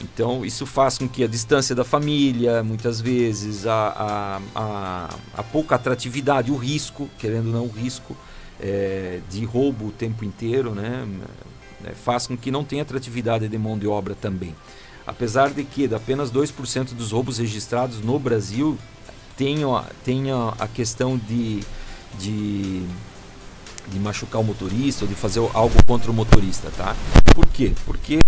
Então, 0.00 0.44
isso 0.44 0.64
faz 0.64 0.96
com 0.96 1.08
que 1.08 1.22
a 1.22 1.26
distância 1.26 1.74
da 1.74 1.84
família, 1.84 2.62
muitas 2.62 3.00
vezes, 3.00 3.66
a, 3.66 3.74
a, 3.74 4.40
a, 4.54 5.14
a 5.34 5.42
pouca 5.42 5.74
atratividade, 5.74 6.50
o 6.50 6.56
risco, 6.56 7.10
querendo 7.18 7.46
ou 7.48 7.52
não, 7.52 7.64
o 7.64 7.70
risco 7.70 8.16
é, 8.60 9.20
de 9.28 9.44
roubo 9.44 9.88
o 9.88 9.92
tempo 9.92 10.24
inteiro, 10.24 10.74
né? 10.74 11.06
É, 11.84 11.90
faz 11.90 12.26
com 12.28 12.36
que 12.36 12.50
não 12.50 12.64
tenha 12.64 12.82
atratividade 12.82 13.48
de 13.48 13.58
mão 13.58 13.76
de 13.76 13.88
obra 13.88 14.14
também. 14.14 14.54
Apesar 15.04 15.50
de 15.50 15.64
que 15.64 15.92
apenas 15.92 16.30
2% 16.30 16.94
dos 16.94 17.10
roubos 17.10 17.38
registrados 17.38 18.00
no 18.00 18.18
Brasil 18.20 18.78
tenha, 19.36 19.84
tenha 20.04 20.54
a 20.60 20.68
questão 20.68 21.18
de, 21.18 21.60
de 22.20 22.86
de 23.88 23.98
machucar 23.98 24.40
o 24.40 24.44
motorista 24.44 25.04
ou 25.04 25.08
de 25.08 25.14
fazer 25.14 25.40
algo 25.54 25.74
contra 25.86 26.10
o 26.10 26.14
motorista, 26.14 26.70
tá? 26.76 26.94
Por 27.34 27.46
quê? 27.46 27.72
Porque 27.84 28.18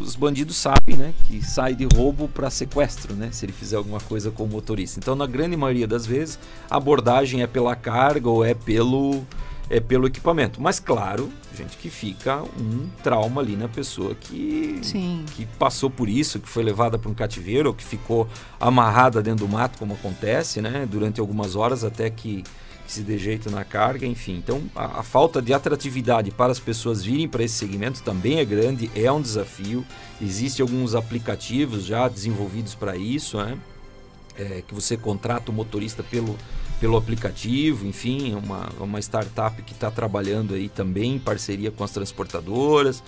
os 0.00 0.16
bandidos 0.16 0.56
sabem, 0.56 0.96
né, 0.96 1.14
que 1.24 1.42
sai 1.44 1.74
de 1.74 1.86
roubo 1.94 2.28
para 2.28 2.50
sequestro, 2.50 3.14
né, 3.14 3.30
se 3.32 3.44
ele 3.44 3.52
fizer 3.52 3.76
alguma 3.76 4.00
coisa 4.00 4.30
com 4.30 4.44
o 4.44 4.48
motorista. 4.48 4.98
Então, 4.98 5.14
na 5.14 5.26
grande 5.26 5.56
maioria 5.56 5.86
das 5.86 6.06
vezes, 6.06 6.38
a 6.70 6.76
abordagem 6.76 7.42
é 7.42 7.46
pela 7.46 7.74
carga 7.74 8.28
ou 8.28 8.44
é 8.44 8.54
pelo 8.54 9.24
é 9.70 9.80
pelo 9.80 10.06
equipamento. 10.06 10.60
Mas 10.60 10.78
claro, 10.78 11.32
gente, 11.56 11.78
que 11.78 11.88
fica 11.88 12.42
um 12.42 12.88
trauma 13.02 13.40
ali 13.40 13.56
na 13.56 13.68
pessoa 13.68 14.14
que 14.14 14.78
Sim. 14.82 15.24
que 15.34 15.46
passou 15.58 15.88
por 15.88 16.10
isso, 16.10 16.38
que 16.38 16.48
foi 16.48 16.62
levada 16.62 16.98
para 16.98 17.10
um 17.10 17.14
cativeiro 17.14 17.70
ou 17.70 17.74
que 17.74 17.82
ficou 17.82 18.28
amarrada 18.60 19.22
dentro 19.22 19.46
do 19.46 19.50
mato, 19.50 19.78
como 19.78 19.94
acontece, 19.94 20.60
né, 20.60 20.86
durante 20.90 21.20
algumas 21.20 21.56
horas 21.56 21.84
até 21.84 22.10
que 22.10 22.44
se 22.92 23.00
dê 23.02 23.16
jeito 23.16 23.50
na 23.50 23.64
carga, 23.64 24.06
enfim. 24.06 24.36
Então, 24.36 24.62
a, 24.74 25.00
a 25.00 25.02
falta 25.02 25.40
de 25.40 25.54
atratividade 25.54 26.30
para 26.30 26.52
as 26.52 26.60
pessoas 26.60 27.02
virem 27.02 27.26
para 27.26 27.42
esse 27.42 27.54
segmento 27.54 28.02
também 28.02 28.38
é 28.38 28.44
grande, 28.44 28.90
é 28.94 29.10
um 29.10 29.20
desafio. 29.20 29.84
Existem 30.20 30.62
alguns 30.62 30.94
aplicativos 30.94 31.84
já 31.84 32.06
desenvolvidos 32.08 32.74
para 32.74 32.96
isso, 32.96 33.38
né? 33.38 33.58
É, 34.36 34.62
que 34.66 34.74
você 34.74 34.96
contrata 34.96 35.50
o 35.50 35.54
motorista 35.54 36.02
pelo, 36.02 36.36
pelo 36.80 36.96
aplicativo, 36.96 37.86
enfim, 37.86 38.32
é 38.32 38.36
uma, 38.36 38.68
uma 38.80 38.98
startup 38.98 39.60
que 39.62 39.72
está 39.72 39.90
trabalhando 39.90 40.54
aí 40.54 40.68
também 40.68 41.14
em 41.14 41.18
parceria 41.18 41.70
com 41.70 41.84
as 41.84 41.90
transportadoras. 41.90 43.02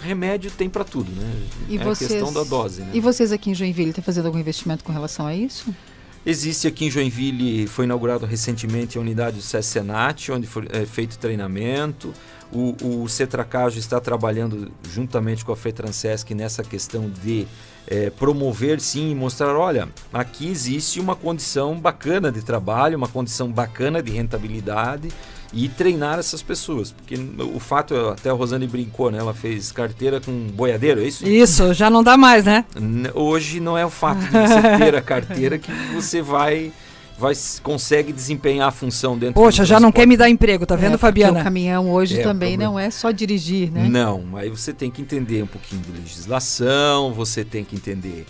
Remédio 0.00 0.50
tem 0.50 0.68
para 0.68 0.84
tudo, 0.84 1.10
né? 1.12 1.46
E 1.68 1.78
é 1.78 1.84
vocês, 1.84 2.10
a 2.10 2.14
questão 2.14 2.32
da 2.32 2.42
dose, 2.48 2.82
né? 2.82 2.90
E 2.92 3.00
vocês 3.00 3.30
aqui 3.32 3.50
em 3.50 3.54
Joinville 3.54 3.90
estão 3.90 4.02
fazendo 4.02 4.26
algum 4.26 4.38
investimento 4.38 4.82
com 4.82 4.92
relação 4.92 5.26
a 5.26 5.34
isso? 5.34 5.72
Existe 6.28 6.66
aqui 6.66 6.86
em 6.86 6.90
Joinville, 6.90 7.68
foi 7.68 7.84
inaugurado 7.84 8.26
recentemente 8.26 8.98
a 8.98 9.00
unidade 9.00 9.36
do 9.36 9.42
SESCENAT, 9.42 10.32
onde 10.32 10.44
foi 10.44 10.66
é, 10.72 10.84
feito 10.84 11.16
treinamento. 11.20 12.12
O, 12.52 12.74
o 12.82 13.08
Cetracajo 13.08 13.78
está 13.78 14.00
trabalhando 14.00 14.72
juntamente 14.90 15.44
com 15.44 15.52
a 15.52 15.56
FETRANSESC 15.56 16.34
nessa 16.34 16.64
questão 16.64 17.08
de 17.22 17.46
é, 17.86 18.10
promover 18.10 18.80
sim 18.80 19.12
e 19.12 19.14
mostrar, 19.14 19.54
olha, 19.54 19.88
aqui 20.12 20.48
existe 20.48 20.98
uma 20.98 21.14
condição 21.14 21.78
bacana 21.78 22.32
de 22.32 22.42
trabalho, 22.42 22.98
uma 22.98 23.06
condição 23.06 23.52
bacana 23.52 24.02
de 24.02 24.10
rentabilidade 24.10 25.10
e 25.52 25.68
treinar 25.68 26.18
essas 26.18 26.42
pessoas. 26.42 26.92
Porque 26.92 27.16
o 27.54 27.58
fato, 27.58 27.94
até 28.08 28.30
a 28.30 28.32
Rosane 28.32 28.66
brincou, 28.66 29.10
né? 29.10 29.18
Ela 29.18 29.34
fez 29.34 29.72
carteira 29.72 30.20
com 30.20 30.32
boiadeiro, 30.48 31.00
é 31.00 31.04
isso? 31.04 31.26
Isso, 31.26 31.72
já 31.72 31.88
não 31.88 32.02
dá 32.02 32.16
mais, 32.16 32.44
né? 32.44 32.64
Hoje 33.14 33.60
não 33.60 33.76
é 33.76 33.84
o 33.84 33.90
fato 33.90 34.20
de 34.20 34.30
você 34.30 34.78
ter 34.78 34.94
a 34.94 35.02
carteira 35.02 35.58
que 35.58 35.70
você 35.94 36.20
vai 36.22 36.72
vai 37.18 37.34
consegue 37.62 38.12
desempenhar 38.12 38.68
a 38.68 38.70
função 38.70 39.16
dentro 39.16 39.34
Poxa, 39.34 39.64
já 39.64 39.80
não 39.80 39.90
quer 39.90 40.06
me 40.06 40.16
dar 40.16 40.28
emprego, 40.28 40.66
tá 40.66 40.76
vendo, 40.76 40.94
é, 40.94 40.98
Fabiana? 40.98 41.40
O 41.40 41.44
caminhão 41.44 41.90
hoje 41.90 42.20
é, 42.20 42.22
também 42.22 42.56
não 42.56 42.78
é 42.78 42.90
só 42.90 43.10
dirigir, 43.10 43.70
né? 43.70 43.88
Não, 43.88 44.36
aí 44.36 44.50
você 44.50 44.72
tem 44.72 44.90
que 44.90 45.00
entender 45.00 45.42
um 45.42 45.46
pouquinho 45.46 45.80
de 45.82 45.92
legislação, 45.92 47.12
você 47.12 47.44
tem 47.44 47.64
que 47.64 47.74
entender 47.74 48.26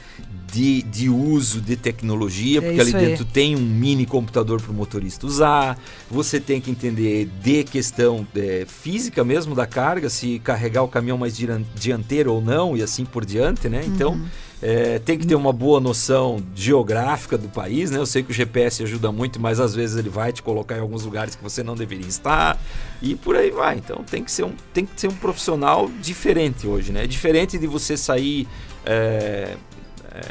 de, 0.52 0.82
de 0.82 1.08
uso 1.08 1.60
de 1.60 1.76
tecnologia, 1.76 2.62
porque 2.62 2.78
é 2.78 2.80
ali 2.80 2.92
dentro 2.92 3.24
aí. 3.24 3.32
tem 3.32 3.56
um 3.56 3.60
mini 3.60 4.06
computador 4.06 4.60
para 4.60 4.70
o 4.70 4.74
motorista 4.74 5.26
usar. 5.26 5.78
Você 6.10 6.38
tem 6.38 6.60
que 6.60 6.70
entender 6.70 7.28
de 7.42 7.64
questão 7.64 8.26
é, 8.34 8.64
física 8.66 9.24
mesmo 9.24 9.54
da 9.54 9.66
carga, 9.66 10.08
se 10.08 10.38
carregar 10.38 10.82
o 10.82 10.88
caminhão 10.88 11.18
mais 11.18 11.36
dianteiro 11.74 12.32
ou 12.32 12.40
não, 12.40 12.76
e 12.76 12.82
assim 12.82 13.04
por 13.04 13.24
diante, 13.24 13.68
né? 13.68 13.82
Então. 13.84 14.12
Uhum. 14.12 14.26
É, 14.62 14.98
tem 14.98 15.18
que 15.18 15.26
ter 15.26 15.34
uma 15.34 15.52
boa 15.52 15.78
noção 15.78 16.42
geográfica 16.54 17.36
do 17.36 17.48
país, 17.48 17.90
né? 17.90 17.98
Eu 17.98 18.06
sei 18.06 18.22
que 18.22 18.30
o 18.30 18.34
GPS 18.34 18.82
ajuda 18.82 19.12
muito, 19.12 19.38
mas 19.38 19.60
às 19.60 19.74
vezes 19.74 19.96
ele 19.96 20.08
vai 20.08 20.32
te 20.32 20.42
colocar 20.42 20.76
em 20.76 20.80
alguns 20.80 21.04
lugares 21.04 21.34
que 21.34 21.42
você 21.42 21.62
não 21.62 21.74
deveria 21.74 22.06
estar 22.06 22.58
e 23.02 23.14
por 23.14 23.36
aí 23.36 23.50
vai. 23.50 23.76
Então 23.76 24.02
tem 24.02 24.24
que 24.24 24.32
ser 24.32 24.44
um, 24.44 24.54
tem 24.72 24.86
que 24.86 24.98
ser 24.98 25.08
um 25.08 25.14
profissional 25.14 25.90
diferente 26.00 26.66
hoje, 26.66 26.90
né? 26.90 27.06
Diferente 27.06 27.58
de 27.58 27.66
você 27.66 27.98
sair 27.98 28.48
é, 28.86 29.56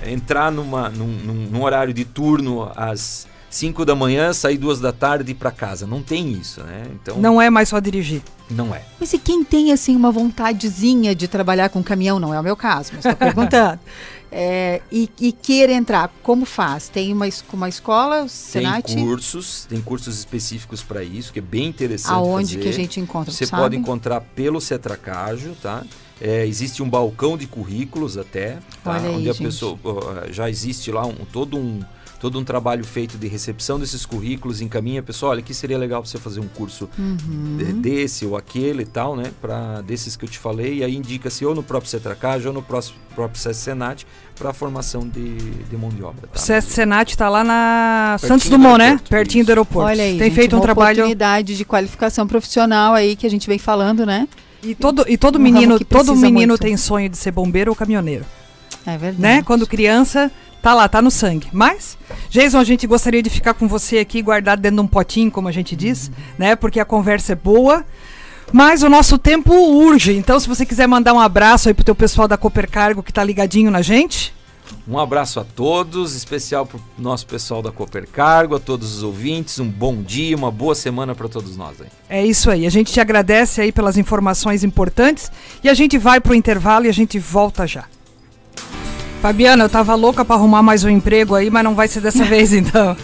é, 0.04 0.12
entrar 0.12 0.52
numa, 0.52 0.90
num, 0.90 1.08
num, 1.52 1.62
horário 1.62 1.94
de 1.94 2.04
turno 2.04 2.72
às 2.76 3.28
5 3.56 3.86
da 3.86 3.96
manhã, 3.96 4.34
sair 4.34 4.58
duas 4.58 4.82
da 4.82 4.92
tarde 4.92 5.32
e 5.32 5.34
ir 5.34 5.36
para 5.36 5.50
casa. 5.50 5.88
Não 5.88 6.02
tem 6.04 6.34
isso, 6.34 6.62
né? 6.64 6.88
Então 6.94 7.18
não 7.18 7.42
é 7.42 7.50
mais 7.50 7.70
só 7.70 7.80
dirigir. 7.80 8.22
Não 8.50 8.76
é. 8.76 8.82
Mas 9.00 9.14
e 9.14 9.18
quem 9.18 9.44
tem 9.44 9.72
assim 9.72 9.96
uma 9.96 10.12
vontadezinha 10.12 11.16
de 11.16 11.28
trabalhar 11.28 11.70
com 11.70 11.82
caminhão, 11.82 12.20
não 12.20 12.34
é 12.34 12.40
o 12.40 12.44
meu 12.44 12.56
caso, 12.56 12.92
mas 12.94 13.06
estou 13.06 13.16
perguntando. 13.16 13.80
É, 14.38 14.82
e, 14.92 15.10
e 15.22 15.32
queira 15.32 15.72
entrar, 15.72 16.14
como 16.22 16.46
faz? 16.46 16.90
Tem 16.90 17.14
uma, 17.14 17.26
uma 17.54 17.70
escola, 17.70 18.28
Senat? 18.28 18.94
Tem 18.94 19.06
cursos, 19.06 19.66
tem 19.70 19.80
cursos 19.80 20.20
específicos 20.20 20.84
para 20.84 21.02
isso, 21.02 21.32
que 21.32 21.40
é 21.40 21.42
bem 21.42 21.68
interessante 21.68 22.12
Aonde 22.12 22.56
fazer. 22.56 22.60
que 22.60 22.68
a 22.68 22.74
gente 22.74 23.00
encontra, 23.00 23.32
Você 23.32 23.46
sabe? 23.46 23.62
pode 23.62 23.78
encontrar 23.78 24.20
pelo 24.20 24.60
Cetracajo, 24.60 25.56
tá? 25.62 25.86
É, 26.20 26.46
existe 26.46 26.84
um 26.84 26.90
balcão 26.90 27.38
de 27.38 27.48
currículos 27.48 28.18
até, 28.18 28.58
tá? 28.84 28.96
Aí, 28.98 29.08
onde 29.08 29.30
a 29.30 29.34
gente. 29.34 29.46
pessoa 29.46 29.78
já 30.32 30.50
existe 30.50 30.92
lá 30.92 31.06
um, 31.06 31.16
todo 31.32 31.58
um 31.58 31.82
todo 32.26 32.40
um 32.40 32.44
trabalho 32.44 32.84
feito 32.84 33.20
de 33.20 33.28
recepção 33.28 33.80
desses 33.80 34.04
currículos, 34.04 34.60
encaminha 34.60 35.00
a 35.00 35.04
pessoa, 35.04 35.34
olha, 35.34 35.44
que 35.44 35.54
seria 35.54 35.78
legal 35.78 36.04
você 36.04 36.18
fazer 36.18 36.40
um 36.40 36.48
curso 36.48 36.90
uhum. 36.98 37.58
de, 37.58 37.72
desse 37.72 38.26
ou 38.26 38.36
aquele 38.36 38.82
e 38.82 38.86
tal, 38.86 39.16
né? 39.16 39.32
Para 39.40 39.82
desses 39.82 40.18
que 40.18 40.26
eu 40.26 40.30
te 40.30 40.40
falei, 40.40 40.80
e 40.80 40.84
aí 40.84 40.96
indica-se 40.96 41.46
ou 41.46 41.54
no 41.54 41.62
próprio 41.62 41.88
Cetracage 41.88 42.48
ou 42.48 42.54
no 42.54 42.64
próximo, 42.64 42.98
próprio 43.14 43.40
SESC 43.40 43.62
Senat 43.62 44.08
para 44.36 44.50
a 44.50 44.54
formação 44.54 45.08
de, 45.08 45.36
de 45.36 45.78
mão 45.78 45.90
de 45.90 46.02
obra. 46.02 46.26
Tá? 46.26 46.34
O 46.34 46.40
SESC 46.40 46.72
Senat 46.72 47.12
está 47.12 47.30
lá 47.30 47.44
na 47.44 48.18
Pertinho 48.20 48.28
Santos 48.28 48.50
Dumont, 48.50 48.80
né? 48.80 49.00
Pertinho 49.08 49.42
isso. 49.42 49.46
do 49.46 49.52
aeroporto. 49.52 49.88
Olha 49.88 50.04
aí, 50.04 50.18
tem 50.18 50.30
gente, 50.30 50.34
feito 50.34 50.56
um 50.56 50.58
uma 50.58 50.64
trabalho 50.64 50.98
oportunidade 50.98 51.56
de 51.56 51.64
qualificação 51.64 52.26
profissional 52.26 52.96
aí 52.96 53.16
que 53.16 53.28
a 53.28 53.30
gente 53.30 53.46
vem 53.46 53.60
falando, 53.60 54.04
né? 54.04 54.28
E 54.64 54.74
todo, 54.74 55.06
e 55.08 55.16
todo 55.16 55.38
um 55.38 55.42
menino, 55.44 55.80
todo 55.80 56.16
menino 56.16 56.54
muito. 56.54 56.62
tem 56.62 56.76
sonho 56.76 57.08
de 57.08 57.18
ser 57.18 57.30
bombeiro 57.30 57.70
ou 57.70 57.76
caminhoneiro. 57.76 58.26
É 58.84 58.98
verdade. 58.98 59.22
Né? 59.22 59.44
Quando 59.44 59.68
criança, 59.68 60.32
tá 60.66 60.74
lá, 60.74 60.90
tá 60.90 61.00
no 61.00 61.12
sangue. 61.12 61.48
Mas, 61.54 61.96
Jason, 62.28 62.58
a 62.58 62.64
gente 62.64 62.88
gostaria 62.88 63.22
de 63.22 63.30
ficar 63.30 63.54
com 63.54 63.68
você 63.68 64.00
aqui 64.00 64.20
guardado 64.20 64.62
dentro 64.62 64.78
de 64.78 64.82
um 64.82 64.88
potinho, 64.88 65.30
como 65.30 65.48
a 65.48 65.52
gente 65.52 65.76
diz, 65.76 66.08
uhum. 66.08 66.14
né? 66.40 66.56
Porque 66.56 66.80
a 66.80 66.86
conversa 66.86 67.34
é 67.34 67.36
boa. 67.36 67.86
Mas 68.52 68.82
o 68.82 68.90
nosso 68.90 69.20
tempo 69.20 69.54
urge. 69.54 70.14
Então, 70.14 70.40
se 70.40 70.48
você 70.48 70.66
quiser 70.66 70.88
mandar 70.88 71.14
um 71.14 71.20
abraço 71.20 71.68
aí 71.68 71.74
pro 71.74 71.84
teu 71.84 71.94
pessoal 71.94 72.28
da 72.28 72.36
Cooper 72.36 72.68
Cargo 72.68 73.04
que 73.04 73.14
tá 73.14 73.24
ligadinho 73.24 73.70
na 73.70 73.84
gente. 73.84 74.34
Um 74.88 74.98
abraço 74.98 75.40
a 75.40 75.44
todos, 75.44 76.16
especial 76.16 76.66
para 76.66 76.78
o 76.78 76.82
nosso 76.98 77.28
pessoal 77.28 77.62
da 77.62 77.72
Cooper 77.72 78.08
Cargo, 78.08 78.56
a 78.56 78.60
todos 78.60 78.96
os 78.96 79.04
ouvintes, 79.04 79.60
um 79.60 79.70
bom 79.70 80.02
dia, 80.02 80.36
uma 80.36 80.50
boa 80.50 80.74
semana 80.74 81.14
para 81.14 81.28
todos 81.28 81.56
nós. 81.56 81.80
Aí. 81.80 81.88
É 82.10 82.26
isso 82.26 82.50
aí, 82.50 82.66
a 82.66 82.72
gente 82.72 82.92
te 82.92 83.00
agradece 83.00 83.62
aí 83.62 83.72
pelas 83.72 83.98
informações 83.98 84.64
importantes 84.64 85.32
e 85.64 85.70
a 85.70 85.76
gente 85.76 86.00
vai 86.00 86.20
para 86.20 86.32
o 86.32 86.36
intervalo 86.36 86.88
e 86.88 86.90
a 86.90 86.94
gente 86.94 87.20
volta 87.20 87.68
já. 87.68 87.86
Fabiana, 89.26 89.64
eu 89.64 89.70
tava 89.70 89.96
louca 89.96 90.24
para 90.24 90.36
arrumar 90.36 90.62
mais 90.62 90.84
um 90.84 90.90
emprego 90.90 91.34
aí, 91.34 91.50
mas 91.50 91.64
não 91.64 91.74
vai 91.74 91.88
ser 91.88 92.00
dessa 92.00 92.24
vez 92.30 92.54
então. 92.54 92.96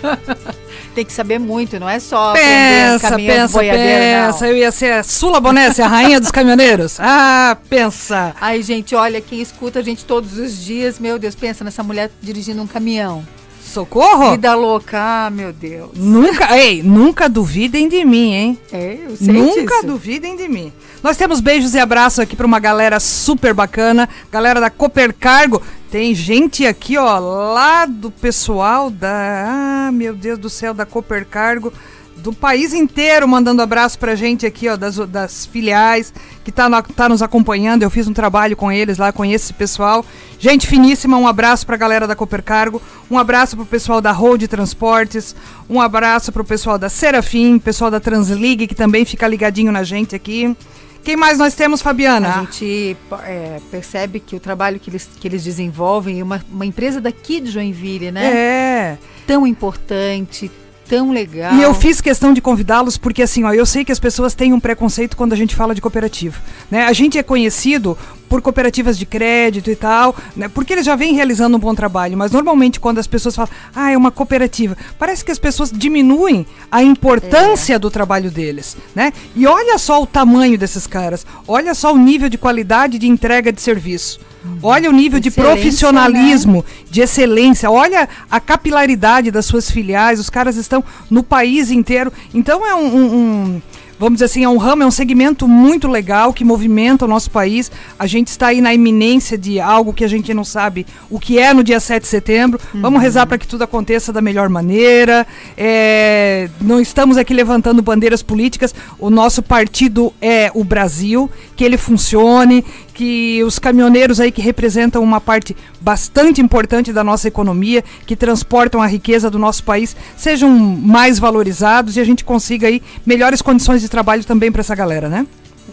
Tem 0.94 1.04
que 1.04 1.12
saber 1.12 1.40
muito, 1.40 1.80
não 1.80 1.90
é 1.90 2.00
só 2.00 2.34
pensa, 2.34 3.16
pensa, 3.16 3.60
pensa. 3.60 4.40
Não. 4.46 4.48
Eu 4.52 4.56
ia 4.56 4.72
ser 4.72 4.94
a 4.94 5.04
Sula 5.04 5.40
Bonesse, 5.40 5.82
a 5.82 5.88
rainha 5.88 6.20
dos 6.20 6.30
caminhoneiros. 6.30 7.00
Ah, 7.00 7.58
pensa. 7.68 8.36
Ai, 8.40 8.62
gente, 8.62 8.94
olha, 8.94 9.20
quem 9.20 9.42
escuta 9.42 9.80
a 9.80 9.82
gente 9.82 10.06
todos 10.06 10.38
os 10.38 10.64
dias, 10.64 11.00
meu 11.00 11.18
Deus, 11.18 11.34
pensa 11.34 11.64
nessa 11.64 11.82
mulher 11.82 12.12
dirigindo 12.22 12.62
um 12.62 12.68
caminhão. 12.68 13.26
Socorro? 13.64 14.32
Vida 14.32 14.54
louca, 14.54 15.00
ah, 15.00 15.30
meu 15.32 15.52
Deus. 15.52 15.90
Nunca, 15.96 16.56
ei, 16.56 16.84
nunca 16.84 17.28
duvidem 17.28 17.90
de 17.90 18.06
mim, 18.06 18.34
hein? 18.34 18.60
É, 18.72 19.00
eu 19.08 19.18
sei 19.18 19.34
Nunca 19.34 19.76
disso. 19.76 19.88
duvidem 19.88 20.38
de 20.38 20.48
mim. 20.48 20.72
Nós 21.02 21.18
temos 21.18 21.40
beijos 21.40 21.74
e 21.74 21.80
abraços 21.80 22.20
aqui 22.20 22.36
para 22.36 22.46
uma 22.46 22.60
galera 22.60 23.00
super 23.00 23.56
bacana, 23.56 24.08
galera 24.32 24.60
da 24.60 24.70
Cooper 24.70 25.16
Cargo. 25.20 25.62
Tem 25.92 26.16
gente 26.16 26.66
aqui, 26.66 26.98
ó, 26.98 27.20
lá 27.20 27.86
do 27.86 28.10
pessoal 28.10 28.90
da, 28.90 29.88
ah, 29.88 29.92
meu 29.92 30.16
Deus 30.16 30.40
do 30.40 30.50
céu, 30.50 30.74
da 30.74 30.86
Cooper 30.86 31.26
Cargo 31.26 31.74
do 32.16 32.32
país 32.32 32.74
inteiro 32.74 33.28
mandando 33.28 33.62
abraço 33.62 33.98
pra 33.98 34.16
gente 34.16 34.46
aqui, 34.46 34.70
ó, 34.70 34.78
das, 34.78 34.96
das 34.96 35.46
filiais, 35.46 36.14
que 36.44 36.52
tá, 36.52 36.82
tá 36.82 37.10
nos 37.10 37.22
acompanhando. 37.22 37.84
Eu 37.84 37.90
fiz 37.90 38.08
um 38.08 38.14
trabalho 38.14 38.56
com 38.56 38.72
eles 38.72 38.98
lá, 38.98 39.12
conheço 39.12 39.46
esse 39.46 39.54
pessoal. 39.54 40.06
Gente 40.40 40.68
finíssima, 40.68 41.18
um 41.18 41.28
abraço 41.28 41.66
pra 41.66 41.76
galera 41.76 42.08
da 42.08 42.16
Coopercargo, 42.16 42.82
um 43.10 43.18
abraço 43.18 43.56
pro 43.56 43.66
pessoal 43.66 44.00
da 44.00 44.12
Road 44.12 44.48
Transportes, 44.48 45.36
um 45.70 45.82
abraço 45.82 46.32
pro 46.32 46.46
pessoal 46.46 46.78
da 46.78 46.90
Serafim, 46.90 47.60
pessoal 47.60 47.92
da 47.92 48.00
Transligue, 48.00 48.68
que 48.68 48.76
também 48.76 49.04
fica 49.04 49.28
ligadinho 49.28 49.72
na 49.72 49.84
gente 49.84 50.16
aqui. 50.16 50.56
Quem 51.04 51.16
mais 51.16 51.38
nós 51.38 51.56
temos, 51.56 51.82
Fabiana? 51.82 52.36
A 52.36 52.40
gente 52.42 52.96
é, 53.24 53.60
percebe 53.72 54.20
que 54.20 54.36
o 54.36 54.40
trabalho 54.40 54.80
que 54.80 54.90
eles, 54.90 55.10
que 55.20 55.28
eles 55.28 55.44
desenvolvem, 55.44 56.22
uma, 56.22 56.44
uma 56.50 56.66
empresa 56.66 57.02
daqui 57.02 57.40
de 57.40 57.50
Joinville, 57.50 58.12
né? 58.12 58.26
É. 58.26 58.98
Tão 59.26 59.48
importante, 59.48 60.52
tão 60.92 61.10
legal. 61.10 61.54
E 61.54 61.62
eu 61.62 61.74
fiz 61.74 62.02
questão 62.02 62.34
de 62.34 62.42
convidá-los 62.42 62.98
porque 62.98 63.22
assim, 63.22 63.46
ó, 63.46 63.54
eu 63.54 63.66
sei 63.66 63.86
que 63.86 63.94
as 63.94 64.00
pessoas 64.00 64.36
têm 64.36 64.52
um 64.52 64.60
preconceito 64.60 65.16
quando 65.16 65.32
a 65.32 65.38
gente 65.38 65.56
fala 65.56 65.74
de 65.74 65.80
cooperativa, 65.80 66.38
né? 66.70 66.84
A 66.84 66.92
gente 66.92 67.18
é 67.18 67.24
conhecido 67.24 67.98
por 68.28 68.42
cooperativas 68.42 68.98
de 68.98 69.06
crédito 69.06 69.72
e 69.72 69.76
tal, 69.76 70.14
né? 70.36 70.50
Porque 70.50 70.74
eles 70.74 70.86
já 70.86 70.98
vêm 70.98 71.14
realizando 71.14 71.56
um 71.56 71.60
bom 71.60 71.74
trabalho, 71.74 72.18
mas 72.18 72.34
normalmente 72.34 72.78
quando 72.78 73.00
as 73.00 73.08
pessoas 73.08 73.38
falam, 73.38 73.50
ah, 73.74 73.90
é 73.90 73.96
uma 73.96 74.12
cooperativa, 74.12 74.76
parece 75.00 75.24
que 75.24 75.32
as 75.32 75.40
pessoas 75.40 75.72
diminuem 75.72 76.46
a 76.70 76.84
importância 76.84 77.76
é. 77.76 77.80
do 77.80 77.90
trabalho 77.90 78.30
deles, 78.30 78.76
né? 78.94 79.14
E 79.34 79.48
olha 79.48 79.78
só 79.78 80.04
o 80.04 80.06
tamanho 80.06 80.58
desses 80.58 80.86
caras, 80.86 81.26
olha 81.48 81.74
só 81.74 81.94
o 81.94 81.98
nível 81.98 82.28
de 82.28 82.38
qualidade 82.38 83.00
de 83.00 83.08
entrega 83.08 83.50
de 83.50 83.62
serviço. 83.62 84.20
Olha 84.62 84.90
o 84.90 84.94
nível 84.94 85.20
de 85.20 85.30
profissionalismo, 85.30 86.58
né? 86.58 86.84
de 86.90 87.02
excelência. 87.02 87.70
Olha 87.70 88.08
a 88.30 88.40
capilaridade 88.40 89.32
das 89.32 89.46
suas 89.46 89.70
filiais. 89.70 90.20
Os 90.20 90.30
caras 90.30 90.56
estão 90.56 90.84
no 91.10 91.24
país 91.24 91.72
inteiro. 91.72 92.12
Então 92.34 92.66
é 92.66 92.76
um, 92.76 92.88
um, 92.88 93.16
um 93.16 93.62
vamos 94.02 94.16
dizer 94.16 94.26
assim, 94.26 94.44
é 94.44 94.50
um 94.50 94.58
ramo, 94.58 94.82
é 94.82 94.86
um 94.86 94.92
segmento 94.92 95.48
muito 95.48 95.88
legal 95.88 96.34
que 96.34 96.44
movimenta 96.44 97.06
o 97.06 97.08
nosso 97.08 97.30
país. 97.30 97.72
A 98.00 98.08
gente 98.08 98.30
está 98.30 98.48
aí 98.48 98.60
na 98.60 98.74
iminência 98.74 99.38
de 99.38 99.60
algo 99.60 99.94
que 99.94 100.04
a 100.04 100.08
gente 100.08 100.34
não 100.34 100.44
sabe 100.44 100.88
o 101.08 101.20
que 101.20 101.38
é 101.38 101.54
no 101.54 101.64
dia 101.64 101.80
7 101.80 102.02
de 102.02 102.08
setembro. 102.08 102.60
Uhum. 102.74 102.82
Vamos 102.82 103.00
rezar 103.00 103.28
para 103.28 103.38
que 103.38 103.46
tudo 103.46 103.64
aconteça 103.64 104.12
da 104.12 104.20
melhor 104.20 104.50
maneira. 104.50 105.28
É, 105.56 106.50
não 106.60 106.82
estamos 106.82 107.16
aqui 107.16 107.32
levantando 107.32 107.80
bandeiras 107.84 108.24
políticas. 108.24 108.74
O 108.98 109.12
nosso 109.12 109.44
partido 109.44 110.12
é 110.20 110.50
o 110.56 110.64
Brasil, 110.64 111.30
que 111.56 111.64
ele 111.64 111.78
funcione, 111.78 112.66
que 112.94 113.44
os 113.44 113.58
caminhoneiros 113.58 114.20
aí 114.20 114.32
que 114.32 114.42
representam 114.42 115.04
uma 115.04 115.20
parte 115.20 115.56
bastante 115.80 116.42
importante 116.42 116.94
da 116.94 117.04
nossa 117.04 117.28
economia, 117.28 117.84
que 118.06 118.16
transportam 118.16 118.82
a 118.82 118.88
riqueza 118.88 119.30
do 119.30 119.40
nosso 119.40 119.64
país, 119.64 119.96
sejam 120.16 120.50
mais 120.50 121.20
valorizados 121.20 121.98
e 121.98 122.00
a 122.00 122.04
gente 122.04 122.24
consiga 122.24 122.68
aí 122.68 122.82
melhores 123.06 123.42
condições 123.42 123.82
de 123.82 123.90
trabalho 123.90 124.24
também 124.24 124.52
para 124.52 124.62
essa 124.62 124.76
galera, 124.76 125.10
né? 125.10 125.26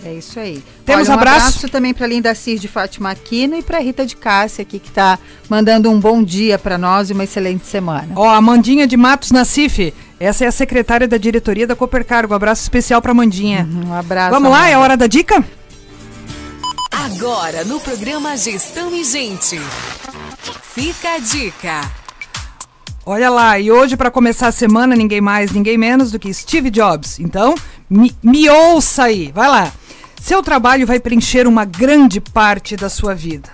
É 0.04 0.14
isso 0.14 0.38
aí. 0.38 0.62
Temos 0.84 1.08
Olha, 1.08 1.16
um 1.16 1.18
abraço? 1.18 1.48
abraço 1.48 1.68
também 1.68 1.92
para 1.92 2.06
Linda 2.06 2.34
Cis 2.34 2.60
de 2.60 2.68
Fátima 2.68 3.10
Aquino 3.10 3.56
e 3.56 3.62
para 3.62 3.80
Rita 3.80 4.06
de 4.06 4.16
Cássia 4.16 4.62
aqui 4.62 4.78
que 4.78 4.88
está 4.88 5.18
mandando 5.48 5.90
um 5.90 5.98
bom 5.98 6.22
dia 6.22 6.58
para 6.58 6.78
nós 6.78 7.10
e 7.10 7.12
uma 7.12 7.24
excelente 7.24 7.66
semana. 7.66 8.08
Ó, 8.14 8.28
a 8.28 8.40
Mandinha 8.40 8.86
de 8.86 8.96
Matos 8.96 9.32
Nacife. 9.32 9.92
Essa 10.20 10.44
é 10.44 10.48
a 10.48 10.52
secretária 10.52 11.06
da 11.06 11.16
diretoria 11.16 11.66
da 11.66 11.76
Coopercargo. 11.76 12.32
Um 12.32 12.36
abraço 12.36 12.62
especial 12.62 13.00
para 13.02 13.14
Mandinha. 13.14 13.68
Uhum, 13.70 13.90
um 13.90 13.94
abraço. 13.94 14.30
Vamos 14.30 14.50
lá, 14.50 14.68
é 14.68 14.76
hora 14.76 14.96
da 14.96 15.06
dica? 15.06 15.44
Agora 16.90 17.64
no 17.64 17.78
programa 17.80 18.36
Gestão 18.36 18.94
e 18.94 19.04
Gente. 19.04 19.58
Fica 20.62 21.14
a 21.14 21.18
dica. 21.18 21.80
Olha 23.04 23.30
lá, 23.30 23.58
e 23.58 23.70
hoje 23.70 23.96
para 23.96 24.10
começar 24.10 24.48
a 24.48 24.52
semana, 24.52 24.96
ninguém 24.96 25.20
mais, 25.20 25.52
ninguém 25.52 25.78
menos 25.78 26.10
do 26.10 26.18
que 26.18 26.32
Steve 26.32 26.70
Jobs. 26.70 27.18
Então, 27.18 27.54
me, 27.88 28.14
me 28.22 28.48
ouça 28.48 29.04
aí, 29.04 29.32
vai 29.32 29.48
lá. 29.48 29.72
Seu 30.20 30.42
trabalho 30.42 30.86
vai 30.86 30.98
preencher 30.98 31.46
uma 31.46 31.64
grande 31.64 32.20
parte 32.20 32.76
da 32.76 32.88
sua 32.88 33.14
vida. 33.14 33.50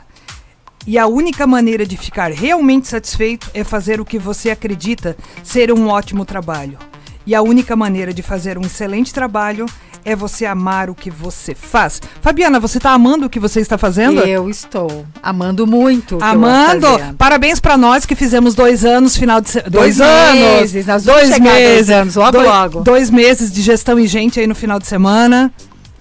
E 0.86 0.98
a 0.98 1.06
única 1.06 1.46
maneira 1.46 1.86
de 1.86 1.96
ficar 1.96 2.30
realmente 2.30 2.88
satisfeito 2.88 3.50
é 3.54 3.64
fazer 3.64 4.00
o 4.00 4.04
que 4.04 4.18
você 4.18 4.50
acredita 4.50 5.16
ser 5.42 5.72
um 5.72 5.88
ótimo 5.88 6.24
trabalho. 6.24 6.78
E 7.26 7.34
a 7.34 7.42
única 7.42 7.74
maneira 7.74 8.12
de 8.12 8.22
fazer 8.22 8.58
um 8.58 8.62
excelente 8.62 9.12
trabalho 9.14 9.66
é 10.04 10.14
você 10.14 10.44
amar 10.44 10.90
o 10.90 10.94
que 10.94 11.10
você 11.10 11.54
faz. 11.54 12.00
Fabiana, 12.20 12.60
você 12.60 12.78
está 12.78 12.90
amando 12.90 13.26
o 13.26 13.30
que 13.30 13.40
você 13.40 13.60
está 13.60 13.78
fazendo? 13.78 14.20
Eu 14.20 14.50
estou 14.50 15.06
amando 15.22 15.66
muito. 15.66 16.18
Amando. 16.20 16.86
Parabéns 17.16 17.60
para 17.60 17.76
nós 17.76 18.04
que 18.04 18.14
fizemos 18.14 18.54
dois 18.54 18.84
anos, 18.84 19.16
final 19.16 19.40
de 19.40 19.50
se... 19.50 19.60
dois, 19.62 19.96
dois 19.96 20.00
anos, 20.00 20.40
meses, 20.72 20.86
dois 21.04 21.38
meses, 21.38 21.40
dois 21.40 21.90
anos, 21.90 22.14
logo 22.16 22.32
dois, 22.32 22.46
logo. 22.48 22.80
Dois 22.82 23.10
meses 23.10 23.52
de 23.52 23.62
gestão 23.62 23.98
e 23.98 24.06
gente 24.06 24.38
aí 24.38 24.46
no 24.46 24.54
final 24.54 24.78
de 24.78 24.86
semana. 24.86 25.52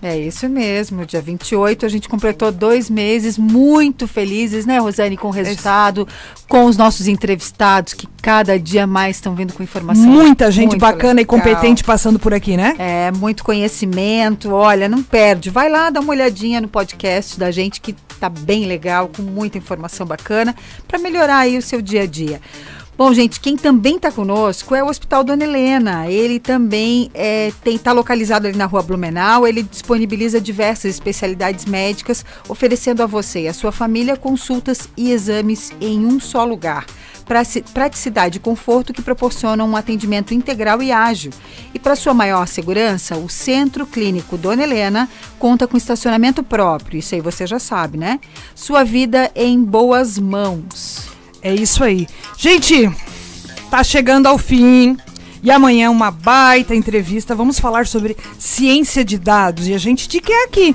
É 0.04 0.18
isso 0.18 0.50
mesmo, 0.50 1.06
dia 1.06 1.22
28 1.22 1.86
a 1.86 1.90
gente 1.90 2.10
completou 2.10 2.52
dois 2.52 2.90
meses 2.90 3.38
muito 3.38 4.06
felizes, 4.06 4.66
né, 4.66 4.78
Rosane, 4.78 5.16
com 5.16 5.30
o 5.30 5.32
resultado, 5.32 6.06
com 6.50 6.66
os 6.66 6.76
nossos 6.76 7.08
entrevistados 7.08 7.94
que 7.94 8.06
cada 8.22 8.60
dia 8.60 8.86
mais 8.86 9.16
estão 9.16 9.34
vindo 9.34 9.54
com 9.54 9.64
informação. 9.64 10.04
Muita 10.04 10.52
gente 10.52 10.78
bacana 10.78 11.14
legal. 11.14 11.24
e 11.24 11.26
competente 11.26 11.86
passando 11.86 12.20
por 12.20 12.34
aqui, 12.34 12.58
né? 12.58 12.76
É, 12.78 13.12
muito 13.12 13.46
conhecimento. 13.46 14.52
Olha, 14.52 14.90
não 14.90 15.02
perde. 15.02 15.50
Vai 15.50 15.70
lá 15.70 15.90
dar 15.90 16.02
uma 16.02 16.12
olhadinha 16.12 16.60
no 16.60 16.68
podcast 16.68 17.40
da 17.40 17.50
gente 17.50 17.80
que 17.80 17.96
tá 18.20 18.28
bem 18.28 18.66
legal, 18.66 19.08
com 19.08 19.22
muita 19.22 19.58
informação 19.58 20.06
bacana 20.06 20.54
para 20.86 21.00
melhorar 21.00 21.38
aí 21.38 21.58
o 21.58 21.62
seu 21.62 21.82
dia 21.82 22.02
a 22.04 22.06
dia. 22.06 22.42
Bom, 22.96 23.12
gente, 23.12 23.40
quem 23.40 23.58
também 23.58 23.96
está 23.96 24.12
conosco 24.12 24.76
é 24.76 24.84
o 24.84 24.88
Hospital 24.88 25.24
Dona 25.24 25.44
Helena. 25.44 26.08
Ele 26.08 26.40
também 26.40 27.10
está 27.66 27.90
é, 27.90 27.94
localizado 27.94 28.48
ali 28.48 28.56
na 28.56 28.66
rua 28.66 28.84
Blumenau. 28.84 29.48
Ele 29.48 29.64
disponibiliza 29.64 30.40
diversas 30.40 30.94
especialidades 30.94 31.66
médicas, 31.66 32.24
oferecendo 32.48 33.02
a 33.02 33.08
você 33.08 33.42
e 33.42 33.48
a 33.48 33.54
sua 33.54 33.72
família 33.72 34.16
consultas 34.16 34.88
e 34.96 35.12
exames 35.12 35.72
em 35.82 36.06
um 36.06 36.20
só 36.20 36.46
lugar 36.46 36.86
praticidade 37.74 38.38
e 38.38 38.42
conforto 38.42 38.92
que 38.92 39.02
proporcionam 39.02 39.66
um 39.68 39.78
atendimento 39.78 40.34
integral 40.34 40.84
e 40.84 40.92
ágil. 40.92 41.32
E 41.74 41.80
para 41.80 41.96
sua 41.96 42.14
maior 42.14 42.46
segurança, 42.48 43.16
o 43.16 43.30
Centro 43.30 43.86
Clínico 43.86 44.38
Dona 44.38 44.64
Helena 44.64 45.10
conta 45.40 45.66
com 45.66 45.78
estacionamento 45.78 46.44
próprio, 46.44 47.00
isso 47.00 47.16
aí 47.16 47.22
você 47.22 47.48
já 47.48 47.60
sabe, 47.60 47.98
né? 47.98 48.20
Sua 48.54 48.84
vida 48.84 49.32
em 49.36 49.64
boas 49.64 50.20
mãos. 50.20 51.13
É 51.44 51.54
isso 51.54 51.84
aí. 51.84 52.08
Gente, 52.38 52.90
tá 53.70 53.84
chegando 53.84 54.28
ao 54.28 54.38
fim. 54.38 54.96
E 55.44 55.52
amanhã 55.52 55.92
uma 55.92 56.10
baita 56.10 56.74
entrevista. 56.74 57.36
Vamos 57.36 57.60
falar 57.60 57.86
sobre 57.86 58.16
ciência 58.40 59.04
de 59.04 59.18
dados. 59.18 59.68
E 59.68 59.74
a 59.74 59.78
gente 59.78 60.08
te 60.08 60.22
quer 60.22 60.46
aqui. 60.46 60.74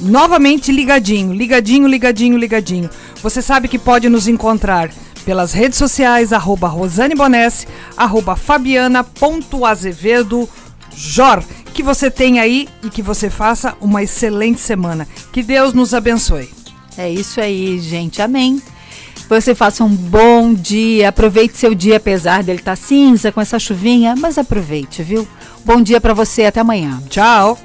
Novamente 0.00 0.72
ligadinho, 0.72 1.32
ligadinho, 1.32 1.86
ligadinho, 1.86 2.36
ligadinho. 2.36 2.90
Você 3.22 3.40
sabe 3.40 3.68
que 3.68 3.78
pode 3.78 4.08
nos 4.08 4.26
encontrar 4.26 4.90
pelas 5.24 5.52
redes 5.52 5.78
sociais, 5.78 6.32
arroba 6.32 6.66
Rosane 6.66 7.14
Bonesse, 7.14 7.68
arroba 7.96 8.34
Fabiana.azevedo 8.34 10.48
Jor. 10.96 11.44
Que 11.72 11.84
você 11.84 12.10
tenha 12.10 12.42
aí 12.42 12.68
e 12.82 12.90
que 12.90 13.00
você 13.00 13.30
faça 13.30 13.76
uma 13.80 14.02
excelente 14.02 14.60
semana. 14.60 15.06
Que 15.32 15.44
Deus 15.44 15.72
nos 15.72 15.94
abençoe. 15.94 16.50
É 16.98 17.08
isso 17.08 17.40
aí, 17.40 17.78
gente. 17.78 18.20
Amém. 18.20 18.60
Você 19.32 19.54
faça 19.54 19.82
um 19.82 19.88
bom 19.88 20.52
dia, 20.52 21.08
aproveite 21.08 21.56
seu 21.56 21.74
dia, 21.74 21.96
apesar 21.96 22.42
dele 22.42 22.58
estar 22.58 22.72
tá 22.72 22.76
cinza 22.76 23.32
com 23.32 23.40
essa 23.40 23.58
chuvinha, 23.58 24.14
mas 24.14 24.36
aproveite, 24.36 25.02
viu? 25.02 25.26
Bom 25.64 25.80
dia 25.80 25.98
para 26.02 26.12
você, 26.12 26.44
até 26.44 26.60
amanhã. 26.60 27.02
Tchau. 27.08 27.58